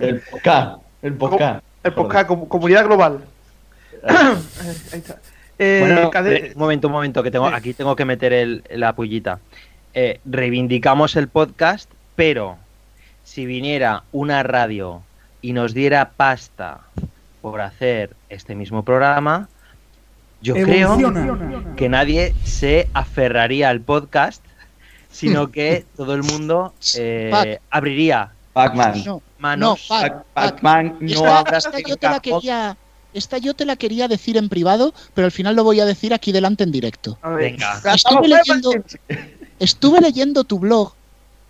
El 0.00 0.20
podcast. 0.20 0.82
El 1.02 1.14
podcast. 1.14 1.64
El 1.82 1.92
podcast, 1.94 2.26
com- 2.28 2.46
comunidad 2.46 2.84
global. 2.84 3.24
Ahí 4.06 4.98
está. 4.98 5.16
Eh, 5.58 5.78
Bueno, 5.80 6.10
Cade- 6.10 6.46
eh, 6.48 6.52
un 6.54 6.58
momento, 6.60 6.88
un 6.88 6.92
momento, 6.92 7.22
que 7.22 7.30
tengo, 7.30 7.46
aquí 7.46 7.74
tengo 7.74 7.94
que 7.96 8.04
meter 8.04 8.32
el, 8.32 8.64
la 8.70 8.94
pullita. 8.94 9.38
Eh, 9.94 10.20
reivindicamos 10.24 11.14
el 11.16 11.28
podcast, 11.28 11.88
pero 12.16 12.56
si 13.22 13.46
viniera 13.46 14.02
una 14.12 14.42
radio 14.42 15.02
y 15.40 15.52
nos 15.52 15.72
diera 15.74 16.10
pasta 16.16 16.80
por 17.40 17.60
hacer 17.60 18.10
este 18.28 18.54
mismo 18.54 18.82
programa, 18.84 19.48
yo 20.40 20.56
Evoluciona. 20.56 21.22
creo 21.38 21.76
que 21.76 21.88
nadie 21.88 22.34
se 22.44 22.88
aferraría 22.92 23.68
al 23.70 23.80
podcast, 23.80 24.42
sino 25.10 25.50
que 25.52 25.84
todo 25.96 26.14
el 26.14 26.22
mundo 26.22 26.74
eh, 26.96 27.60
abriría 27.70 28.32
Pac-Man. 28.52 29.02
No, 29.06 29.22
manos. 29.38 29.86
no, 29.90 29.96
Pac, 29.96 30.12
Pac. 30.12 30.24
Pac-Man 30.54 30.96
no 31.00 31.06
yo 31.08 31.22
te 31.96 32.06
la 32.06 32.20
cajón. 32.20 32.40
quería, 32.40 32.76
esta 33.14 33.38
yo 33.38 33.54
te 33.54 33.64
la 33.64 33.76
quería 33.76 34.08
decir 34.08 34.36
en 34.36 34.48
privado, 34.48 34.92
pero 35.14 35.24
al 35.24 35.32
final 35.32 35.56
lo 35.56 35.64
voy 35.64 35.80
a 35.80 35.84
decir 35.86 36.12
aquí 36.12 36.32
delante 36.32 36.64
en 36.64 36.72
directo. 36.72 37.18
A. 37.22 37.30
Venga. 37.30 37.80
Estuve 37.94 38.28
leyendo, 38.28 38.72
estuve 39.58 40.00
leyendo 40.00 40.44
tu 40.44 40.58
blog 40.58 40.92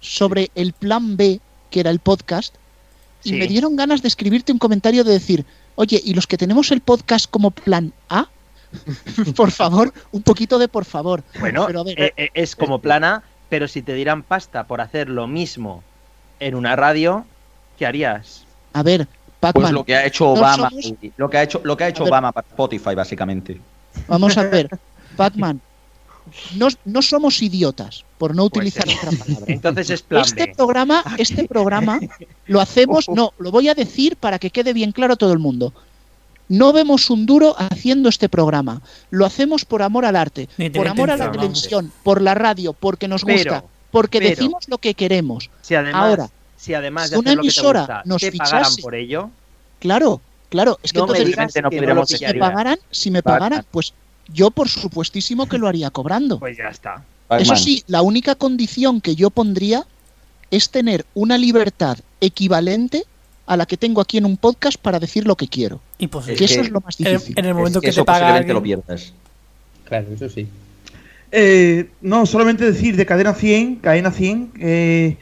sobre 0.00 0.50
el 0.54 0.72
plan 0.72 1.16
B, 1.16 1.40
que 1.70 1.80
era 1.80 1.90
el 1.90 1.98
podcast, 1.98 2.54
y 3.24 3.30
Sí. 3.30 3.34
me 3.36 3.46
dieron 3.46 3.74
ganas 3.76 4.02
de 4.02 4.08
escribirte 4.08 4.52
un 4.52 4.58
comentario 4.58 5.02
de 5.02 5.12
decir, 5.12 5.46
oye, 5.76 6.00
¿y 6.04 6.14
los 6.14 6.26
que 6.26 6.36
tenemos 6.36 6.70
el 6.70 6.80
podcast 6.82 7.28
como 7.28 7.50
plan 7.50 7.92
A? 8.08 8.28
por 9.36 9.50
favor, 9.50 9.92
un 10.12 10.22
poquito 10.22 10.58
de 10.58 10.68
por 10.68 10.84
favor. 10.84 11.22
Bueno, 11.40 11.66
Pero 11.66 11.80
a 11.80 11.84
ver, 11.84 12.00
eh, 12.00 12.12
eh, 12.16 12.28
es 12.34 12.54
como 12.56 12.80
plana, 12.80 13.22
pero 13.48 13.68
si 13.68 13.82
te 13.82 13.94
dieran 13.94 14.22
pasta 14.22 14.66
por 14.66 14.80
hacer 14.80 15.08
lo 15.08 15.26
mismo 15.26 15.82
en 16.40 16.54
una 16.54 16.76
radio, 16.76 17.24
¿qué 17.78 17.86
harías? 17.86 18.44
A 18.72 18.82
ver, 18.82 19.06
Pues 19.52 19.70
lo 19.72 19.84
que 19.84 19.94
ha 19.96 20.06
hecho 20.06 20.24
no 20.24 20.30
Obama, 20.32 20.70
somos- 20.70 20.94
lo 21.16 21.30
que 21.30 21.36
ha 21.38 21.42
hecho, 21.42 21.60
lo 21.64 21.76
que 21.76 21.84
ha 21.84 21.88
hecho. 21.88 22.04
Obama 22.04 22.32
para 22.32 22.46
Spotify, 22.48 22.94
básicamente. 22.94 23.60
vamos 24.08 24.36
a 24.38 24.44
ver, 24.44 24.68
Pacman, 25.16 25.60
no, 26.56 26.68
no 26.84 27.02
somos 27.02 27.42
idiotas, 27.42 28.04
por 28.18 28.34
no 28.34 28.44
utilizar 28.44 28.84
otra 28.88 29.10
palabra. 29.18 29.44
Entonces 29.48 29.90
es 29.90 30.02
plan 30.02 30.22
Este 30.22 30.46
B. 30.46 30.54
programa, 30.56 31.02
este 31.18 31.44
programa 31.48 32.00
lo 32.46 32.60
hacemos, 32.60 33.08
no, 33.08 33.32
lo 33.38 33.50
voy 33.50 33.68
a 33.68 33.74
decir 33.74 34.16
para 34.16 34.38
que 34.38 34.50
quede 34.50 34.72
bien 34.72 34.92
claro 34.92 35.12
a 35.14 35.16
todo 35.16 35.32
el 35.32 35.38
mundo. 35.38 35.72
No 36.48 36.72
vemos 36.74 37.08
un 37.08 37.24
duro 37.24 37.54
haciendo 37.58 38.08
este 38.10 38.28
programa. 38.28 38.82
Lo 39.10 39.24
hacemos 39.24 39.64
por 39.64 39.80
amor 39.82 40.04
al 40.04 40.14
arte, 40.14 40.46
por 40.74 40.86
amor 40.86 41.10
a 41.10 41.16
la 41.16 41.32
televisión, 41.32 41.90
por 42.02 42.20
la 42.20 42.34
radio, 42.34 42.74
porque 42.74 43.08
nos 43.08 43.24
Pero, 43.24 43.36
gusta, 43.52 43.64
porque 43.90 44.18
pero, 44.18 44.30
decimos 44.30 44.64
lo 44.68 44.76
que 44.76 44.92
queremos. 44.92 45.48
Si 45.62 45.74
además, 45.74 46.02
Ahora, 46.02 46.28
si 46.64 46.74
además 46.74 47.10
de 47.10 47.18
una 47.18 47.30
hacer 47.30 47.36
lo 47.36 47.42
que 47.42 47.48
te 47.48 47.48
emisora 47.48 47.80
gusta, 47.80 48.02
nos 48.04 48.20
te 48.22 48.32
pagaran 48.32 48.64
fichase- 48.64 48.82
por 48.82 48.94
ello, 48.94 49.30
Claro, 49.80 50.20
claro, 50.48 50.78
es 50.82 50.92
que 50.92 50.98
No 50.98 51.06
me 51.06 51.12
entonces 51.12 51.26
digas 51.26 51.52
Simplemente 51.52 51.62
no 51.62 51.70
que 51.70 51.76
podríamos 51.76 52.08
si 52.08 52.24
me 52.24 52.34
pagaran, 52.34 52.78
si 52.90 53.10
me 53.10 53.20
Batman. 53.20 53.38
pagaran, 53.38 53.66
pues 53.70 53.92
yo 54.32 54.50
por 54.50 54.68
supuestísimo 54.68 55.46
que 55.46 55.58
lo 55.58 55.68
haría 55.68 55.90
cobrando. 55.90 56.38
pues 56.38 56.56
ya 56.56 56.68
está. 56.68 57.04
Eso 57.38 57.56
sí, 57.56 57.82
la 57.86 58.00
única 58.02 58.34
condición 58.34 59.00
que 59.00 59.14
yo 59.14 59.28
pondría 59.30 59.84
es 60.50 60.70
tener 60.70 61.04
una 61.14 61.36
libertad 61.36 61.98
equivalente 62.20 63.04
a 63.46 63.56
la 63.58 63.66
que 63.66 63.76
tengo 63.76 64.00
aquí 64.00 64.16
en 64.18 64.24
un 64.24 64.36
podcast 64.38 64.78
para 64.78 64.98
decir 64.98 65.26
lo 65.26 65.36
que 65.36 65.48
quiero. 65.48 65.80
Imposible. 65.98 66.36
Que 66.36 66.44
eso 66.46 66.54
que- 66.54 66.60
es 66.62 66.70
lo 66.70 66.80
más 66.80 66.98
En, 67.00 67.04
difícil. 67.12 67.34
en 67.38 67.44
el 67.44 67.54
momento 67.54 67.78
Es 67.80 67.82
que, 67.82 67.90
eso 67.90 68.00
te 68.02 68.06
paga 68.06 68.40
lo 68.40 68.62
pierdas. 68.62 69.12
Claro, 69.84 70.06
eso 70.14 70.28
sí. 70.30 70.48
Eh, 71.32 71.90
no, 72.00 72.24
solamente 72.26 72.64
decir 72.64 72.96
de 72.96 73.04
Cadena 73.04 73.34
100, 73.34 73.76
Cadena 73.76 74.10
100, 74.12 74.52
eh, 74.60 75.16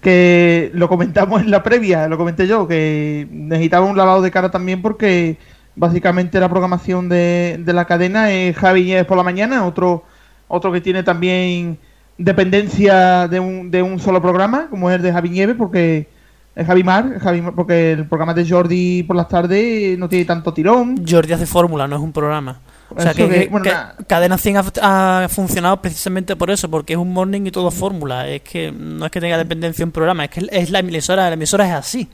que 0.00 0.70
lo 0.74 0.88
comentamos 0.88 1.42
en 1.42 1.50
la 1.50 1.62
previa, 1.62 2.08
lo 2.08 2.16
comenté 2.16 2.46
yo, 2.46 2.66
que 2.66 3.26
necesitaba 3.30 3.86
un 3.86 3.96
lavado 3.96 4.22
de 4.22 4.30
cara 4.30 4.50
también 4.50 4.82
porque 4.82 5.36
básicamente 5.74 6.40
la 6.40 6.48
programación 6.48 7.08
de, 7.08 7.60
de 7.62 7.72
la 7.72 7.84
cadena 7.84 8.32
es 8.32 8.56
Javi 8.56 8.84
Nieves 8.84 9.04
por 9.04 9.16
la 9.16 9.22
mañana, 9.22 9.66
otro, 9.66 10.04
otro 10.48 10.72
que 10.72 10.80
tiene 10.80 11.02
también 11.02 11.78
dependencia 12.18 13.28
de 13.28 13.40
un, 13.40 13.70
de 13.70 13.82
un 13.82 13.98
solo 13.98 14.22
programa, 14.22 14.68
como 14.70 14.90
es 14.90 14.96
el 14.96 15.02
de 15.02 15.12
Javi 15.12 15.28
Nieves, 15.28 15.56
porque 15.56 16.08
es 16.54 16.66
Javi 16.66 16.82
Mar, 16.82 17.18
Javi 17.18 17.42
Mar- 17.42 17.54
porque 17.54 17.92
el 17.92 18.06
programa 18.06 18.32
de 18.32 18.48
Jordi 18.48 19.02
por 19.02 19.16
las 19.16 19.28
tardes 19.28 19.98
no 19.98 20.08
tiene 20.08 20.24
tanto 20.24 20.54
tirón. 20.54 21.04
Jordi 21.06 21.34
hace 21.34 21.44
fórmula, 21.44 21.86
no 21.86 21.96
es 21.96 22.02
un 22.02 22.12
programa. 22.12 22.60
O 22.88 23.00
sea 23.00 23.14
que, 23.14 23.28
que, 23.28 23.48
bueno, 23.48 23.64
que 23.64 23.70
nada. 23.70 23.96
Cadena 24.06 24.38
100 24.38 24.56
ha, 24.56 25.24
ha 25.24 25.28
funcionado 25.28 25.82
precisamente 25.82 26.36
por 26.36 26.50
eso, 26.50 26.70
porque 26.70 26.92
es 26.92 26.98
un 26.98 27.12
morning 27.12 27.46
y 27.46 27.50
todo 27.50 27.70
fórmula. 27.70 28.28
Es 28.28 28.42
que 28.42 28.70
no 28.72 29.06
es 29.06 29.10
que 29.10 29.20
tenga 29.20 29.38
dependencia 29.38 29.84
un 29.84 29.92
programa, 29.92 30.24
es 30.24 30.30
que 30.30 30.46
es 30.50 30.70
la 30.70 30.78
emisora, 30.78 31.28
la 31.28 31.34
emisora 31.34 31.66
es 31.66 31.72
así. 31.72 32.08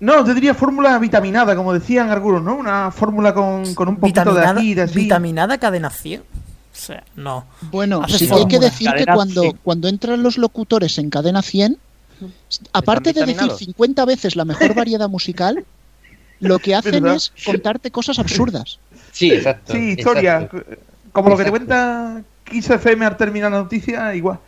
No, 0.00 0.26
yo 0.26 0.34
diría 0.34 0.54
fórmula 0.54 0.98
vitaminada, 0.98 1.56
como 1.56 1.72
decían 1.72 2.10
algunos, 2.10 2.42
¿no? 2.42 2.54
Una 2.54 2.90
fórmula 2.90 3.34
con, 3.34 3.74
con 3.74 3.88
un 3.88 3.96
poquito 3.96 4.20
de 4.20 4.30
Vitaminada, 4.30 4.60
aquí, 4.60 4.74
de 4.74 4.82
así. 4.82 4.98
vitaminada 5.00 5.58
Cadena 5.58 5.90
100. 5.90 6.20
O 6.20 6.24
sea, 6.76 7.04
no. 7.16 7.44
Bueno, 7.70 8.02
sí 8.08 8.26
que 8.26 8.34
hay 8.34 8.46
que 8.46 8.58
decir 8.58 8.90
que 8.96 9.06
cuando, 9.06 9.42
100. 9.42 9.58
cuando 9.62 9.88
entran 9.88 10.22
los 10.22 10.38
locutores 10.38 10.98
en 10.98 11.08
cadena 11.08 11.40
100, 11.40 11.78
aparte 12.72 13.12
de 13.12 13.20
decir 13.20 13.34
vitaminados? 13.34 13.58
50 13.58 14.04
veces 14.04 14.36
la 14.36 14.44
mejor 14.44 14.74
variedad 14.74 15.08
musical, 15.08 15.64
lo 16.40 16.58
que 16.58 16.74
hacen 16.74 17.02
¿Verdad? 17.02 17.16
es 17.16 17.32
contarte 17.44 17.90
cosas 17.90 18.18
absurdas. 18.18 18.78
Sí, 19.14 19.30
exacto. 19.30 19.72
Sí, 19.72 19.94
historia. 19.96 20.42
exacto. 20.42 20.64
Como 21.12 21.30
lo 21.30 21.36
que 21.36 21.44
te 21.44 21.50
cuenta 21.50 22.22
Kiss 22.42 22.68
FM 22.68 23.06
al 23.06 23.16
terminar 23.16 23.52
la 23.52 23.58
noticia, 23.58 24.14
igual. 24.14 24.40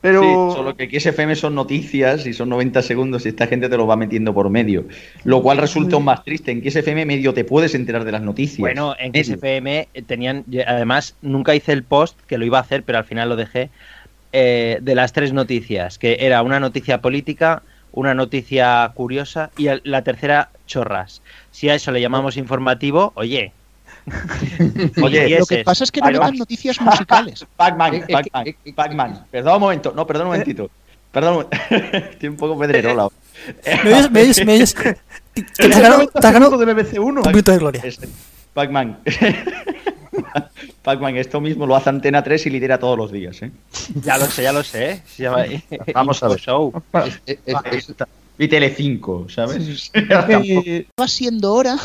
Pero. 0.00 0.22
Sí, 0.22 0.56
solo 0.56 0.76
que 0.76 0.84
aquí 0.84 0.96
FM 0.96 1.34
son 1.34 1.56
noticias 1.56 2.24
y 2.26 2.32
son 2.32 2.48
90 2.50 2.82
segundos 2.82 3.26
y 3.26 3.30
esta 3.30 3.48
gente 3.48 3.68
te 3.68 3.76
lo 3.76 3.88
va 3.88 3.96
metiendo 3.96 4.32
por 4.32 4.48
medio. 4.48 4.84
Lo 5.24 5.42
cual 5.42 5.58
resulta 5.58 5.96
aún 5.96 6.04
más 6.04 6.22
triste. 6.22 6.52
En 6.52 6.62
Kiss 6.62 6.76
FM 6.76 7.04
medio 7.04 7.34
te 7.34 7.44
puedes 7.44 7.74
enterar 7.74 8.04
de 8.04 8.12
las 8.12 8.22
noticias. 8.22 8.60
Bueno, 8.60 8.94
en 8.98 9.10
Medio. 9.10 9.36
XFM 9.36 9.88
tenían, 10.06 10.44
y 10.48 10.60
además 10.60 11.16
nunca 11.20 11.56
hice 11.56 11.72
el 11.72 11.82
post, 11.82 12.16
que 12.28 12.38
lo 12.38 12.44
iba 12.44 12.58
a 12.58 12.60
hacer, 12.60 12.84
pero 12.84 12.98
al 12.98 13.04
final 13.04 13.28
lo 13.28 13.34
dejé, 13.34 13.70
eh, 14.32 14.78
de 14.80 14.94
las 14.94 15.12
tres 15.12 15.32
noticias, 15.32 15.98
que 15.98 16.18
era 16.20 16.42
una 16.42 16.60
noticia 16.60 17.00
política, 17.00 17.64
una 17.90 18.14
noticia 18.14 18.88
curiosa 18.94 19.50
y 19.56 19.66
la 19.82 20.04
tercera 20.04 20.50
chorras. 20.66 21.22
Si 21.50 21.68
a 21.68 21.74
eso 21.74 21.90
le 21.90 22.00
llamamos 22.00 22.36
informativo, 22.36 23.10
oye. 23.16 23.52
Oye, 25.02 25.38
Lo 25.38 25.46
que 25.46 25.64
pasa 25.64 25.84
es 25.84 25.90
que 25.90 26.00
no 26.00 26.10
le 26.10 26.18
dan 26.18 26.36
noticias 26.36 26.80
musicales. 26.80 27.44
Pac-Man, 27.56 28.02
Pac-Man, 28.10 28.46
Pac-Man. 28.74 29.24
Perdón 29.30 29.54
un 29.54 29.60
momento, 29.60 29.92
no, 29.94 30.06
perdón 30.06 30.26
un 30.28 30.32
momentito. 30.32 30.70
Perdón, 31.12 31.36
un- 31.38 31.46
estoy 31.94 32.28
un 32.28 32.36
poco 32.36 32.58
pedrerola. 32.58 33.08
¿Me 33.84 33.94
oyes? 33.94 34.10
¿Me 34.10 34.20
oyes? 34.22 34.44
¿Me 34.46 34.52
oyes? 34.54 34.74
Te 35.56 35.64
has 35.66 35.80
ganado, 35.80 36.06
te 36.06 36.26
has 36.26 36.32
ganado 36.32 36.56
de 36.56 36.66
BBC1. 36.74 36.98
un 36.98 37.14
minuto 37.16 37.52
de 37.52 37.58
gloria. 37.58 37.82
Pac-Man. 38.54 38.98
Pac-Man, 40.82 41.16
esto 41.18 41.40
mismo 41.42 41.66
lo 41.66 41.76
hace 41.76 41.90
Antena 41.90 42.22
3 42.22 42.46
y 42.46 42.50
lidera 42.50 42.78
todos 42.78 42.96
los 42.96 43.12
días, 43.12 43.42
¿eh? 43.42 43.50
Ya 44.02 44.16
lo 44.16 44.26
sé, 44.26 44.42
ya 44.44 44.52
lo 44.52 44.62
sé. 44.62 45.02
Se 45.06 45.24
llama 45.24 45.44
Vamos 45.92 46.22
a 46.22 46.28
ver. 46.28 46.38
Show. 46.40 46.72
Es- 47.26 47.38
es- 47.44 47.56
es- 47.72 47.94
Y 48.38 48.48
Telecinco, 48.48 49.26
¿sabes? 49.28 49.90
Eh, 49.92 50.86
Va 50.98 51.08
siendo 51.08 51.52
hora 51.52 51.76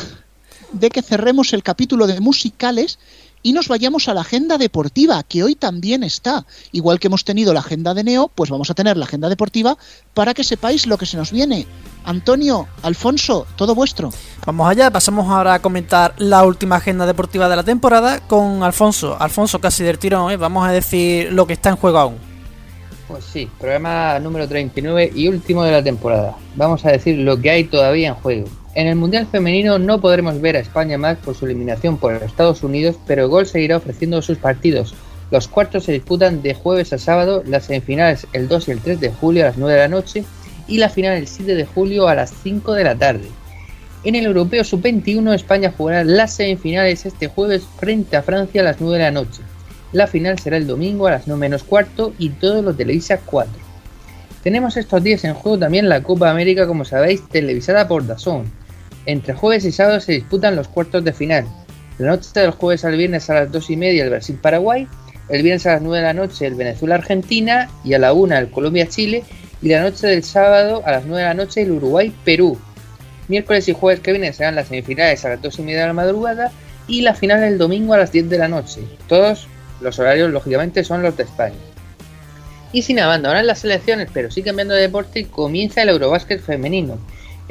de 0.72 0.90
que 0.90 1.02
cerremos 1.02 1.52
el 1.52 1.62
capítulo 1.62 2.06
de 2.06 2.20
musicales 2.20 2.98
y 3.42 3.52
nos 3.52 3.68
vayamos 3.68 4.08
a 4.08 4.14
la 4.14 4.20
agenda 4.20 4.56
deportiva, 4.56 5.22
que 5.24 5.42
hoy 5.42 5.54
también 5.54 6.04
está. 6.04 6.46
Igual 6.70 7.00
que 7.00 7.08
hemos 7.08 7.24
tenido 7.24 7.52
la 7.52 7.60
agenda 7.60 7.92
de 7.92 8.04
Neo, 8.04 8.30
pues 8.32 8.50
vamos 8.50 8.70
a 8.70 8.74
tener 8.74 8.96
la 8.96 9.04
agenda 9.04 9.28
deportiva 9.28 9.76
para 10.14 10.32
que 10.32 10.44
sepáis 10.44 10.86
lo 10.86 10.96
que 10.96 11.06
se 11.06 11.16
nos 11.16 11.32
viene. 11.32 11.66
Antonio, 12.04 12.68
Alfonso, 12.82 13.46
todo 13.56 13.74
vuestro. 13.74 14.10
Vamos 14.46 14.68
allá, 14.68 14.90
pasamos 14.90 15.28
ahora 15.28 15.54
a 15.54 15.62
comentar 15.62 16.14
la 16.18 16.44
última 16.44 16.76
agenda 16.76 17.06
deportiva 17.06 17.48
de 17.48 17.56
la 17.56 17.64
temporada 17.64 18.20
con 18.20 18.62
Alfonso. 18.62 19.16
Alfonso, 19.18 19.60
casi 19.60 19.82
del 19.82 19.98
tirón, 19.98 20.30
¿eh? 20.30 20.36
vamos 20.36 20.66
a 20.66 20.70
decir 20.70 21.32
lo 21.32 21.46
que 21.46 21.54
está 21.54 21.70
en 21.70 21.76
juego 21.76 21.98
aún. 21.98 22.32
Pues 23.08 23.24
sí, 23.24 23.50
programa 23.58 24.18
número 24.20 24.48
39 24.48 25.12
y 25.14 25.28
último 25.28 25.64
de 25.64 25.72
la 25.72 25.82
temporada. 25.82 26.36
Vamos 26.54 26.84
a 26.86 26.92
decir 26.92 27.18
lo 27.18 27.40
que 27.40 27.50
hay 27.50 27.64
todavía 27.64 28.08
en 28.08 28.14
juego. 28.14 28.48
En 28.74 28.86
el 28.86 28.96
Mundial 28.96 29.26
Femenino 29.26 29.78
no 29.78 30.00
podremos 30.00 30.40
ver 30.40 30.56
a 30.56 30.60
España 30.60 30.96
más 30.96 31.18
por 31.18 31.34
su 31.34 31.44
eliminación 31.44 31.98
por 31.98 32.14
Estados 32.14 32.62
Unidos, 32.62 32.96
pero 33.06 33.28
Gol 33.28 33.46
seguirá 33.46 33.76
ofreciendo 33.76 34.22
sus 34.22 34.38
partidos. 34.38 34.94
Los 35.30 35.46
cuartos 35.46 35.84
se 35.84 35.92
disputan 35.92 36.40
de 36.40 36.54
jueves 36.54 36.92
a 36.94 36.98
sábado, 36.98 37.42
las 37.46 37.66
semifinales 37.66 38.26
el 38.32 38.48
2 38.48 38.68
y 38.68 38.70
el 38.70 38.80
3 38.80 39.00
de 39.00 39.10
julio 39.10 39.42
a 39.42 39.48
las 39.48 39.58
9 39.58 39.74
de 39.74 39.80
la 39.80 39.88
noche 39.88 40.24
y 40.68 40.78
la 40.78 40.88
final 40.88 41.18
el 41.18 41.26
7 41.26 41.54
de 41.54 41.66
julio 41.66 42.08
a 42.08 42.14
las 42.14 42.32
5 42.42 42.72
de 42.72 42.84
la 42.84 42.96
tarde. 42.96 43.28
En 44.04 44.14
el 44.14 44.24
Europeo 44.24 44.64
Sub-21 44.64 45.34
España 45.34 45.74
jugará 45.76 46.02
las 46.02 46.34
semifinales 46.34 47.04
este 47.04 47.28
jueves 47.28 47.64
frente 47.78 48.16
a 48.16 48.22
Francia 48.22 48.62
a 48.62 48.64
las 48.64 48.80
9 48.80 48.96
de 48.96 49.04
la 49.04 49.10
noche. 49.10 49.42
La 49.92 50.06
final 50.06 50.38
será 50.38 50.56
el 50.56 50.66
domingo 50.66 51.06
a 51.06 51.10
las 51.10 51.26
9 51.26 51.38
menos 51.38 51.62
cuarto 51.62 52.14
y 52.18 52.30
todo 52.30 52.62
lo 52.62 52.74
televisa 52.74 53.18
4. 53.18 53.52
Tenemos 54.42 54.78
estos 54.78 55.02
días 55.02 55.24
en 55.24 55.34
juego 55.34 55.58
también 55.58 55.90
la 55.90 56.02
Copa 56.02 56.30
América, 56.30 56.66
como 56.66 56.86
sabéis, 56.86 57.28
televisada 57.28 57.86
por 57.86 58.06
DAZN. 58.06 58.61
Entre 59.06 59.34
jueves 59.34 59.64
y 59.64 59.72
sábado 59.72 60.00
se 60.00 60.12
disputan 60.12 60.56
los 60.56 60.68
cuartos 60.68 61.02
de 61.04 61.12
final. 61.12 61.46
La 61.98 62.08
noche 62.08 62.28
del 62.34 62.52
jueves 62.52 62.84
al 62.84 62.96
viernes 62.96 63.28
a 63.30 63.34
las 63.34 63.52
2 63.52 63.70
y 63.70 63.76
media 63.76 64.04
el 64.04 64.10
Brasil-Paraguay, 64.10 64.86
el 65.28 65.42
viernes 65.42 65.66
a 65.66 65.72
las 65.72 65.82
9 65.82 65.98
de 65.98 66.04
la 66.04 66.14
noche 66.14 66.46
el 66.46 66.54
Venezuela-Argentina 66.54 67.68
y 67.84 67.94
a 67.94 67.98
la 67.98 68.12
1 68.12 68.36
el 68.36 68.50
Colombia-Chile 68.50 69.24
y 69.60 69.68
la 69.68 69.82
noche 69.82 70.06
del 70.06 70.24
sábado 70.24 70.82
a 70.84 70.92
las 70.92 71.04
9 71.04 71.20
de 71.20 71.28
la 71.28 71.34
noche 71.34 71.62
el 71.62 71.72
Uruguay-Perú. 71.72 72.58
Miércoles 73.28 73.68
y 73.68 73.72
jueves 73.72 74.00
que 74.00 74.12
vienen 74.12 74.34
serán 74.34 74.54
las 74.54 74.68
semifinales 74.68 75.24
a 75.24 75.30
las 75.30 75.42
2 75.42 75.58
y 75.58 75.62
media 75.62 75.82
de 75.82 75.86
la 75.88 75.92
madrugada 75.92 76.52
y 76.86 77.02
la 77.02 77.14
final 77.14 77.42
el 77.42 77.58
domingo 77.58 77.94
a 77.94 77.98
las 77.98 78.12
10 78.12 78.28
de 78.28 78.38
la 78.38 78.48
noche. 78.48 78.82
Todos 79.08 79.48
los 79.80 79.98
horarios 79.98 80.30
lógicamente 80.30 80.84
son 80.84 81.02
los 81.02 81.16
de 81.16 81.24
España. 81.24 81.56
Y 82.72 82.82
sin 82.82 83.00
abandonar 83.00 83.44
las 83.44 83.60
selecciones, 83.60 84.08
pero 84.12 84.30
sí 84.30 84.42
cambiando 84.42 84.74
de 84.74 84.82
deporte, 84.82 85.26
comienza 85.26 85.82
el 85.82 85.90
Eurobásquet 85.90 86.40
femenino. 86.40 86.98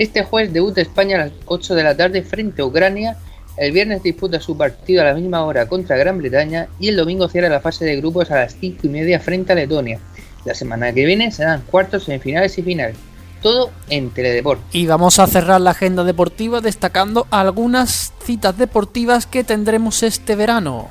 Este 0.02 0.24
jueves 0.24 0.52
debuta 0.52 0.82
España 0.82 1.16
a 1.16 1.26
las 1.26 1.32
8 1.46 1.76
de 1.76 1.84
la 1.84 1.96
tarde 1.96 2.24
frente 2.24 2.64
a 2.64 2.66
Ucrania, 2.66 3.18
el 3.56 3.72
viernes 3.72 4.02
disputa 4.02 4.40
su 4.40 4.58
partido 4.58 5.04
a 5.04 5.06
la 5.06 5.14
misma 5.14 5.46
hora 5.46 5.68
contra 5.68 5.96
Gran 5.96 6.18
Bretaña 6.18 6.70
y 6.80 6.88
el 6.88 6.96
domingo 6.96 7.30
cierra 7.30 7.50
la 7.50 7.60
fase 7.60 7.86
de 7.86 7.98
grupos 7.98 8.32
a 8.32 8.38
las 8.38 8.56
5 8.60 8.80
y 8.82 8.90
media 8.90 9.20
frente 9.20 9.52
a 9.52 9.56
Letonia. 9.56 10.00
La 10.44 10.56
semana 10.56 10.92
que 10.92 11.06
viene 11.06 11.30
serán 11.30 11.62
cuartos, 11.70 12.06
semifinales 12.06 12.58
y 12.58 12.64
finales. 12.64 12.98
Todo 13.44 13.70
en 13.90 14.10
Teledeporte. 14.10 14.64
Y 14.76 14.88
vamos 14.88 15.20
a 15.20 15.28
cerrar 15.28 15.62
la 15.62 15.70
agenda 15.70 16.04
deportiva 16.04 16.62
destacando 16.62 17.28
algunas 17.30 18.12
citas 18.24 18.58
deportivas 18.58 19.28
que 19.28 19.44
tendremos 19.44 20.02
este 20.02 20.36
verano. 20.36 20.88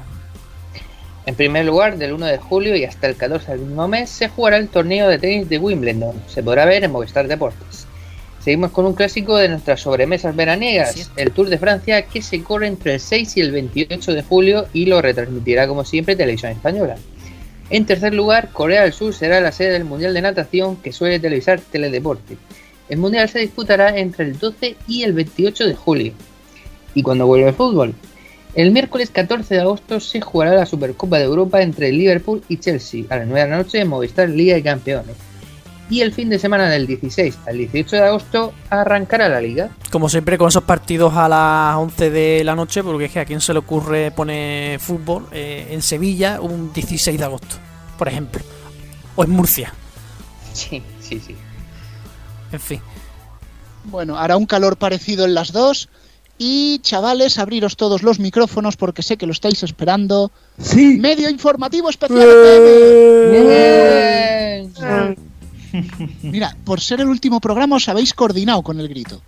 En 1.26 1.34
primer 1.34 1.64
lugar, 1.64 1.98
del 1.98 2.12
1 2.12 2.26
de 2.26 2.38
julio 2.38 2.76
y 2.76 2.84
hasta 2.84 3.08
el 3.08 3.16
14 3.16 3.50
del 3.50 3.60
mismo 3.62 3.88
mes 3.88 4.08
se 4.08 4.28
jugará 4.28 4.56
el 4.56 4.68
torneo 4.68 5.08
de 5.08 5.18
tenis 5.18 5.48
de 5.48 5.58
Wimbledon. 5.58 6.14
Se 6.28 6.44
podrá 6.44 6.64
ver 6.64 6.84
en 6.84 6.92
Movistar 6.92 7.26
Deportes. 7.26 7.89
Seguimos 8.40 8.70
con 8.70 8.86
un 8.86 8.94
clásico 8.94 9.36
de 9.36 9.50
nuestras 9.50 9.82
sobremesas 9.82 10.34
veraniegas, 10.34 11.10
el 11.16 11.30
Tour 11.30 11.50
de 11.50 11.58
Francia, 11.58 12.06
que 12.06 12.22
se 12.22 12.42
corre 12.42 12.68
entre 12.68 12.94
el 12.94 13.00
6 13.00 13.36
y 13.36 13.40
el 13.42 13.52
28 13.52 14.14
de 14.14 14.22
julio 14.22 14.66
y 14.72 14.86
lo 14.86 15.02
retransmitirá 15.02 15.68
como 15.68 15.84
siempre 15.84 16.16
Televisión 16.16 16.52
Española. 16.52 16.96
En 17.68 17.84
tercer 17.84 18.14
lugar, 18.14 18.48
Corea 18.50 18.82
del 18.82 18.94
Sur 18.94 19.12
será 19.12 19.40
la 19.40 19.52
sede 19.52 19.72
del 19.72 19.84
Mundial 19.84 20.14
de 20.14 20.22
Natación 20.22 20.76
que 20.76 20.92
suele 20.92 21.20
televisar 21.20 21.60
Teledeporte. 21.60 22.38
El 22.88 22.98
Mundial 22.98 23.28
se 23.28 23.40
disputará 23.40 23.96
entre 23.98 24.24
el 24.24 24.38
12 24.38 24.74
y 24.88 25.02
el 25.02 25.12
28 25.12 25.66
de 25.66 25.74
julio. 25.74 26.12
¿Y 26.94 27.02
cuando 27.02 27.26
vuelve 27.26 27.48
el 27.48 27.54
fútbol? 27.54 27.94
El 28.54 28.72
miércoles 28.72 29.10
14 29.10 29.54
de 29.54 29.60
agosto 29.60 30.00
se 30.00 30.20
jugará 30.20 30.54
la 30.54 30.66
Supercopa 30.66 31.18
de 31.18 31.24
Europa 31.24 31.62
entre 31.62 31.92
Liverpool 31.92 32.42
y 32.48 32.56
Chelsea 32.56 33.04
a 33.10 33.18
las 33.18 33.26
9 33.26 33.44
de 33.44 33.50
la 33.50 33.56
noche 33.58 33.80
en 33.80 33.88
Movistar 33.88 34.28
Liga 34.30 34.56
y 34.56 34.62
Campeones. 34.62 35.29
Y 35.90 36.00
el 36.02 36.12
fin 36.12 36.30
de 36.30 36.38
semana 36.38 36.70
del 36.70 36.86
16 36.86 37.38
al 37.46 37.58
18 37.58 37.96
de 37.96 38.02
agosto 38.02 38.54
arrancará 38.70 39.28
la 39.28 39.40
liga. 39.40 39.70
Como 39.90 40.08
siempre 40.08 40.38
con 40.38 40.48
esos 40.48 40.62
partidos 40.62 41.14
a 41.14 41.28
las 41.28 41.76
11 41.76 42.10
de 42.10 42.44
la 42.44 42.54
noche, 42.54 42.84
porque 42.84 43.06
es 43.06 43.12
que 43.12 43.18
a 43.18 43.24
quién 43.24 43.40
se 43.40 43.52
le 43.52 43.58
ocurre 43.58 44.12
poner 44.12 44.78
fútbol 44.78 45.26
eh, 45.32 45.66
en 45.70 45.82
Sevilla 45.82 46.40
un 46.40 46.72
16 46.72 47.18
de 47.18 47.24
agosto, 47.24 47.56
por 47.98 48.06
ejemplo. 48.06 48.40
O 49.16 49.24
en 49.24 49.30
Murcia. 49.30 49.74
Sí, 50.52 50.80
sí, 51.00 51.20
sí. 51.20 51.34
En 52.52 52.60
fin. 52.60 52.80
Bueno, 53.84 54.16
hará 54.16 54.36
un 54.36 54.46
calor 54.46 54.76
parecido 54.76 55.24
en 55.24 55.34
las 55.34 55.52
dos. 55.52 55.88
Y 56.38 56.78
chavales, 56.78 57.38
abriros 57.38 57.76
todos 57.76 58.02
los 58.02 58.18
micrófonos 58.18 58.76
porque 58.76 59.02
sé 59.02 59.16
que 59.16 59.26
lo 59.26 59.32
estáis 59.32 59.62
esperando. 59.62 60.30
Sí. 60.58 60.98
Medio 60.98 61.28
informativo 61.28 61.90
especial. 61.90 62.28
FM. 64.72 65.29
Mira, 66.22 66.56
por 66.64 66.80
ser 66.80 67.00
el 67.00 67.08
último 67.08 67.40
programa 67.40 67.76
os 67.76 67.88
habéis 67.88 68.14
coordinado 68.14 68.62
con 68.62 68.80
el 68.80 68.88
grito. 68.88 69.22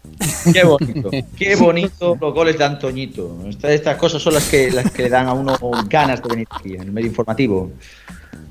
Qué 0.52 0.64
bonito, 0.64 1.10
qué 1.36 1.56
bonito 1.56 2.18
los 2.20 2.34
goles 2.34 2.58
de 2.58 2.64
Antoñito. 2.64 3.38
Estas, 3.48 3.70
estas 3.72 3.96
cosas 3.96 4.22
son 4.22 4.34
las 4.34 4.48
que, 4.48 4.70
las 4.70 4.90
que 4.90 5.02
le 5.02 5.08
dan 5.08 5.26
a 5.28 5.32
uno 5.32 5.56
ganas 5.88 6.22
de 6.22 6.28
venir 6.28 6.48
aquí, 6.50 6.74
en 6.74 6.82
el 6.82 6.92
medio 6.92 7.08
informativo. 7.08 7.70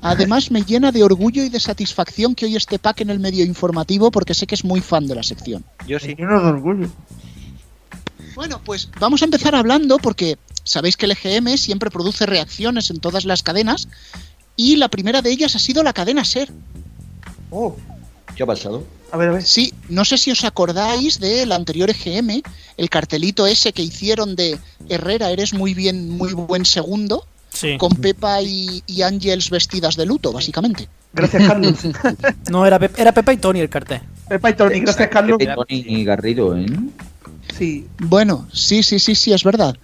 Además, 0.00 0.50
me 0.50 0.62
llena 0.62 0.90
de 0.90 1.02
orgullo 1.02 1.44
y 1.44 1.48
de 1.48 1.60
satisfacción 1.60 2.34
que 2.34 2.46
hoy 2.46 2.56
esté 2.56 2.78
Pac 2.78 3.00
en 3.00 3.10
el 3.10 3.20
medio 3.20 3.44
informativo 3.44 4.10
porque 4.10 4.34
sé 4.34 4.46
que 4.46 4.54
es 4.54 4.64
muy 4.64 4.80
fan 4.80 5.06
de 5.06 5.14
la 5.14 5.22
sección. 5.22 5.64
Yo 5.86 5.98
sí. 5.98 6.14
Lleno 6.16 6.40
de 6.40 6.48
orgullo. 6.48 6.88
Bueno, 8.34 8.60
pues 8.64 8.88
vamos 8.98 9.22
a 9.22 9.26
empezar 9.26 9.54
hablando 9.54 9.98
porque 9.98 10.38
sabéis 10.64 10.96
que 10.96 11.06
el 11.06 11.12
EGM 11.12 11.56
siempre 11.56 11.90
produce 11.90 12.26
reacciones 12.26 12.90
en 12.90 12.98
todas 12.98 13.24
las 13.24 13.42
cadenas 13.42 13.88
y 14.56 14.76
la 14.76 14.88
primera 14.88 15.22
de 15.22 15.30
ellas 15.30 15.54
ha 15.54 15.58
sido 15.58 15.82
la 15.82 15.92
cadena 15.92 16.24
SER. 16.24 16.50
Oh, 17.52 17.76
¿Qué 18.34 18.42
ha 18.42 18.46
pasado? 18.46 18.82
a 19.12 19.16
ver, 19.18 19.28
a 19.28 19.32
ver. 19.32 19.44
Sí, 19.44 19.74
no 19.90 20.04
sé 20.06 20.16
si 20.16 20.30
os 20.30 20.42
acordáis 20.44 21.20
del 21.20 21.52
anterior 21.52 21.90
EGM, 21.90 22.40
el 22.78 22.88
cartelito 22.88 23.46
ese 23.46 23.74
que 23.74 23.82
hicieron 23.82 24.34
de 24.36 24.58
Herrera, 24.88 25.30
eres 25.30 25.52
muy 25.52 25.74
bien, 25.74 26.08
muy 26.10 26.32
buen 26.32 26.64
segundo, 26.64 27.26
Sí. 27.52 27.76
con 27.76 27.90
Pepa 27.96 28.40
y, 28.40 28.82
y 28.86 29.02
Ángels 29.02 29.50
vestidas 29.50 29.94
de 29.96 30.06
luto, 30.06 30.32
básicamente. 30.32 30.88
Gracias, 31.12 31.46
Carlos. 31.46 31.74
No, 32.50 32.64
era, 32.64 32.80
era 32.96 33.12
Pepa 33.12 33.34
y 33.34 33.36
Tony 33.36 33.60
el 33.60 33.68
cartel. 33.68 34.00
Pepa 34.26 34.48
y 34.48 34.54
Tony, 34.54 34.80
gracias, 34.80 35.08
Carlos. 35.10 35.36
Pepe, 35.38 35.54
Tony 35.54 35.84
y 35.86 36.04
Garrido, 36.04 36.56
¿eh? 36.56 36.64
Sí. 37.58 37.86
Bueno, 37.98 38.48
sí, 38.54 38.82
sí, 38.82 38.98
sí, 38.98 39.14
sí, 39.14 39.34
es 39.34 39.44
verdad. 39.44 39.76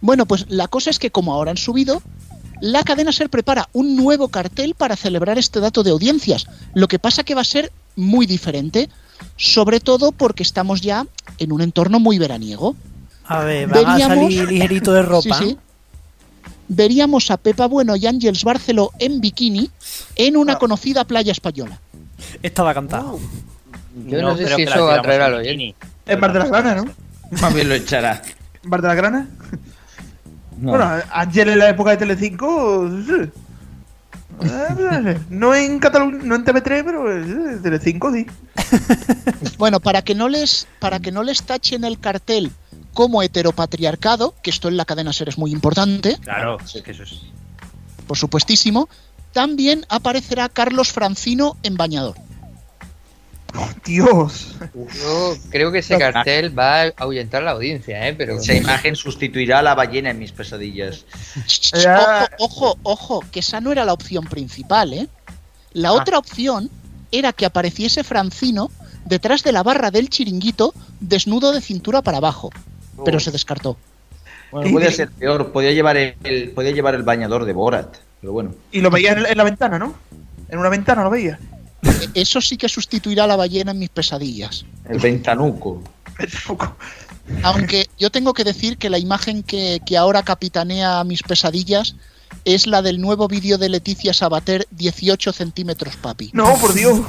Bueno, 0.00 0.26
pues 0.26 0.46
la 0.48 0.68
cosa 0.68 0.90
es 0.90 1.00
que 1.00 1.10
como 1.10 1.32
ahora 1.34 1.50
han 1.50 1.56
subido, 1.56 2.00
la 2.60 2.82
cadena 2.82 3.12
SER 3.12 3.28
prepara 3.28 3.68
un 3.72 3.96
nuevo 3.96 4.28
cartel 4.28 4.74
para 4.74 4.96
celebrar 4.96 5.38
este 5.38 5.60
dato 5.60 5.82
de 5.82 5.90
audiencias. 5.90 6.46
Lo 6.74 6.88
que 6.88 6.98
pasa 6.98 7.24
que 7.24 7.34
va 7.34 7.42
a 7.42 7.44
ser 7.44 7.72
muy 7.96 8.26
diferente, 8.26 8.88
sobre 9.36 9.80
todo 9.80 10.12
porque 10.12 10.42
estamos 10.42 10.80
ya 10.80 11.06
en 11.38 11.52
un 11.52 11.60
entorno 11.60 12.00
muy 12.00 12.18
veraniego. 12.18 12.76
A 13.24 13.40
ver, 13.40 13.68
van 13.68 13.86
a 13.86 13.96
Veríamos- 13.96 14.32
salir 14.34 14.48
ligerito 14.48 14.92
de 14.92 15.02
ropa. 15.02 15.22
Sí, 15.38 15.44
sí. 15.50 15.58
Veríamos 16.68 17.30
a 17.30 17.36
Pepa 17.36 17.66
Bueno 17.66 17.94
y 17.94 18.06
Ángels 18.06 18.42
Barceló 18.42 18.90
en 18.98 19.20
bikini 19.20 19.70
en 20.16 20.36
una 20.36 20.58
conocida 20.58 21.04
playa 21.04 21.30
española. 21.30 21.78
Estaba 22.42 22.74
cantado. 22.74 23.20
Yo 24.06 24.20
no, 24.20 24.36
sé 24.36 24.48
si 24.54 24.62
eso 24.62 24.86
va 24.86 24.96
a 24.96 25.02
traer 25.02 25.32
oyente. 25.32 25.76
En 26.06 26.20
Bar 26.20 26.32
de 26.32 26.38
la 26.40 26.46
Grana, 26.46 26.74
¿no? 26.74 26.86
Más 27.40 27.54
bien 27.54 27.68
lo 27.68 27.74
echará. 27.74 28.20
¿Bar 28.64 28.82
de 28.82 28.88
la 28.88 28.94
Grana? 28.94 29.28
No. 30.58 30.70
Bueno, 30.70 30.90
ayer 31.12 31.48
en 31.48 31.58
la 31.58 31.68
época 31.68 31.90
de 31.90 31.96
Telecinco. 31.98 32.88
sí. 33.06 33.30
No 35.30 35.54
en 35.54 35.78
Cataluña, 35.78 36.18
no 36.22 36.34
en 36.34 36.44
TV3, 36.44 36.84
pero 36.84 37.10
eh, 37.10 37.58
Telecinco 37.62 38.12
sí. 38.12 38.26
Bueno, 39.58 39.80
para 39.80 40.02
que 40.02 40.14
no 40.14 40.28
les 40.28 40.66
para 40.78 41.00
que 41.00 41.10
no 41.12 41.22
les 41.22 41.42
tachen 41.42 41.84
el 41.84 41.98
cartel 41.98 42.50
como 42.92 43.22
heteropatriarcado, 43.22 44.34
que 44.42 44.50
esto 44.50 44.68
en 44.68 44.76
la 44.76 44.84
cadena 44.84 45.12
SER 45.12 45.28
es 45.30 45.38
muy 45.38 45.52
importante, 45.52 46.18
Claro, 46.22 46.58
sí 46.66 46.82
que 46.82 46.90
eso 46.92 47.02
es. 47.04 47.20
por 48.06 48.16
supuestísimo, 48.18 48.88
también 49.32 49.84
aparecerá 49.88 50.48
Carlos 50.48 50.92
Francino 50.92 51.56
en 51.62 51.76
bañador. 51.76 52.16
Dios. 53.84 54.56
Yo 54.74 55.36
creo 55.50 55.70
que 55.72 55.78
ese 55.78 55.94
cartel 55.98 56.58
va 56.58 56.82
a 56.82 56.92
ahuyentar 56.96 57.42
la 57.42 57.52
audiencia, 57.52 58.08
¿eh? 58.08 58.14
Pero 58.14 58.38
Esa 58.38 58.54
imagen 58.54 58.96
sustituirá 58.96 59.60
a 59.60 59.62
la 59.62 59.74
ballena 59.74 60.10
en 60.10 60.18
mis 60.18 60.32
pesadillas. 60.32 61.04
Ya. 61.82 62.28
Ojo, 62.38 62.66
ojo, 62.72 62.78
ojo, 62.82 63.24
que 63.30 63.40
esa 63.40 63.60
no 63.60 63.72
era 63.72 63.84
la 63.84 63.92
opción 63.92 64.24
principal, 64.24 64.92
¿eh? 64.92 65.08
La 65.72 65.92
otra 65.92 66.18
opción 66.18 66.70
era 67.12 67.32
que 67.32 67.46
apareciese 67.46 68.02
Francino 68.04 68.70
detrás 69.04 69.42
de 69.44 69.52
la 69.52 69.62
barra 69.62 69.90
del 69.90 70.08
chiringuito, 70.10 70.74
desnudo 71.00 71.52
de 71.52 71.60
cintura 71.60 72.02
para 72.02 72.16
abajo, 72.18 72.50
pero 73.04 73.20
se 73.20 73.30
descartó. 73.30 73.76
Bueno, 74.50 74.70
podía 74.72 74.90
ser 74.92 75.10
peor, 75.10 75.52
podía 75.52 75.72
llevar 75.72 75.96
el, 75.96 76.14
el- 76.24 76.50
podía 76.50 76.70
llevar 76.72 76.94
el 76.94 77.02
bañador 77.02 77.44
de 77.44 77.52
Borat, 77.52 77.96
pero 78.20 78.32
bueno. 78.32 78.54
Y 78.72 78.80
lo 78.80 78.90
veía 78.90 79.12
en, 79.12 79.26
en 79.26 79.36
la 79.36 79.44
ventana, 79.44 79.78
¿no? 79.78 79.94
En 80.48 80.58
una 80.58 80.68
ventana 80.68 81.02
lo 81.04 81.10
veía. 81.10 81.38
Eso 82.14 82.40
sí 82.40 82.56
que 82.56 82.68
sustituirá 82.68 83.24
a 83.24 83.26
la 83.26 83.36
ballena 83.36 83.72
en 83.72 83.78
mis 83.78 83.90
pesadillas. 83.90 84.64
El 84.88 84.98
ventanuco. 84.98 85.82
Aunque 87.42 87.88
yo 87.98 88.10
tengo 88.10 88.32
que 88.34 88.44
decir 88.44 88.78
que 88.78 88.88
la 88.88 88.98
imagen 88.98 89.42
que, 89.42 89.80
que 89.84 89.96
ahora 89.96 90.22
capitanea 90.22 91.02
mis 91.04 91.22
pesadillas 91.22 91.96
es 92.44 92.66
la 92.66 92.82
del 92.82 93.00
nuevo 93.00 93.28
vídeo 93.28 93.58
de 93.58 93.68
Leticia 93.68 94.14
Sabater 94.14 94.66
18 94.70 95.32
centímetros 95.32 95.96
papi. 95.96 96.30
No, 96.32 96.56
por 96.58 96.72
Dios. 96.72 97.00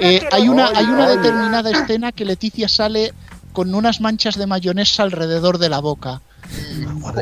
Eh, 0.00 0.28
hay 0.30 0.48
una, 0.48 0.68
hay 0.68 0.84
una 0.84 1.08
determinada 1.08 1.70
escena 1.70 2.12
que 2.12 2.26
Leticia 2.26 2.68
sale 2.68 3.14
con 3.52 3.74
unas 3.74 4.00
manchas 4.00 4.36
de 4.36 4.46
mayonesa 4.46 5.02
alrededor 5.02 5.58
de 5.58 5.70
la 5.70 5.80
boca. 5.80 6.20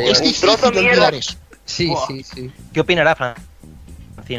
Es 0.01 0.20
difícil 0.20 0.51
de 0.61 0.78
olvidar 0.78 1.14
eso. 1.14 1.35
Sí, 1.64 1.93
sí, 2.09 2.24
sí. 2.24 2.51
¿Qué 2.72 2.81
opinará 2.81 3.37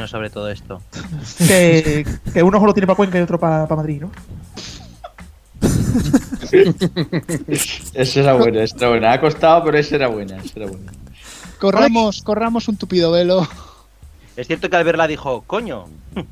Sobre 0.08 0.30
todo 0.30 0.50
esto? 0.50 0.82
Que, 1.48 2.06
que 2.34 2.44
uno 2.44 2.60
solo 2.60 2.74
tiene 2.74 2.88
para 2.88 2.96
Cuenca 2.96 3.20
y 3.20 3.22
otro 3.22 3.40
para 3.40 3.68
Madrid, 3.68 4.02
¿no? 4.02 4.12
Esa 7.94 8.20
era 8.20 8.34
buena, 8.34 8.64
esa 8.64 8.78
era 8.78 8.90
buena. 8.90 9.14
Ha 9.14 9.20
costado, 9.20 9.64
pero 9.64 9.78
esa 9.78 9.96
era 9.96 10.08
buena, 10.08 10.38
esa 10.38 10.60
era 10.60 10.68
buena. 10.68 10.92
Corramos, 11.60 12.22
corramos 12.24 12.68
un 12.68 12.78
tupido 12.78 13.12
velo. 13.12 13.48
Es 14.36 14.48
cierto 14.48 14.70
que 14.70 14.76
al 14.76 14.84
verla 14.84 15.08
dijo, 15.08 15.44
coño. 15.46 15.86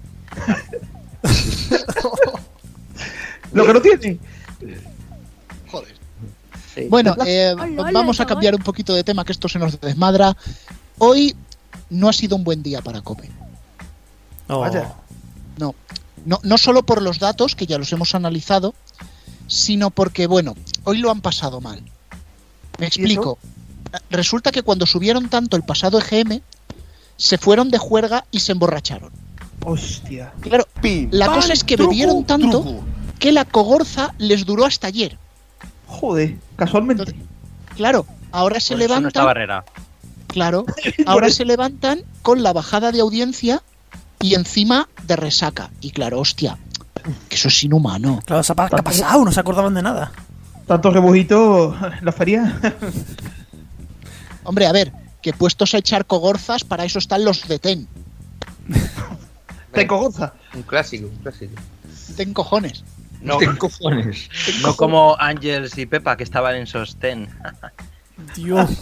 Lo 3.54 3.66
que 3.66 3.74
no 3.74 3.82
tiene. 3.82 4.20
Bueno, 6.90 7.16
eh, 7.26 7.54
vamos 7.94 8.20
a 8.22 8.26
cambiar 8.26 8.56
un 8.56 8.64
poquito 8.64 8.94
de 8.94 9.04
tema, 9.04 9.26
que 9.26 9.34
esto 9.34 9.50
se 9.50 9.60
nos 9.60 9.80
desmadra. 9.80 10.36
Hoy 10.98 11.36
no 11.90 12.10
ha 12.10 12.14
sido 12.14 12.36
un 12.36 12.44
buen 12.44 12.64
día 12.64 12.82
para 12.82 13.02
Cope. 13.02 13.30
Oh. 14.50 14.60
Vaya. 14.60 14.94
No, 15.58 15.76
no, 16.26 16.40
no 16.44 16.58
solo 16.58 16.84
por 16.84 17.02
los 17.02 17.20
datos, 17.20 17.56
que 17.56 17.66
ya 17.66 17.78
los 17.78 17.92
hemos 17.94 18.16
analizado, 18.16 18.74
sino 19.48 19.90
porque, 19.90 20.28
bueno, 20.28 20.56
hoy 20.84 20.98
lo 20.98 21.12
han 21.12 21.22
pasado 21.22 21.62
mal. 21.62 21.82
Me 22.78 22.88
explico. 22.88 23.38
Resulta 24.10 24.52
que 24.52 24.62
cuando 24.64 24.86
subieron 24.86 25.30
tanto 25.30 25.58
el 25.58 25.64
pasado 25.64 26.00
EGM, 26.00 26.42
se 27.18 27.38
fueron 27.38 27.70
de 27.70 27.78
juerga 27.78 28.26
y 28.32 28.40
se 28.40 28.52
emborracharon. 28.52 29.12
Hostia. 29.66 30.32
Claro, 30.42 30.68
la 31.12 31.28
cosa 31.28 31.54
es 31.54 31.64
que 31.64 31.76
truco, 31.76 31.92
bebieron 31.92 32.24
tanto 32.24 32.62
truco. 32.62 32.84
que 33.20 33.32
la 33.32 33.46
cogorza 33.46 34.14
les 34.18 34.46
duró 34.46 34.66
hasta 34.66 34.88
ayer. 34.88 35.18
Joder, 35.88 36.38
casualmente. 36.56 37.16
Claro, 37.76 38.06
ahora 38.32 38.60
se 38.60 38.76
eso 38.76 38.78
no 38.78 38.84
está 38.84 38.96
levantan. 38.96 39.26
barrera. 39.26 39.66
Claro, 40.28 40.66
ahora 41.08 41.30
se 41.30 41.44
levantan 41.44 42.04
con 42.22 42.44
la 42.44 42.54
bajada 42.54 42.92
de 42.92 43.02
audiencia 43.02 43.64
y 44.20 44.36
encima 44.36 44.88
de 45.04 45.16
resaca. 45.16 45.70
Y 45.82 45.92
claro, 45.92 46.20
hostia, 46.20 46.58
que 47.28 47.36
eso 47.36 47.48
es 47.48 47.64
inhumano. 47.64 48.22
Claro, 48.26 48.44
¿qué 48.44 48.52
ha 48.76 48.84
pasado? 48.84 49.26
No 49.26 49.32
se 49.32 49.40
acordaban 49.40 49.74
de 49.74 49.82
nada. 49.82 50.12
Tantos 50.68 50.94
rebujitos 50.94 51.76
en 51.82 52.06
la 52.06 52.12
feria. 52.12 52.60
Hombre, 54.44 54.68
a 54.68 54.72
ver, 54.72 54.92
que 55.22 55.34
puestos 55.34 55.74
a 55.74 55.78
echar 55.80 56.06
cogorzas, 56.06 56.64
para 56.64 56.86
eso 56.86 57.00
están 57.00 57.26
los 57.26 57.48
de 57.48 57.60
TEN. 57.60 57.88
Te 59.74 59.88
cogorza. 59.88 60.34
Un 60.54 60.64
clásico, 60.64 61.08
un 61.08 61.18
clásico. 61.18 61.54
TEN 62.16 62.34
cojones. 62.34 62.84
No, 63.22 63.38
cojones. 63.58 64.30
no 64.62 64.76
como 64.76 65.16
Ángels 65.20 65.78
y 65.78 65.86
Pepa 65.86 66.18
que 66.18 66.24
estaban 66.24 66.56
en 66.56 66.68
sostén. 66.68 67.30
Dios. 68.36 68.70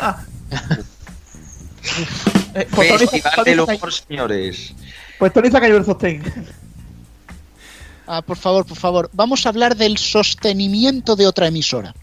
Festival 2.76 3.46
del 3.46 3.60
humor, 3.62 3.94
señores. 3.94 4.74
Pues 5.20 5.34
Tony 5.34 5.50
se 5.50 5.58
ha 5.58 5.60
caído 5.60 5.78
el 5.78 5.86
sostén. 5.86 6.22
Ah, 8.10 8.22
por 8.22 8.38
favor, 8.38 8.66
por 8.66 8.78
favor. 8.78 9.10
Vamos 9.12 9.46
a 9.46 9.50
hablar 9.50 9.76
del 9.76 9.98
sostenimiento 9.98 11.18
de 11.18 11.28
otra 11.28 11.48
emisora. 11.48 11.94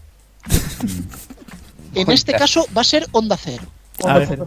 en 1.95 2.11
este 2.11 2.33
caso 2.33 2.67
va 2.77 2.81
a 2.81 2.83
ser 2.83 3.07
Onda 3.11 3.35
Cero. 3.37 3.63
Onda. 4.03 4.45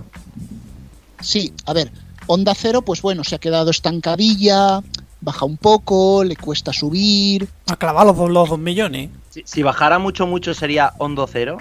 Sí, 1.21 1.53
a 1.67 1.73
ver. 1.73 1.91
Onda 2.29 2.55
Cero, 2.55 2.83
pues 2.83 3.03
bueno, 3.03 3.25
se 3.25 3.35
ha 3.35 3.39
quedado 3.41 3.73
estancadilla, 3.73 4.83
baja 5.21 5.45
un 5.47 5.57
poco, 5.57 6.23
le 6.23 6.37
cuesta 6.37 6.73
subir. 6.73 7.49
Ha 7.67 7.75
clavado 7.77 8.07
los, 8.13 8.17
dos- 8.17 8.31
los 8.31 8.49
dos 8.51 8.59
millones. 8.61 9.11
Si, 9.31 9.43
si 9.45 9.65
bajara 9.65 9.99
mucho, 9.99 10.29
mucho 10.29 10.55
sería 10.55 10.93
Hondo 10.99 11.27
Cero. 11.27 11.59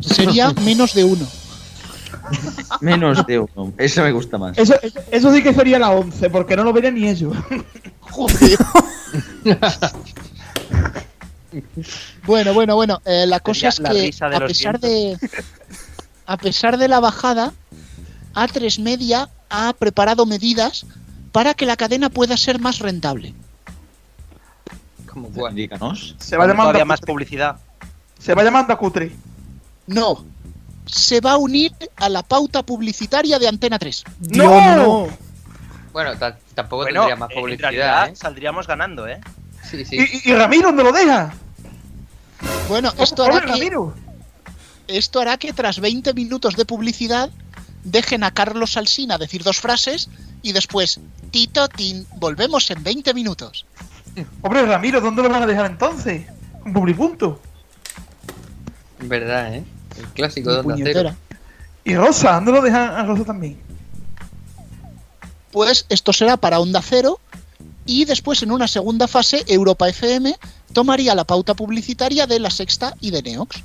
Sería 0.00 0.50
menos 0.64 0.94
de 0.94 1.04
uno. 1.04 1.26
Menos 2.80 3.24
de 3.26 3.38
uno. 3.40 3.72
Eso 3.78 4.02
me 4.02 4.12
gusta 4.12 4.38
más. 4.38 4.56
Eso, 4.58 4.74
eso, 4.82 5.00
eso 5.10 5.32
sí 5.34 5.42
que 5.42 5.52
sería 5.54 5.78
la 5.78 5.90
11, 5.90 6.30
porque 6.30 6.56
no 6.56 6.64
lo 6.64 6.72
verían 6.72 6.94
ni 6.94 7.08
ellos. 7.08 7.34
Joder. 8.00 8.58
Bueno, 12.24 12.54
bueno, 12.54 12.74
bueno. 12.76 13.02
eh, 13.04 13.26
la 13.26 13.38
cosa 13.40 13.68
es 13.68 13.78
la 13.78 13.90
que 13.90 14.10
a 14.20 14.40
pesar 14.46 14.80
de 14.80 15.18
a 16.24 16.36
pesar 16.38 16.78
de 16.78 16.88
la 16.88 16.98
bajada, 17.00 17.52
A3 18.34 18.80
Media 18.80 19.28
ha 19.50 19.72
preparado 19.74 20.24
medidas 20.24 20.86
para 21.30 21.52
que 21.52 21.66
la 21.66 21.76
cadena 21.76 22.08
pueda 22.08 22.36
ser 22.38 22.58
más 22.58 22.78
rentable. 22.78 23.34
Como 25.06 25.28
cuál. 25.28 25.54
Díganos. 25.54 26.16
Se 26.18 26.36
va 26.38 26.44
llamando 26.46 26.70
Todavía 26.70 26.82
a 26.82 26.86
más 26.86 27.00
cutre. 27.00 27.12
publicidad. 27.12 27.56
Se 28.18 28.34
va 28.34 28.44
llamando 28.44 28.72
a 28.72 28.78
cutre. 28.78 29.12
No, 29.86 30.24
se 30.86 31.20
va 31.20 31.32
a 31.32 31.36
unir 31.36 31.72
a 31.96 32.08
la 32.08 32.22
pauta 32.22 32.62
publicitaria 32.62 33.38
de 33.38 33.48
Antena 33.48 33.78
3. 33.78 34.04
¡No! 34.30 35.08
Bueno, 35.92 36.16
ta- 36.18 36.38
tampoco 36.54 36.82
Bueno, 36.84 37.00
tendría 37.00 37.16
más 37.16 37.30
en 37.30 37.36
publicidad, 37.40 37.68
realidad 37.70 38.08
¿eh? 38.08 38.16
saldríamos 38.16 38.66
ganando, 38.66 39.06
¿eh? 39.06 39.20
Sí, 39.68 39.84
sí. 39.84 39.96
¿Y, 40.24 40.32
Ramiro 40.34 40.68
dónde 40.68 40.82
lo 40.84 40.92
deja? 40.92 41.32
Bueno, 42.68 42.92
esto 42.98 43.22
hará 43.24 43.40
que 43.40 43.46
Ramiro. 43.52 43.94
esto 44.88 45.20
hará 45.20 45.36
que 45.36 45.52
tras 45.52 45.80
20 45.80 46.14
minutos 46.14 46.56
de 46.56 46.64
publicidad 46.64 47.30
dejen 47.84 48.24
a 48.24 48.32
Carlos 48.32 48.76
Alsina 48.76 49.18
decir 49.18 49.42
dos 49.44 49.60
frases 49.60 50.08
y 50.42 50.52
después 50.52 50.98
Tito 51.30 51.68
Tin, 51.68 52.06
volvemos 52.16 52.70
en 52.70 52.82
20 52.82 53.14
minutos. 53.14 53.66
Hombre, 54.42 54.64
Ramiro, 54.66 55.00
¿dónde 55.00 55.22
lo 55.22 55.28
van 55.30 55.42
a 55.42 55.46
dejar 55.46 55.66
entonces? 55.66 56.26
Un 56.64 56.72
publipunto. 56.72 57.40
Verdad, 59.00 59.54
¿eh? 59.54 59.64
El 59.96 60.06
clásico 60.08 60.50
de 60.52 60.58
Onda 60.60 60.74
Puñetera. 60.74 61.16
Cero. 61.28 61.38
Y 61.84 61.94
Rosa, 61.96 62.34
¿dónde 62.34 62.52
lo 62.52 62.62
dejan 62.62 62.90
a 62.90 63.04
Rosa 63.04 63.24
también? 63.24 63.58
Pues 65.50 65.84
esto 65.88 66.12
será 66.12 66.36
para 66.36 66.60
Onda 66.60 66.80
Cero 66.82 67.20
y 67.84 68.04
después 68.04 68.42
en 68.42 68.52
una 68.52 68.68
segunda 68.68 69.08
fase 69.08 69.44
Europa 69.46 69.88
FM 69.88 70.34
tomaría 70.72 71.14
la 71.14 71.24
pauta 71.24 71.54
publicitaria 71.54 72.26
de 72.26 72.38
La 72.40 72.50
Sexta 72.50 72.94
y 73.00 73.10
de 73.10 73.22
Neox. 73.22 73.62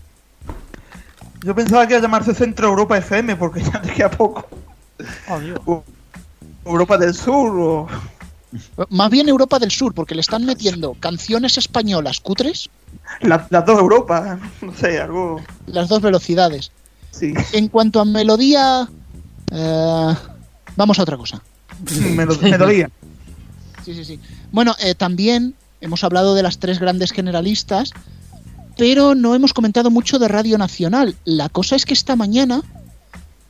Yo 1.43 1.55
pensaba 1.55 1.85
que 1.87 1.93
iba 1.93 1.99
a 1.99 2.01
llamarse 2.01 2.33
Centro 2.33 2.67
Europa 2.67 2.97
FM, 2.97 3.35
porque 3.35 3.61
ya 3.63 3.79
te 3.81 3.93
queda 3.93 4.09
poco. 4.09 4.47
U- 5.65 5.83
Europa 6.65 6.97
del 6.97 7.13
Sur 7.13 7.55
o... 7.59 7.87
Más 8.89 9.09
bien 9.11 9.29
Europa 9.29 9.59
del 9.59 9.69
Sur, 9.71 9.93
porque 9.93 10.15
le 10.15 10.21
están 10.21 10.45
metiendo 10.45 10.95
canciones 10.99 11.57
españolas 11.57 12.19
cutres, 12.19 12.69
la- 13.21 13.47
las 13.49 13.65
dos 13.65 13.79
Europas, 13.79 14.39
no 14.61 14.73
sé, 14.75 14.99
algo... 14.99 15.41
las 15.65 15.87
dos 15.89 16.01
velocidades. 16.01 16.71
Sí, 17.11 17.33
En 17.53 17.67
cuanto 17.69 17.99
a 17.99 18.05
melodía, 18.05 18.87
eh, 19.51 20.15
vamos 20.75 20.99
a 20.99 21.01
otra 21.03 21.17
cosa. 21.17 21.41
me, 22.15 22.25
lo- 22.25 22.37
me 22.39 22.57
dolía. 22.57 22.89
Sí, 23.83 23.93
sí, 23.93 24.05
sí. 24.05 24.19
Bueno, 24.51 24.75
eh, 24.79 24.93
también 24.95 25.55
hemos 25.81 26.03
hablado 26.03 26.35
de 26.35 26.43
las 26.43 26.59
tres 26.59 26.79
grandes 26.79 27.11
generalistas, 27.11 27.91
pero 28.77 29.15
no 29.15 29.33
hemos 29.33 29.53
comentado 29.53 29.89
mucho 29.89 30.19
de 30.19 30.27
Radio 30.27 30.57
Nacional. 30.57 31.15
La 31.25 31.49
cosa 31.49 31.75
es 31.75 31.85
que 31.85 31.93
esta 31.93 32.15
mañana 32.15 32.61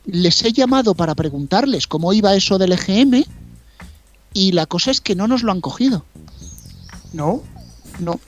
les 0.06 0.42
he 0.44 0.52
llamado 0.52 0.94
para 0.94 1.14
preguntarles 1.14 1.86
cómo 1.86 2.12
iba 2.14 2.34
eso 2.34 2.56
del 2.56 2.72
EGM 2.72 3.24
y 4.32 4.52
la 4.52 4.64
cosa 4.66 4.90
es 4.90 5.00
que 5.02 5.14
no 5.14 5.26
nos 5.28 5.42
lo 5.42 5.52
han 5.52 5.60
cogido. 5.60 6.04
¿No? 7.12 7.42
No. 7.98 8.18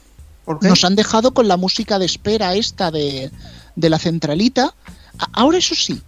¿Por 0.50 0.58
qué? 0.58 0.68
Nos 0.68 0.84
han 0.84 0.96
dejado 0.96 1.32
con 1.32 1.46
la 1.46 1.56
música 1.56 2.00
de 2.00 2.06
espera 2.06 2.54
esta 2.54 2.90
de, 2.90 3.30
de 3.76 3.90
la 3.90 4.00
centralita. 4.00 4.74
Ahora 5.32 5.58
eso 5.58 5.76
sí, 5.76 6.02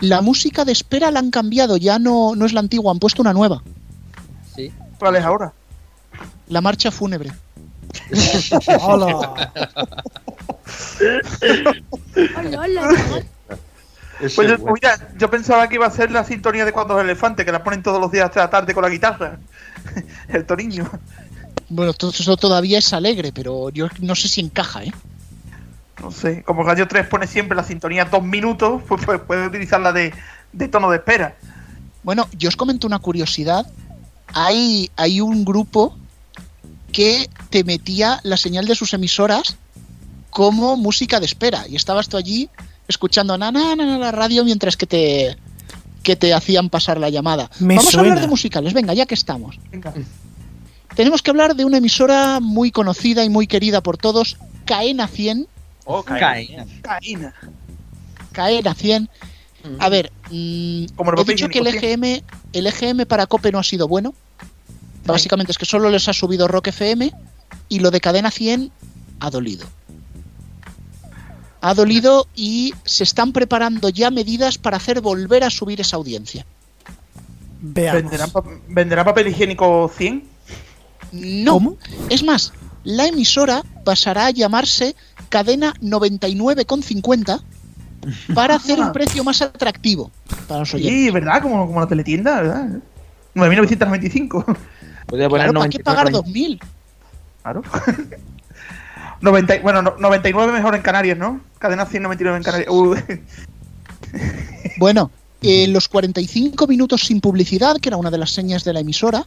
la 0.00 0.20
música 0.20 0.66
de 0.66 0.72
espera 0.72 1.10
la 1.10 1.20
han 1.20 1.30
cambiado, 1.30 1.78
ya 1.78 1.98
no, 1.98 2.34
no 2.36 2.44
es 2.44 2.52
la 2.52 2.60
antigua, 2.60 2.92
han 2.92 2.98
puesto 2.98 3.22
una 3.22 3.32
nueva, 3.32 3.62
Sí. 4.54 4.70
¿Cuál 4.98 5.16
es 5.16 5.24
ahora? 5.24 5.52
la 6.48 6.60
marcha 6.60 6.90
fúnebre. 6.90 7.32
Hola. 8.80 9.50
Pues 14.18 14.48
yo, 14.48 14.58
mira, 14.72 14.98
yo 15.18 15.30
pensaba 15.30 15.68
que 15.68 15.76
iba 15.76 15.86
a 15.86 15.90
ser 15.90 16.10
la 16.10 16.24
sintonía 16.24 16.64
de 16.64 16.72
Cuando 16.72 16.98
el 16.98 17.06
Elefante, 17.06 17.44
que 17.44 17.52
la 17.52 17.62
ponen 17.64 17.82
todos 17.82 18.00
los 18.00 18.10
días 18.10 18.32
de 18.32 18.40
la 18.40 18.50
tarde 18.50 18.74
con 18.74 18.82
la 18.82 18.88
guitarra. 18.88 19.38
El 20.28 20.44
Toriño. 20.46 20.90
Bueno, 21.68 21.92
todo 21.94 22.10
eso 22.10 22.36
todavía 22.36 22.78
es 22.78 22.92
alegre, 22.92 23.32
pero 23.32 23.70
yo 23.70 23.88
no 24.00 24.14
sé 24.14 24.28
si 24.28 24.40
encaja, 24.40 24.84
¿eh? 24.84 24.92
No 26.00 26.10
sé, 26.10 26.42
como 26.42 26.62
Radio 26.62 26.86
3 26.86 27.06
pone 27.08 27.26
siempre 27.26 27.56
la 27.56 27.64
sintonía 27.64 28.04
dos 28.04 28.22
minutos, 28.22 28.82
pues, 28.86 29.02
pues 29.06 29.20
puede 29.20 29.46
utilizarla 29.46 29.92
de, 29.92 30.12
de 30.52 30.68
tono 30.68 30.90
de 30.90 30.98
espera. 30.98 31.36
Bueno, 32.02 32.28
yo 32.32 32.48
os 32.48 32.56
comento 32.56 32.86
una 32.86 32.98
curiosidad. 32.98 33.66
Hay, 34.32 34.90
hay 34.96 35.20
un 35.20 35.44
grupo 35.44 35.96
que 36.92 37.28
te 37.50 37.64
metía 37.64 38.20
la 38.22 38.36
señal 38.36 38.66
de 38.66 38.74
sus 38.74 38.94
emisoras 38.94 39.56
como 40.30 40.76
música 40.76 41.18
de 41.18 41.26
espera. 41.26 41.66
Y 41.68 41.76
estabas 41.76 42.08
tú 42.08 42.16
allí 42.16 42.48
escuchando 42.88 43.36
na, 43.36 43.50
na, 43.50 43.74
na, 43.74 43.86
na, 43.86 43.98
la 43.98 44.12
radio 44.12 44.44
mientras 44.44 44.76
que 44.76 44.86
te, 44.86 45.36
que 46.02 46.14
te 46.14 46.32
hacían 46.32 46.70
pasar 46.70 46.98
la 46.98 47.10
llamada. 47.10 47.50
Me 47.58 47.76
Vamos 47.76 47.94
a 47.94 48.00
hablar 48.00 48.20
de 48.20 48.28
musicales, 48.28 48.72
venga, 48.72 48.94
ya 48.94 49.06
que 49.06 49.14
estamos. 49.14 49.58
Venga. 49.70 49.92
Tenemos 50.96 51.22
que 51.22 51.30
hablar 51.30 51.54
de 51.54 51.64
una 51.64 51.76
emisora 51.78 52.40
muy 52.40 52.70
conocida 52.70 53.22
y 53.22 53.28
muy 53.28 53.46
querida 53.46 53.82
por 53.82 53.98
todos, 53.98 54.36
Caena 54.64 55.06
100. 55.06 55.46
Oh, 55.84 56.02
Caína. 56.02 56.66
Caína. 56.82 57.34
Caena 58.32 58.74
100. 58.74 59.08
A 59.78 59.88
ver, 59.88 60.10
mm, 60.30 60.86
Como 60.96 61.12
he 61.20 61.24
dicho 61.24 61.48
que 61.48 61.58
el 61.58 61.66
EGM, 61.66 62.22
el 62.52 62.66
EGM 62.66 63.04
para 63.06 63.26
Cope 63.26 63.52
no 63.52 63.58
ha 63.58 63.62
sido 63.62 63.86
bueno. 63.88 64.14
Básicamente 65.04 65.52
es 65.52 65.58
que 65.58 65.66
solo 65.66 65.90
les 65.90 66.08
ha 66.08 66.12
subido 66.12 66.48
Rock 66.48 66.68
FM 66.68 67.12
y 67.68 67.78
lo 67.80 67.90
de 67.90 68.00
Cadena 68.00 68.30
100 68.30 68.70
ha 69.20 69.30
dolido. 69.30 69.66
Ha 71.60 71.74
dolido 71.74 72.26
y 72.36 72.74
se 72.84 73.02
están 73.04 73.32
preparando 73.32 73.88
ya 73.88 74.10
medidas 74.10 74.56
para 74.58 74.76
hacer 74.76 75.00
volver 75.00 75.42
a 75.44 75.50
subir 75.50 75.80
esa 75.80 75.96
audiencia. 75.96 76.46
Veamos. 77.60 78.02
¿Venderán, 78.02 78.30
pa- 78.30 78.44
¿Venderá 78.68 79.04
papel 79.04 79.28
higiénico 79.28 79.90
100? 79.96 80.35
No, 81.12 81.52
¿Cómo? 81.54 81.76
es 82.10 82.22
más, 82.22 82.52
la 82.84 83.06
emisora 83.06 83.62
pasará 83.84 84.26
a 84.26 84.30
llamarse 84.30 84.94
Cadena 85.28 85.74
99,50 85.82 87.42
para 88.34 88.54
hacer 88.56 88.78
un 88.78 88.92
precio 88.92 89.24
más 89.24 89.42
atractivo 89.42 90.10
para 90.46 90.60
los 90.60 90.74
oyentes. 90.74 90.94
Sí, 90.94 91.10
¿verdad? 91.10 91.42
Como, 91.42 91.66
como 91.66 91.80
la 91.80 91.88
teletienda, 91.88 92.40
¿verdad? 92.40 92.68
9.995. 93.34 94.56
Podría 95.06 95.28
poner 95.28 95.50
Claro, 95.50 95.60
¿para 95.60 95.68
qué 95.68 95.78
99 95.78 95.84
pagar 95.84 96.06
años. 96.08 96.22
2.000? 96.24 96.60
Claro. 97.42 97.62
90, 99.20 99.60
bueno, 99.62 99.82
no- 99.82 99.96
99 99.98 100.52
mejor 100.52 100.74
en 100.74 100.82
Canarias, 100.82 101.16
¿no? 101.18 101.40
Cadena 101.58 101.86
199 101.86 102.36
en 102.38 102.42
Canarias. 102.42 102.68
Uh, 102.70 102.94
Bueno, 104.78 105.10
eh, 105.42 105.66
los 105.68 105.88
45 105.88 106.66
minutos 106.66 107.02
sin 107.02 107.20
publicidad, 107.20 107.76
que 107.78 107.88
era 107.88 107.96
una 107.96 108.10
de 108.10 108.18
las 108.18 108.30
señas 108.30 108.64
de 108.64 108.72
la 108.72 108.80
emisora, 108.80 109.26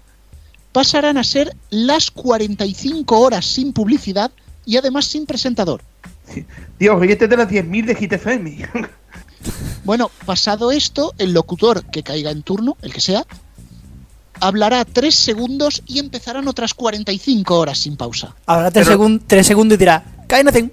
pasarán 0.72 1.18
a 1.18 1.24
ser 1.24 1.56
las 1.70 2.12
45 2.12 3.20
horas 3.20 3.46
sin 3.46 3.74
publicidad 3.74 4.32
y 4.66 4.78
además 4.78 5.06
sin 5.06 5.26
presentador. 5.26 5.82
Dios, 6.78 7.02
este 7.04 7.26
es 7.26 7.30
de 7.30 7.38
las 7.38 7.50
10.000 7.50 7.86
de 7.86 7.96
Hit 7.96 8.14
FM. 8.14 8.70
Bueno, 9.86 10.12
pasado 10.26 10.72
esto, 10.72 11.14
el 11.18 11.32
locutor 11.34 11.86
que 11.86 12.04
caiga 12.04 12.30
en 12.30 12.44
turno, 12.44 12.78
el 12.82 12.94
que 12.94 13.00
sea, 13.02 13.26
hablará 14.42 14.84
3 14.86 15.16
segundos 15.16 15.82
y 15.88 16.00
empezarán 16.00 16.48
otras 16.48 16.74
45 16.74 17.58
horas 17.58 17.80
sin 17.80 17.96
pausa. 17.98 18.36
Habrá 18.46 18.70
tres, 18.70 18.86
Pero- 18.88 19.00
segun- 19.00 19.22
tres 19.26 19.48
segundos 19.48 19.76
y 19.78 19.80
dirá, 19.80 20.04
Caena 20.28 20.52
100. 20.52 20.72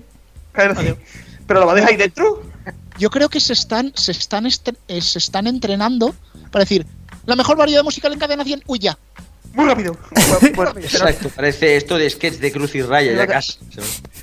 ¿Pero 0.52 1.60
lo 1.60 1.66
va 1.66 1.72
a 1.72 1.74
dejar 1.76 1.90
ahí 1.90 1.96
dentro? 1.96 2.42
Yo 2.98 3.08
creo 3.10 3.28
que 3.28 3.40
se 3.40 3.52
están, 3.52 3.92
se 3.94 4.12
están, 4.12 4.44
estre- 4.46 4.76
eh, 4.88 5.00
se 5.00 5.18
están 5.18 5.46
entrenando 5.46 6.14
para 6.50 6.64
decir, 6.64 6.86
la 7.24 7.36
mejor 7.36 7.56
variedad 7.56 7.84
musical 7.84 8.12
en 8.12 8.18
cadena 8.18 8.44
100, 8.44 8.62
uy 8.66 8.78
ya. 8.80 8.98
Muy 9.56 9.66
rápido. 9.66 9.96
Exacto, 10.76 11.30
parece 11.30 11.76
esto 11.76 11.96
de 11.96 12.10
sketch 12.10 12.34
de 12.34 12.52
Cruz 12.52 12.74
y 12.74 12.82
Raya, 12.82 13.14
ya 13.14 13.26
casi. 13.26 13.58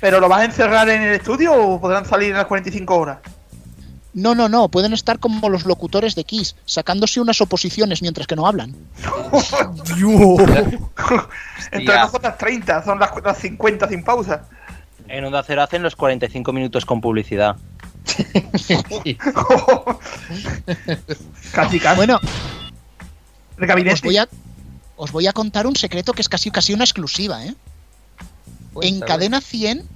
¿Pero 0.00 0.20
lo 0.20 0.28
vas 0.28 0.42
a 0.42 0.44
encerrar 0.44 0.88
en 0.88 1.02
el 1.02 1.14
estudio 1.14 1.52
o 1.52 1.80
podrán 1.80 2.06
salir 2.06 2.30
en 2.30 2.36
las 2.36 2.46
45 2.46 2.94
horas? 2.94 3.18
No, 4.12 4.36
no, 4.36 4.48
no, 4.48 4.68
pueden 4.68 4.92
estar 4.92 5.18
como 5.18 5.48
los 5.48 5.66
locutores 5.66 6.14
de 6.14 6.22
Kiss, 6.22 6.54
sacándose 6.66 7.20
unas 7.20 7.40
oposiciones 7.40 8.00
mientras 8.00 8.28
que 8.28 8.36
no 8.36 8.46
hablan. 8.46 8.76
Entre 11.72 11.96
nosotras 11.96 12.38
30, 12.38 12.84
son 12.84 13.00
las, 13.00 13.10
las 13.24 13.38
50 13.38 13.88
sin 13.88 14.04
pausa. 14.04 14.44
En 15.08 15.24
Onda 15.24 15.42
Cero 15.44 15.62
hacen 15.62 15.82
los 15.82 15.96
45 15.96 16.52
minutos 16.52 16.86
con 16.86 17.00
publicidad. 17.00 17.56
Casi, 21.52 21.80
casi. 21.80 21.96
Bueno, 21.96 22.20
El 23.58 23.66
gabinete. 23.66 23.94
os 23.94 24.02
voy, 24.02 24.18
a, 24.18 24.28
os 24.96 25.12
voy 25.12 25.26
a 25.26 25.32
contar 25.32 25.66
un 25.66 25.76
secreto 25.76 26.12
que 26.12 26.22
es 26.22 26.28
casi, 26.28 26.50
casi 26.50 26.72
una 26.72 26.84
exclusiva, 26.84 27.44
¿eh? 27.44 27.54
En. 28.82 29.00
Cadena 29.00 29.40
100 29.40 29.86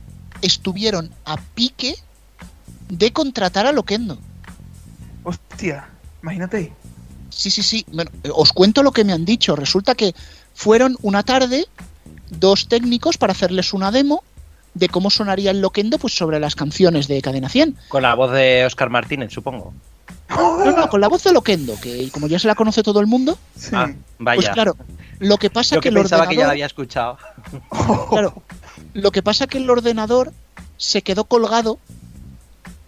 estuvieron 0.42 1.10
a 1.24 1.36
pique 1.36 1.96
de 2.88 3.12
contratar 3.12 3.66
a 3.66 3.72
Loquendo. 3.72 4.18
Hostia, 5.24 5.88
imagínate. 6.22 6.72
Sí, 7.30 7.50
sí, 7.50 7.62
sí. 7.62 7.84
Bueno, 7.92 8.10
eh, 8.22 8.30
os 8.32 8.52
cuento 8.52 8.82
lo 8.82 8.92
que 8.92 9.04
me 9.04 9.12
han 9.12 9.24
dicho. 9.24 9.56
Resulta 9.56 9.94
que 9.94 10.14
fueron 10.54 10.96
una 11.02 11.22
tarde 11.22 11.66
dos 12.30 12.68
técnicos 12.68 13.18
para 13.18 13.32
hacerles 13.32 13.72
una 13.72 13.90
demo 13.90 14.22
de 14.74 14.88
cómo 14.88 15.10
sonaría 15.10 15.50
el 15.50 15.60
Loquendo 15.60 15.98
pues 15.98 16.14
sobre 16.14 16.40
las 16.40 16.54
canciones 16.54 17.08
de 17.08 17.20
Cadena 17.20 17.48
100. 17.48 17.76
Con 17.88 18.02
la 18.02 18.14
voz 18.14 18.32
de 18.32 18.64
Oscar 18.64 18.90
Martínez, 18.90 19.32
supongo. 19.32 19.74
No, 20.38 20.72
no, 20.72 20.88
con 20.88 21.00
la 21.00 21.08
voz 21.08 21.22
de 21.24 21.32
Loquendo, 21.32 21.78
que 21.80 22.08
como 22.10 22.26
ya 22.26 22.38
se 22.38 22.46
la 22.46 22.54
conoce 22.54 22.82
todo 22.82 23.00
el 23.00 23.06
mundo, 23.06 23.38
Ah, 23.72 23.90
vaya. 24.18 24.36
pues 24.36 24.48
claro, 24.50 24.76
lo 25.18 25.36
que 25.36 25.50
pasa 25.50 25.74
Yo 25.74 25.80
que 25.80 25.88
que 25.90 25.94
el 25.94 26.02
pensaba 26.02 26.26
que 26.26 26.34
ya 26.36 26.46
la 26.46 26.48
ordenador, 26.48 26.52
había 26.52 26.66
escuchado. 26.66 27.18
claro, 28.10 28.42
lo 28.94 29.10
que 29.10 29.22
pasa 29.22 29.46
que 29.46 29.58
el 29.58 29.68
ordenador 29.68 30.32
se 30.76 31.02
quedó 31.02 31.24
colgado 31.24 31.78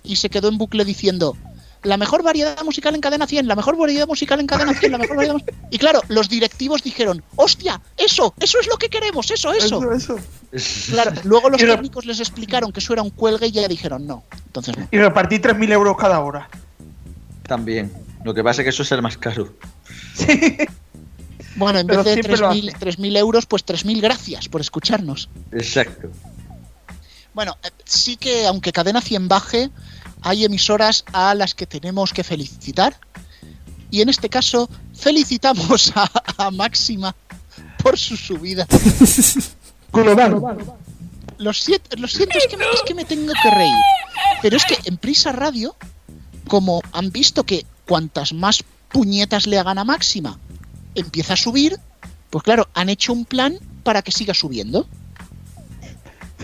y 0.02 0.16
se 0.16 0.30
quedó 0.30 0.48
en 0.48 0.58
bucle 0.58 0.84
diciendo 0.84 1.36
la 1.82 1.96
mejor 1.96 2.22
variedad 2.22 2.62
musical 2.62 2.94
en 2.94 3.00
cadena 3.00 3.26
100, 3.26 3.48
la 3.48 3.56
mejor 3.56 3.76
variedad 3.76 4.06
musical 4.06 4.38
en 4.38 4.46
cadena 4.46 4.74
100, 4.74 4.92
la 4.92 4.98
mejor 4.98 5.16
variedad 5.16 5.34
mus-". 5.34 5.44
Y 5.70 5.78
claro, 5.78 6.02
los 6.08 6.28
directivos 6.28 6.82
dijeron, 6.82 7.22
hostia, 7.36 7.80
eso, 7.96 8.34
eso 8.38 8.60
es 8.60 8.66
lo 8.66 8.76
que 8.76 8.88
queremos, 8.90 9.30
eso, 9.30 9.52
eso. 9.52 9.92
Eso, 9.94 10.18
eso. 10.52 10.92
Claro, 10.92 11.12
luego 11.24 11.48
los 11.48 11.60
técnicos 11.60 12.04
les 12.04 12.20
explicaron 12.20 12.70
que 12.70 12.80
eso 12.80 12.92
era 12.92 13.02
un 13.02 13.10
cuelgue 13.10 13.46
y 13.46 13.52
ya 13.52 13.66
dijeron 13.66 14.06
no. 14.06 14.24
Entonces 14.46 14.76
no. 14.76 14.88
Y 14.90 14.98
repartí 14.98 15.36
3.000 15.38 15.72
euros 15.72 15.96
cada 15.96 16.20
hora. 16.20 16.48
También. 17.50 17.90
Lo 18.22 18.32
que 18.32 18.44
pasa 18.44 18.62
es 18.62 18.64
que 18.64 18.70
eso 18.70 18.84
es 18.84 18.92
el 18.92 19.02
más 19.02 19.18
caro. 19.18 19.52
Bueno, 21.56 21.80
en 21.80 21.88
Pero 21.88 22.04
vez 22.04 22.14
de 22.14 22.22
siempre 22.22 22.36
lo 22.40 22.52
3.000 22.52 22.78
3.000 22.78 23.16
euros, 23.18 23.44
pues 23.44 23.66
3.000 23.66 24.00
gracias 24.00 24.48
por 24.48 24.60
escucharnos. 24.60 25.28
Exacto. 25.50 26.08
Bueno, 27.34 27.58
eh, 27.64 27.70
sí 27.84 28.16
que 28.16 28.46
aunque 28.46 28.72
Cadena 28.72 29.00
100 29.00 29.26
baje, 29.26 29.70
hay 30.22 30.44
emisoras 30.44 31.04
a 31.12 31.34
las 31.34 31.56
que 31.56 31.66
tenemos 31.66 32.12
que 32.12 32.22
felicitar. 32.22 32.96
Y 33.90 34.00
en 34.00 34.08
este 34.08 34.28
caso, 34.28 34.70
felicitamos 34.94 35.92
a, 35.96 36.08
a 36.38 36.50
Máxima 36.52 37.14
por 37.82 37.98
su 37.98 38.16
subida. 38.16 38.66
Global. 39.92 40.40
Lo 41.38 41.52
siento, 41.52 41.96
lo 41.96 42.06
siento 42.06 42.38
es, 42.38 42.46
que 42.46 42.56
me, 42.56 42.64
es 42.64 42.82
que 42.86 42.94
me 42.94 43.04
tengo 43.04 43.32
que 43.32 43.50
reír. 43.50 43.74
Pero 44.40 44.56
es 44.56 44.64
que 44.64 44.78
en 44.84 44.96
Prisa 44.98 45.32
Radio, 45.32 45.74
como 46.50 46.82
han 46.92 47.12
visto 47.12 47.44
que 47.44 47.64
cuantas 47.86 48.32
más 48.32 48.64
puñetas 48.90 49.46
le 49.46 49.56
hagan 49.60 49.78
a 49.78 49.84
Máxima, 49.84 50.36
empieza 50.96 51.34
a 51.34 51.36
subir, 51.36 51.78
pues 52.28 52.42
claro, 52.42 52.68
han 52.74 52.88
hecho 52.88 53.12
un 53.12 53.24
plan 53.24 53.56
para 53.84 54.02
que 54.02 54.10
siga 54.10 54.34
subiendo. 54.34 54.88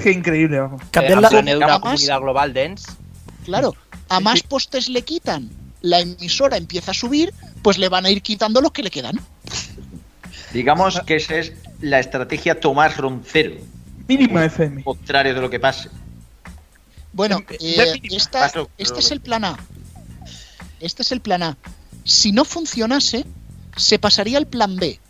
Qué 0.01 0.13
increíble, 0.13 0.61
vamos. 0.61 0.81
Cambiar 0.93 1.17
Han 1.25 1.45
la- 1.45 1.57
una 1.57 1.81
comunidad 1.81 2.21
global 2.21 2.55
dance. 2.55 2.87
Claro, 3.45 3.75
a 4.09 4.21
más 4.21 4.45
postes 4.45 4.89
le 4.89 5.03
quitan, 5.03 5.51
la 5.83 5.99
emisora 5.99 6.57
empieza 6.57 6.93
a 6.93 6.95
subir, 6.95 7.35
pues 7.63 7.77
le 7.77 7.89
van 7.89 8.07
a 8.07 8.11
ir 8.11 8.23
quitando 8.23 8.61
los 8.61 8.71
que 8.71 8.85
le 8.85 8.93
quedan. 8.93 9.19
Digamos 10.53 11.01
que 11.01 11.17
esa 11.17 11.35
es 11.39 11.53
la 11.81 11.99
estrategia 11.99 12.61
Tomás 12.61 12.97
Roncero. 12.97 13.57
Mínima 14.07 14.45
FM. 14.45 14.85
Contrario 14.85 15.35
de 15.35 15.41
lo 15.41 15.51
que 15.51 15.59
pase. 15.59 15.89
Bueno, 17.13 17.41
eh, 17.59 18.01
esta- 18.05 18.47
este 18.79 19.01
es 19.01 19.11
el 19.11 19.21
plan 19.21 19.45
A. 19.45 19.57
Este 20.81 21.03
es 21.03 21.13
el 21.13 21.21
plan 21.21 21.43
A. 21.43 21.57
Si 22.05 22.33
no 22.33 22.45
funcionase, 22.45 23.25
se 23.77 23.99
pasaría 23.99 24.39
al 24.39 24.47
plan 24.47 24.77
B, 24.77 25.01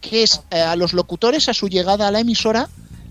que 0.00 0.22
es 0.22 0.42
eh, 0.50 0.60
a 0.60 0.76
los 0.76 0.92
locutores 0.92 1.48
a 1.48 1.54
su 1.54 1.68
llegada 1.68 2.08
a 2.08 2.10
la 2.10 2.20
emisora 2.20 2.68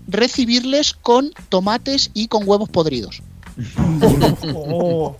recibirles 0.08 0.92
con 0.94 1.32
tomates 1.48 2.10
y 2.14 2.28
con 2.28 2.48
huevos 2.48 2.68
podridos. 2.68 3.22
Oh. 4.54 5.16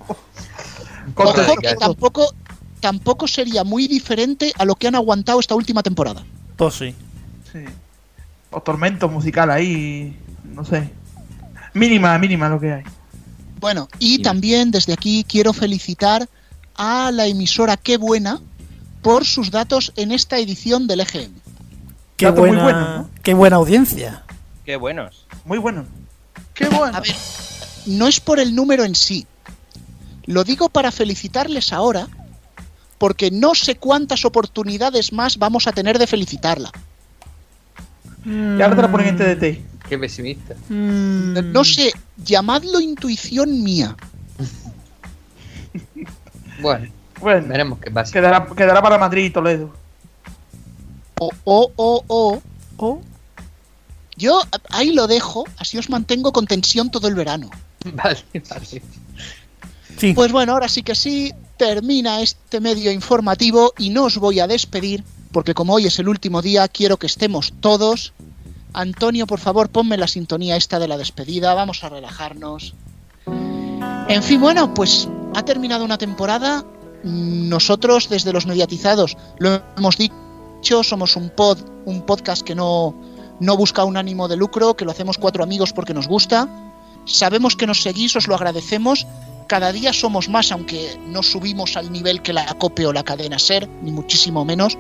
Ojo 1.14 1.56
que 1.62 1.74
tampoco, 1.76 2.34
tampoco 2.80 3.26
sería 3.26 3.64
muy 3.64 3.88
diferente 3.88 4.52
a 4.58 4.64
lo 4.64 4.74
que 4.74 4.88
han 4.88 4.94
aguantado 4.94 5.40
esta 5.40 5.54
última 5.54 5.82
temporada. 5.82 6.24
Pues 6.56 6.74
sí. 6.74 6.94
Sí. 7.52 7.60
O 8.50 8.60
tormento 8.60 9.08
musical 9.08 9.50
ahí. 9.50 10.16
No 10.44 10.64
sé. 10.64 10.90
Mínima, 11.74 12.18
mínima 12.18 12.48
lo 12.48 12.60
que 12.60 12.72
hay. 12.72 12.82
Bueno, 13.60 13.88
y 13.98 14.20
también 14.22 14.70
desde 14.70 14.92
aquí 14.92 15.24
quiero 15.26 15.52
felicitar 15.52 16.28
a 16.76 17.10
la 17.12 17.26
emisora 17.26 17.76
Qué 17.76 17.96
Buena 17.96 18.40
por 19.02 19.24
sus 19.24 19.50
datos 19.50 19.92
en 19.96 20.12
esta 20.12 20.38
edición 20.38 20.86
del 20.86 21.00
EGM. 21.00 21.32
Qué 22.16 22.26
Dato 22.26 22.40
muy 22.40 22.50
buena, 22.50 22.62
bueno, 22.62 22.98
¿no? 22.98 23.10
qué 23.22 23.34
buena 23.34 23.56
audiencia. 23.56 24.24
Qué 24.64 24.76
buenos. 24.76 25.26
Muy 25.44 25.58
bueno. 25.58 25.84
¡Qué 26.54 26.68
bueno! 26.68 26.96
A 26.96 27.00
ver, 27.00 27.14
no 27.86 28.08
es 28.08 28.20
por 28.20 28.40
el 28.40 28.54
número 28.54 28.84
en 28.84 28.94
sí. 28.94 29.26
Lo 30.24 30.42
digo 30.42 30.68
para 30.68 30.90
felicitarles 30.90 31.72
ahora, 31.72 32.08
porque 32.98 33.30
no 33.30 33.54
sé 33.54 33.76
cuántas 33.76 34.24
oportunidades 34.24 35.12
más 35.12 35.38
vamos 35.38 35.66
a 35.66 35.72
tener 35.72 35.98
de 35.98 36.06
felicitarla. 36.06 36.72
Y 38.24 38.60
ahora 38.60 38.74
te 38.74 38.82
la 38.82 38.90
ponen 38.90 39.08
en 39.08 39.16
TDT. 39.16 39.88
Qué 39.88 39.98
pesimista. 39.98 40.56
No 40.68 41.62
sé, 41.62 41.92
llamadlo 42.16 42.80
intuición 42.80 43.62
mía. 43.62 43.96
Bueno, 46.66 46.90
Bueno, 47.20 47.46
veremos 47.46 47.78
qué 47.78 47.90
pasa. 47.92 48.12
quedará, 48.12 48.44
quedará 48.46 48.82
para 48.82 48.98
Madrid 48.98 49.26
y 49.26 49.30
Toledo. 49.30 49.70
O, 51.20 51.30
o, 51.44 51.70
o, 51.76 52.04
o. 52.08 52.42
o. 52.78 53.00
Yo 54.16 54.40
ahí 54.70 54.92
lo 54.92 55.06
dejo, 55.06 55.44
así 55.58 55.78
os 55.78 55.88
mantengo 55.90 56.32
con 56.32 56.46
tensión 56.46 56.90
todo 56.90 57.06
el 57.06 57.14
verano. 57.14 57.50
Vale, 57.94 58.18
vale. 58.50 58.82
Sí. 59.96 60.12
Pues 60.12 60.32
bueno, 60.32 60.52
ahora 60.54 60.68
sí 60.68 60.82
que 60.82 60.96
sí, 60.96 61.32
termina 61.56 62.20
este 62.20 62.58
medio 62.60 62.90
informativo 62.90 63.72
y 63.78 63.90
no 63.90 64.04
os 64.06 64.18
voy 64.18 64.40
a 64.40 64.48
despedir, 64.48 65.04
porque 65.30 65.54
como 65.54 65.74
hoy 65.74 65.86
es 65.86 65.98
el 66.00 66.08
último 66.08 66.42
día, 66.42 66.66
quiero 66.66 66.96
que 66.96 67.06
estemos 67.06 67.52
todos. 67.60 68.12
Antonio, 68.72 69.26
por 69.28 69.38
favor, 69.38 69.68
ponme 69.68 69.96
la 69.96 70.08
sintonía 70.08 70.56
esta 70.56 70.80
de 70.80 70.88
la 70.88 70.98
despedida, 70.98 71.54
vamos 71.54 71.84
a 71.84 71.88
relajarnos. 71.90 72.74
En 74.08 74.22
fin, 74.22 74.40
bueno, 74.40 74.74
pues 74.74 75.08
ha 75.36 75.44
terminado 75.44 75.84
una 75.84 75.98
temporada. 75.98 76.64
Nosotros, 77.04 78.08
desde 78.08 78.32
los 78.32 78.46
mediatizados, 78.46 79.16
lo 79.38 79.62
hemos 79.76 79.98
dicho, 79.98 80.82
somos 80.82 81.14
un 81.14 81.28
pod, 81.28 81.58
un 81.84 82.02
podcast 82.06 82.42
que 82.42 82.54
no, 82.54 82.94
no 83.38 83.56
busca 83.56 83.84
un 83.84 83.98
ánimo 83.98 84.28
de 84.28 84.36
lucro, 84.36 84.74
que 84.74 84.86
lo 84.86 84.92
hacemos 84.92 85.18
cuatro 85.18 85.44
amigos 85.44 85.74
porque 85.74 85.92
nos 85.92 86.08
gusta. 86.08 86.48
Sabemos 87.04 87.54
que 87.54 87.66
nos 87.66 87.82
seguís, 87.82 88.16
os 88.16 88.28
lo 88.28 88.34
agradecemos. 88.34 89.06
Cada 89.46 89.72
día 89.72 89.92
somos 89.92 90.30
más, 90.30 90.50
aunque 90.52 90.98
no 91.06 91.22
subimos 91.22 91.76
al 91.76 91.92
nivel 91.92 92.22
que 92.22 92.32
la 92.32 92.46
COPE 92.54 92.94
la 92.94 93.04
cadena 93.04 93.38
SER, 93.38 93.68
ni 93.82 93.92
muchísimo 93.92 94.46
menos. 94.46 94.78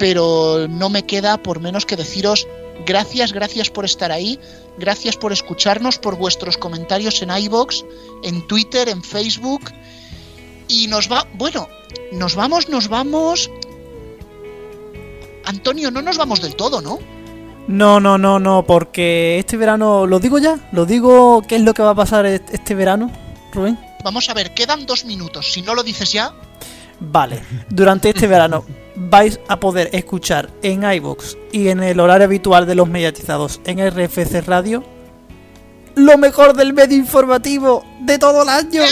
Pero 0.00 0.66
no 0.68 0.90
me 0.90 1.04
queda 1.04 1.36
por 1.36 1.60
menos 1.60 1.86
que 1.86 1.96
deciros 1.96 2.48
gracias, 2.86 3.32
gracias 3.32 3.70
por 3.70 3.84
estar 3.84 4.10
ahí, 4.12 4.38
gracias 4.78 5.16
por 5.16 5.32
escucharnos, 5.32 5.98
por 5.98 6.16
vuestros 6.16 6.56
comentarios 6.56 7.20
en 7.22 7.30
iBox, 7.30 7.84
en 8.22 8.46
Twitter, 8.46 8.88
en 8.88 9.02
Facebook. 9.02 9.72
Y 10.68 10.86
nos 10.86 11.10
va, 11.10 11.26
bueno, 11.34 11.68
nos 12.12 12.34
vamos, 12.36 12.68
nos 12.68 12.88
vamos. 12.88 13.50
Antonio, 15.44 15.90
no 15.90 16.02
nos 16.02 16.16
vamos 16.16 16.40
del 16.40 16.54
todo, 16.54 16.80
¿no? 16.80 16.98
No, 17.66 18.00
no, 18.00 18.18
no, 18.18 18.38
no, 18.38 18.64
porque 18.66 19.38
este 19.38 19.56
verano, 19.56 20.06
¿lo 20.06 20.18
digo 20.18 20.38
ya? 20.38 20.58
¿Lo 20.72 20.86
digo 20.86 21.42
qué 21.46 21.56
es 21.56 21.62
lo 21.62 21.74
que 21.74 21.82
va 21.82 21.90
a 21.90 21.94
pasar 21.94 22.26
est- 22.26 22.50
este 22.52 22.74
verano, 22.74 23.10
Rubén? 23.52 23.78
Vamos 24.02 24.28
a 24.28 24.34
ver, 24.34 24.54
quedan 24.54 24.86
dos 24.86 25.04
minutos. 25.04 25.52
Si 25.52 25.62
no 25.62 25.74
lo 25.74 25.82
dices 25.82 26.12
ya, 26.12 26.32
Vale, 27.00 27.42
durante 27.70 28.10
este 28.10 28.26
verano 28.26 28.64
vais 28.94 29.40
a 29.48 29.58
poder 29.58 29.88
escuchar 29.92 30.50
en 30.62 30.84
iVoox 30.84 31.36
y 31.52 31.68
en 31.68 31.82
el 31.82 31.98
horario 31.98 32.26
habitual 32.26 32.66
de 32.66 32.74
los 32.74 32.88
mediatizados 32.88 33.60
en 33.64 33.78
RFC 33.78 34.46
Radio 34.46 34.84
lo 35.94 36.18
mejor 36.18 36.54
del 36.54 36.72
medio 36.72 36.96
informativo 36.96 37.84
de 38.00 38.18
todo 38.18 38.42
el 38.42 38.48
año. 38.48 38.82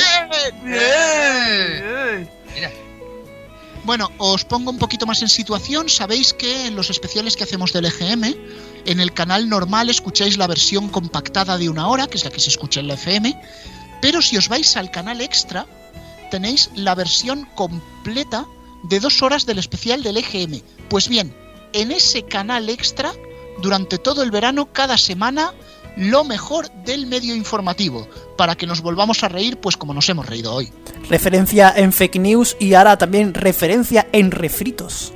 Bueno, 3.85 4.11
os 4.19 4.45
pongo 4.45 4.71
un 4.71 4.79
poquito 4.79 5.07
más 5.07 5.23
en 5.23 5.29
situación. 5.29 5.89
Sabéis 5.89 6.35
que 6.35 6.67
en 6.67 6.77
los 6.77 6.91
especiales 6.91 7.37
que 7.37 7.45
hacemos 7.45 7.73
del 7.73 7.87
EGM, 7.87 8.35
en 8.85 9.01
el 9.01 9.15
canal 9.15 9.49
normal 9.49 9.89
escucháis 9.89 10.37
la 10.37 10.47
versión 10.47 10.89
compactada 10.89 11.57
de 11.57 11.71
una 11.71 11.89
hora, 11.89 12.07
que 12.07 12.19
es 12.19 12.25
la 12.25 12.31
que 12.31 12.41
se 12.41 12.51
escucha 12.51 12.81
en 12.81 12.89
la 12.89 12.95
FM. 12.95 13.41
Pero 14.03 14.21
si 14.21 14.37
os 14.37 14.49
vais 14.49 14.77
al 14.77 14.91
canal 14.91 15.23
extra, 15.23 15.67
tenéis 16.31 16.71
la 16.75 16.95
versión 16.95 17.47
completa 17.55 18.47
de 18.85 19.01
dos 19.01 19.23
horas 19.23 19.45
del 19.47 19.59
especial 19.59 20.03
del 20.03 20.17
EGM. 20.19 20.61
Pues 20.89 21.09
bien, 21.09 21.35
en 21.73 21.91
ese 21.93 22.23
canal 22.23 22.69
extra, 22.69 23.13
durante 23.61 23.99
todo 23.99 24.23
el 24.23 24.31
verano, 24.31 24.73
cada 24.73 24.97
semana, 24.97 25.53
lo 25.97 26.23
mejor 26.25 26.71
del 26.85 27.07
medio 27.07 27.35
informativo, 27.35 28.09
para 28.37 28.55
que 28.55 28.67
nos 28.67 28.81
volvamos 28.83 29.25
a 29.25 29.29
reír, 29.29 29.59
pues 29.59 29.77
como 29.77 29.93
nos 29.95 30.09
hemos 30.09 30.27
reído 30.27 30.55
hoy. 30.55 30.71
Referencia 31.11 31.73
en 31.77 31.93
fake 31.93 32.21
news 32.21 32.57
y 32.61 32.75
ahora 32.75 32.97
también 32.97 33.35
referencia 33.35 34.07
en 34.13 34.31
refritos. 34.31 35.13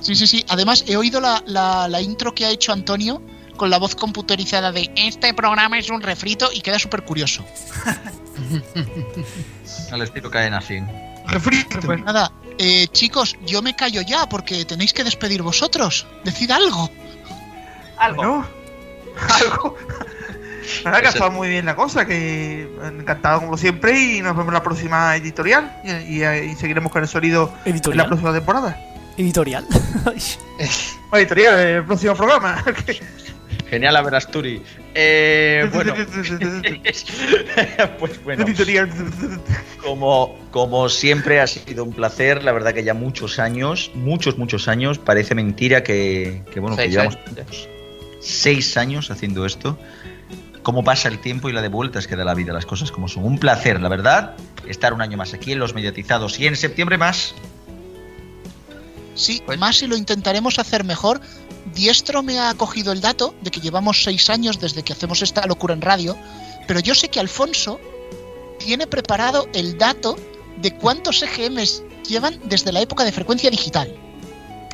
Sí, 0.00 0.14
sí, 0.14 0.26
sí. 0.26 0.44
Además, 0.48 0.84
he 0.86 0.96
oído 0.96 1.20
la, 1.20 1.42
la- 1.46 1.88
la 1.88 2.00
intro 2.00 2.32
que 2.34 2.44
ha 2.46 2.50
hecho 2.50 2.72
Antonio 2.72 3.20
con 3.56 3.70
la 3.70 3.78
voz 3.78 3.94
computerizada 3.96 4.70
de 4.70 4.90
este 4.94 5.32
programa 5.34 5.78
es 5.78 5.88
un 5.90 6.02
refrito 6.02 6.50
y 6.52 6.60
queda 6.60 6.78
súper 6.78 7.04
curioso. 7.04 7.42
Al 9.92 10.02
estilo 10.02 10.30
caen 10.30 10.54
así. 10.54 10.80
Refrito. 11.28 11.80
Pues 11.80 12.02
nada, 12.04 12.30
eh, 12.58 12.86
chicos, 12.92 13.36
yo 13.46 13.62
me 13.62 13.74
callo 13.74 14.00
ya 14.02 14.28
porque 14.28 14.64
tenéis 14.64 14.92
que 14.92 15.04
despedir 15.04 15.42
vosotros. 15.42 16.06
Decid 16.24 16.50
algo. 16.50 16.90
Algo. 17.98 18.44
Algo. 19.40 19.76
Nada, 20.84 21.00
que 21.00 21.06
ha 21.06 21.10
estado 21.10 21.30
muy 21.30 21.48
bien 21.48 21.64
la 21.64 21.74
cosa, 21.76 22.04
que 22.04 22.68
encantado 22.84 23.40
como 23.40 23.56
siempre 23.56 23.98
y 23.98 24.20
nos 24.20 24.32
vemos 24.36 24.48
en 24.48 24.54
la 24.54 24.62
próxima 24.62 25.16
editorial 25.16 25.80
y, 25.84 26.22
y- 26.22 26.50
y 26.50 26.54
seguiremos 26.56 26.92
con 26.92 27.02
el 27.02 27.08
sonido 27.08 27.54
en 27.64 27.72
¿Editorial? 27.72 27.98
la 28.04 28.06
próxima 28.08 28.32
temporada. 28.34 28.76
Editorial. 29.16 29.64
Editorial, 31.12 31.58
el 31.60 31.84
próximo 31.84 32.14
programa. 32.14 32.62
Genial, 33.70 33.96
Averasturi. 33.96 34.62
Eh, 34.94 35.68
bueno, 35.72 35.94
pues 37.98 38.22
bueno. 38.22 38.44
Como, 39.82 40.38
como 40.50 40.88
siempre 40.88 41.40
ha 41.40 41.46
sido 41.46 41.84
un 41.84 41.92
placer, 41.92 42.44
la 42.44 42.52
verdad 42.52 42.74
que 42.74 42.84
ya 42.84 42.94
muchos 42.94 43.38
años, 43.38 43.90
muchos, 43.94 44.38
muchos 44.38 44.68
años, 44.68 44.98
parece 44.98 45.34
mentira 45.34 45.82
que, 45.82 46.42
que, 46.52 46.60
bueno, 46.60 46.76
que 46.76 46.82
Seis 46.82 46.92
llevamos 46.92 47.16
años. 47.26 47.68
seis 48.20 48.76
años 48.76 49.10
haciendo 49.10 49.46
esto. 49.46 49.78
Cómo 50.62 50.82
pasa 50.82 51.08
el 51.08 51.20
tiempo 51.20 51.48
y 51.48 51.52
la 51.52 51.62
de 51.62 51.68
vueltas 51.68 52.08
que 52.08 52.16
da 52.16 52.24
la 52.24 52.34
vida, 52.34 52.52
las 52.52 52.66
cosas 52.66 52.90
como 52.90 53.08
son. 53.08 53.24
Un 53.24 53.38
placer, 53.38 53.80
la 53.80 53.88
verdad, 53.88 54.36
estar 54.66 54.92
un 54.92 55.00
año 55.00 55.16
más 55.16 55.32
aquí 55.32 55.52
en 55.52 55.60
Los 55.60 55.74
Mediatizados 55.74 56.40
y 56.40 56.46
en 56.46 56.56
septiembre 56.56 56.98
más. 56.98 57.34
Sí, 59.14 59.42
más 59.58 59.76
si 59.76 59.86
lo 59.86 59.96
intentaremos 59.96 60.58
hacer 60.58 60.84
mejor. 60.84 61.20
Diestro 61.74 62.22
me 62.22 62.38
ha 62.38 62.54
cogido 62.54 62.92
el 62.92 63.00
dato 63.00 63.34
de 63.42 63.50
que 63.50 63.60
llevamos 63.60 64.02
seis 64.02 64.30
años 64.30 64.60
desde 64.60 64.82
que 64.82 64.92
hacemos 64.92 65.22
esta 65.22 65.46
locura 65.46 65.74
en 65.74 65.80
radio, 65.80 66.16
pero 66.66 66.80
yo 66.80 66.94
sé 66.94 67.08
que 67.08 67.20
Alfonso 67.20 67.80
tiene 68.58 68.86
preparado 68.86 69.48
el 69.52 69.76
dato 69.76 70.16
de 70.58 70.74
cuántos 70.74 71.22
EGMs 71.22 71.82
llevan 72.08 72.38
desde 72.44 72.72
la 72.72 72.80
época 72.80 73.04
de 73.04 73.12
frecuencia 73.12 73.50
digital. 73.50 73.94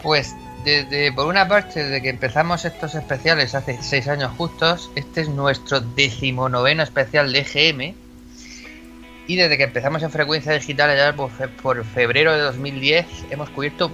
Pues 0.03 0.35
desde, 0.65 1.13
por 1.13 1.27
una 1.27 1.49
parte, 1.49 1.83
desde 1.83 2.03
que 2.03 2.11
empezamos 2.11 2.65
estos 2.65 2.95
especiales 2.95 3.55
hace 3.55 3.83
seis 3.83 4.07
años 4.09 4.33
justos, 4.37 4.91
este 4.95 5.23
es 5.23 5.29
nuestro 5.29 5.81
decimonoveno 5.81 6.83
especial 6.83 7.33
de 7.33 7.41
EGM. 7.41 7.95
Y 9.27 9.37
desde 9.37 9.57
que 9.57 9.65
empezamos 9.65 10.03
en 10.03 10.11
frecuencia 10.11 10.53
digital 10.53 10.91
allá 10.91 11.15
por, 11.15 11.31
por 11.63 11.85
febrero 11.85 12.33
de 12.33 12.41
2010 12.41 13.07
hemos 13.31 13.51
cubierto 13.51 13.89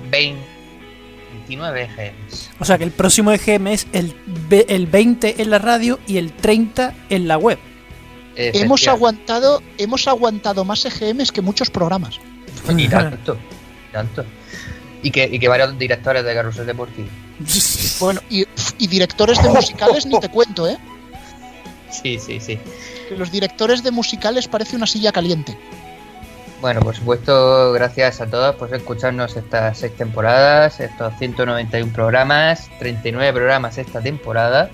29 1.38 1.82
EGMs. 1.82 2.50
O 2.58 2.64
sea 2.64 2.78
que 2.78 2.84
el 2.84 2.90
próximo 2.90 3.32
EGM 3.32 3.68
es 3.68 3.86
el, 3.92 4.14
el 4.50 4.86
20 4.86 5.42
en 5.42 5.50
la 5.50 5.58
radio 5.58 5.98
y 6.06 6.18
el 6.18 6.32
30 6.32 6.94
en 7.10 7.28
la 7.28 7.38
web. 7.38 7.58
Hemos 8.36 8.86
aguantado, 8.86 9.62
hemos 9.78 10.06
aguantado 10.06 10.64
más 10.64 10.84
EGMs 10.84 11.32
que 11.32 11.40
muchos 11.40 11.70
programas. 11.70 12.20
Y 12.68 12.88
tanto, 12.88 13.36
tanto. 13.92 14.24
Y 15.02 15.10
que, 15.10 15.24
y 15.24 15.38
que 15.38 15.48
varios 15.48 15.76
directores 15.78 16.24
de 16.24 16.34
Carrusel 16.34 16.66
Deportivo. 16.66 17.08
Bueno, 18.00 18.20
y, 18.30 18.44
y 18.78 18.86
directores 18.86 19.42
de 19.42 19.48
musicales 19.48 20.06
ni 20.06 20.18
te 20.20 20.28
cuento, 20.28 20.68
¿eh? 20.68 20.76
Sí, 21.90 22.18
sí, 22.18 22.38
sí. 22.38 22.58
Que 23.08 23.16
los 23.16 23.32
directores 23.32 23.82
de 23.82 23.90
musicales 23.90 24.46
parece 24.46 24.76
una 24.76 24.86
silla 24.86 25.10
caliente. 25.10 25.58
Bueno, 26.60 26.80
por 26.80 26.96
supuesto, 26.96 27.72
gracias 27.72 28.20
a 28.20 28.26
todos 28.26 28.56
por 28.56 28.74
escucharnos 28.74 29.36
estas 29.36 29.78
seis 29.78 29.94
temporadas, 29.96 30.80
estos 30.80 31.14
191 31.16 31.92
programas, 31.92 32.68
39 32.80 33.32
programas 33.32 33.78
esta 33.78 34.00
temporada. 34.00 34.68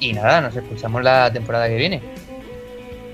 Y 0.00 0.12
nada, 0.12 0.40
nos 0.40 0.56
escuchamos 0.56 1.04
la 1.04 1.32
temporada 1.32 1.68
que 1.68 1.76
viene. 1.76 2.02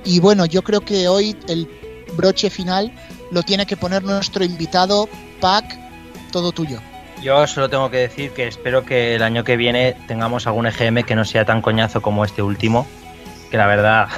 Y 0.03 0.19
bueno, 0.19 0.47
yo 0.47 0.62
creo 0.62 0.81
que 0.81 1.09
hoy 1.09 1.37
el 1.47 1.69
broche 2.16 2.49
final 2.49 2.91
lo 3.31 3.43
tiene 3.43 3.66
que 3.66 3.77
poner 3.77 4.03
nuestro 4.03 4.43
invitado, 4.45 5.07
Pac, 5.39 5.79
todo 6.33 6.53
tuyo. 6.53 6.81
Yo 7.23 7.47
solo 7.47 7.69
tengo 7.69 7.91
que 7.91 7.99
decir 7.99 8.31
que 8.31 8.47
espero 8.47 8.87
que 8.87 9.16
el 9.16 9.23
año 9.23 9.45
que 9.45 9.59
viene 9.59 9.95
tengamos 10.07 10.47
algún 10.47 10.66
EGM 10.66 11.03
que 11.03 11.14
no 11.14 11.27
sea 11.27 11.45
tan 11.45 11.61
coñazo 11.61 12.01
como 12.01 12.25
este 12.25 12.41
último, 12.41 12.87
que 13.51 13.59
la 13.59 13.66
verdad 13.66 14.09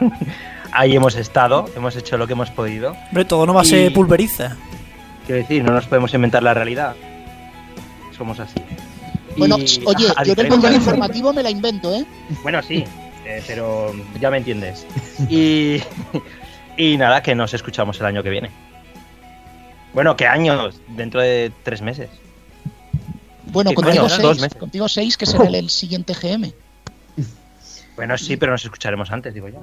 ahí 0.74 0.94
hemos 0.96 1.14
estado, 1.16 1.66
hemos 1.76 1.96
hecho 1.96 2.16
lo 2.18 2.26
que 2.26 2.32
hemos 2.34 2.50
podido. 2.50 2.92
Hombre, 3.08 3.24
todo 3.24 3.46
no 3.46 3.54
va 3.54 3.62
a 3.62 3.64
ser 3.64 3.92
pulveriza. 3.92 4.56
Quiero 5.26 5.40
decir, 5.40 5.64
no 5.64 5.72
nos 5.72 5.86
podemos 5.86 6.12
inventar 6.14 6.42
la 6.42 6.52
realidad. 6.54 6.94
Somos 8.16 8.38
así. 8.40 8.60
Bueno, 9.36 9.58
Y, 9.58 9.82
oye, 9.86 10.06
a 10.16 10.22
yo 10.22 10.32
en 10.34 10.40
el 10.40 10.46
diferencia- 10.46 10.50
mundo 10.50 10.72
informativo 10.72 11.32
me 11.32 11.42
la 11.42 11.50
invento, 11.50 11.92
¿eh? 11.94 12.04
Bueno, 12.42 12.62
sí, 12.62 12.84
eh, 13.24 13.42
pero 13.46 13.92
ya 14.20 14.30
me 14.30 14.36
entiendes. 14.38 14.86
Y, 15.28 15.80
y 16.76 16.96
nada, 16.96 17.22
que 17.22 17.34
nos 17.34 17.52
escuchamos 17.54 17.98
el 18.00 18.06
año 18.06 18.22
que 18.22 18.30
viene. 18.30 18.50
Bueno, 19.92 20.16
¿qué 20.16 20.26
años? 20.26 20.80
Dentro 20.88 21.20
de 21.20 21.50
tres 21.62 21.80
meses. 21.82 22.10
Bueno, 23.46 23.70
Sí, 23.70 23.76
contigo 23.76 24.02
bueno, 24.02 24.18
dos 24.18 24.32
seis, 24.32 24.40
meses. 24.42 24.58
contigo 24.58 24.88
seis, 24.88 25.16
que 25.16 25.26
será 25.26 25.44
el, 25.46 25.54
el 25.54 25.70
siguiente 25.70 26.14
GM. 26.14 26.52
Bueno, 27.96 28.18
sí, 28.18 28.36
pero 28.36 28.50
nos 28.52 28.64
escucharemos 28.64 29.10
antes, 29.12 29.32
digo 29.34 29.48
yo. 29.48 29.60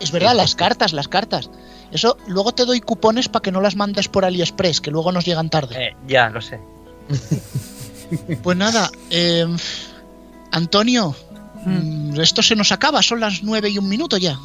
Es 0.00 0.12
verdad, 0.12 0.34
las 0.34 0.54
cartas, 0.54 0.92
las 0.92 1.08
cartas. 1.08 1.50
Eso, 1.90 2.16
luego 2.26 2.52
te 2.52 2.64
doy 2.64 2.80
cupones 2.80 3.28
para 3.28 3.42
que 3.42 3.52
no 3.52 3.60
las 3.60 3.76
mandes 3.76 4.08
por 4.08 4.24
AliExpress, 4.24 4.80
que 4.80 4.90
luego 4.90 5.12
nos 5.12 5.24
llegan 5.24 5.50
tarde. 5.50 5.88
Eh, 5.88 5.96
ya, 6.06 6.28
lo 6.30 6.40
sé. 6.40 6.60
Pues 8.42 8.56
nada, 8.56 8.90
eh, 9.10 9.44
Antonio, 10.50 11.14
mm, 11.66 12.18
esto 12.18 12.42
se 12.42 12.56
nos 12.56 12.72
acaba, 12.72 13.02
son 13.02 13.20
las 13.20 13.42
nueve 13.42 13.68
y 13.68 13.76
un 13.76 13.86
minuto 13.86 14.16
ya. 14.16 14.38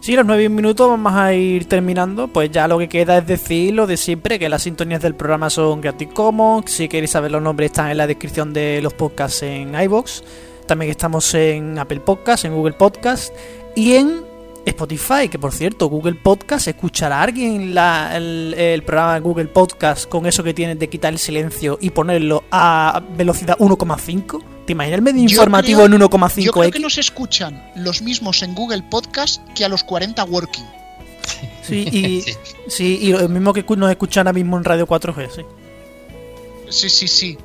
Sí, 0.00 0.16
los 0.16 0.24
nueve 0.24 0.48
minutos 0.48 0.88
vamos 0.88 1.12
a 1.12 1.34
ir 1.34 1.66
terminando. 1.66 2.28
Pues 2.28 2.50
ya 2.50 2.66
lo 2.66 2.78
que 2.78 2.88
queda 2.88 3.18
es 3.18 3.26
decir 3.26 3.74
lo 3.74 3.86
de 3.86 3.98
siempre, 3.98 4.38
que 4.38 4.48
las 4.48 4.62
sintonías 4.62 5.02
del 5.02 5.14
programa 5.14 5.50
son 5.50 5.82
gratis 5.82 6.08
Commons. 6.14 6.70
Si 6.70 6.88
queréis 6.88 7.10
saber 7.10 7.30
los 7.30 7.42
nombres 7.42 7.70
están 7.70 7.90
en 7.90 7.98
la 7.98 8.06
descripción 8.06 8.54
de 8.54 8.80
los 8.80 8.94
podcasts 8.94 9.42
en 9.42 9.78
iBox. 9.78 10.24
También 10.66 10.90
estamos 10.90 11.34
en 11.34 11.78
Apple 11.78 12.00
Podcasts, 12.00 12.46
en 12.46 12.54
Google 12.54 12.72
Podcasts 12.72 13.30
y 13.76 13.92
en 13.96 14.29
Spotify, 14.66 15.28
que 15.30 15.38
por 15.38 15.52
cierto, 15.52 15.86
Google 15.88 16.14
Podcast, 16.14 16.68
¿escuchará 16.68 17.22
alguien 17.22 17.74
la- 17.74 18.16
el, 18.16 18.54
el 18.56 18.82
programa 18.82 19.14
de 19.14 19.20
Google 19.20 19.46
Podcast 19.46 20.08
con 20.08 20.26
eso 20.26 20.42
que 20.42 20.52
tienen 20.54 20.78
de 20.78 20.88
quitar 20.88 21.12
el 21.12 21.18
silencio 21.18 21.78
y 21.80 21.90
ponerlo 21.90 22.44
a 22.50 23.02
velocidad 23.16 23.56
1,5? 23.58 24.42
¿Te 24.66 24.72
imaginas 24.72 24.98
el 24.98 25.02
medio 25.02 25.22
Yo 25.22 25.30
informativo 25.30 25.78
creo- 25.84 25.86
en 25.86 25.92
Yo 26.00 26.08
creo 26.08 26.18
1,5x? 26.20 26.72
que 26.72 26.78
nos 26.80 26.98
escuchan 26.98 27.70
los 27.76 28.02
mismos 28.02 28.42
en 28.42 28.54
Google 28.54 28.82
Podcast 28.90 29.42
que 29.54 29.64
a 29.64 29.68
los 29.68 29.82
40 29.82 30.22
Working. 30.24 30.66
Sí, 31.62 31.88
y, 31.92 32.24
sí, 32.70 32.98
y 33.00 33.12
lo 33.12 33.28
mismo 33.28 33.52
que 33.52 33.64
nos 33.76 33.90
escuchan 33.90 34.26
ahora 34.26 34.34
mismo 34.34 34.56
en 34.58 34.64
Radio 34.64 34.86
4G, 34.86 35.28
sí. 35.34 35.42
Sí, 36.68 36.88
sí, 36.90 37.08
sí. 37.08 37.38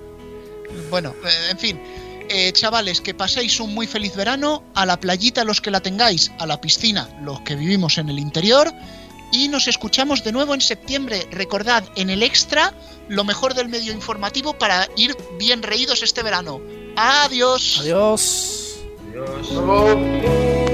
Bueno, 0.89 1.15
eh, 1.25 1.51
en 1.51 1.57
fin. 1.57 1.79
Eh, 2.29 2.51
chavales, 2.53 3.01
que 3.01 3.13
paséis 3.13 3.59
un 3.59 3.73
muy 3.73 3.87
feliz 3.87 4.15
verano. 4.15 4.63
A 4.73 4.85
la 4.85 4.99
playita 4.99 5.43
los 5.43 5.61
que 5.61 5.71
la 5.71 5.81
tengáis, 5.81 6.31
a 6.39 6.45
la 6.45 6.59
piscina 6.59 7.09
los 7.21 7.41
que 7.41 7.55
vivimos 7.55 7.97
en 7.97 8.09
el 8.09 8.19
interior. 8.19 8.71
Y 9.31 9.47
nos 9.47 9.67
escuchamos 9.67 10.23
de 10.23 10.31
nuevo 10.31 10.53
en 10.53 10.61
septiembre. 10.61 11.27
Recordad, 11.31 11.83
en 11.95 12.09
el 12.09 12.23
extra, 12.23 12.73
lo 13.09 13.23
mejor 13.23 13.53
del 13.53 13.69
medio 13.69 13.91
informativo 13.91 14.57
para 14.57 14.87
ir 14.95 15.15
bien 15.37 15.61
reídos 15.63 16.03
este 16.03 16.23
verano. 16.23 16.61
Adiós. 16.95 17.79
Adiós. 17.81 18.77
Adiós. 19.11 20.64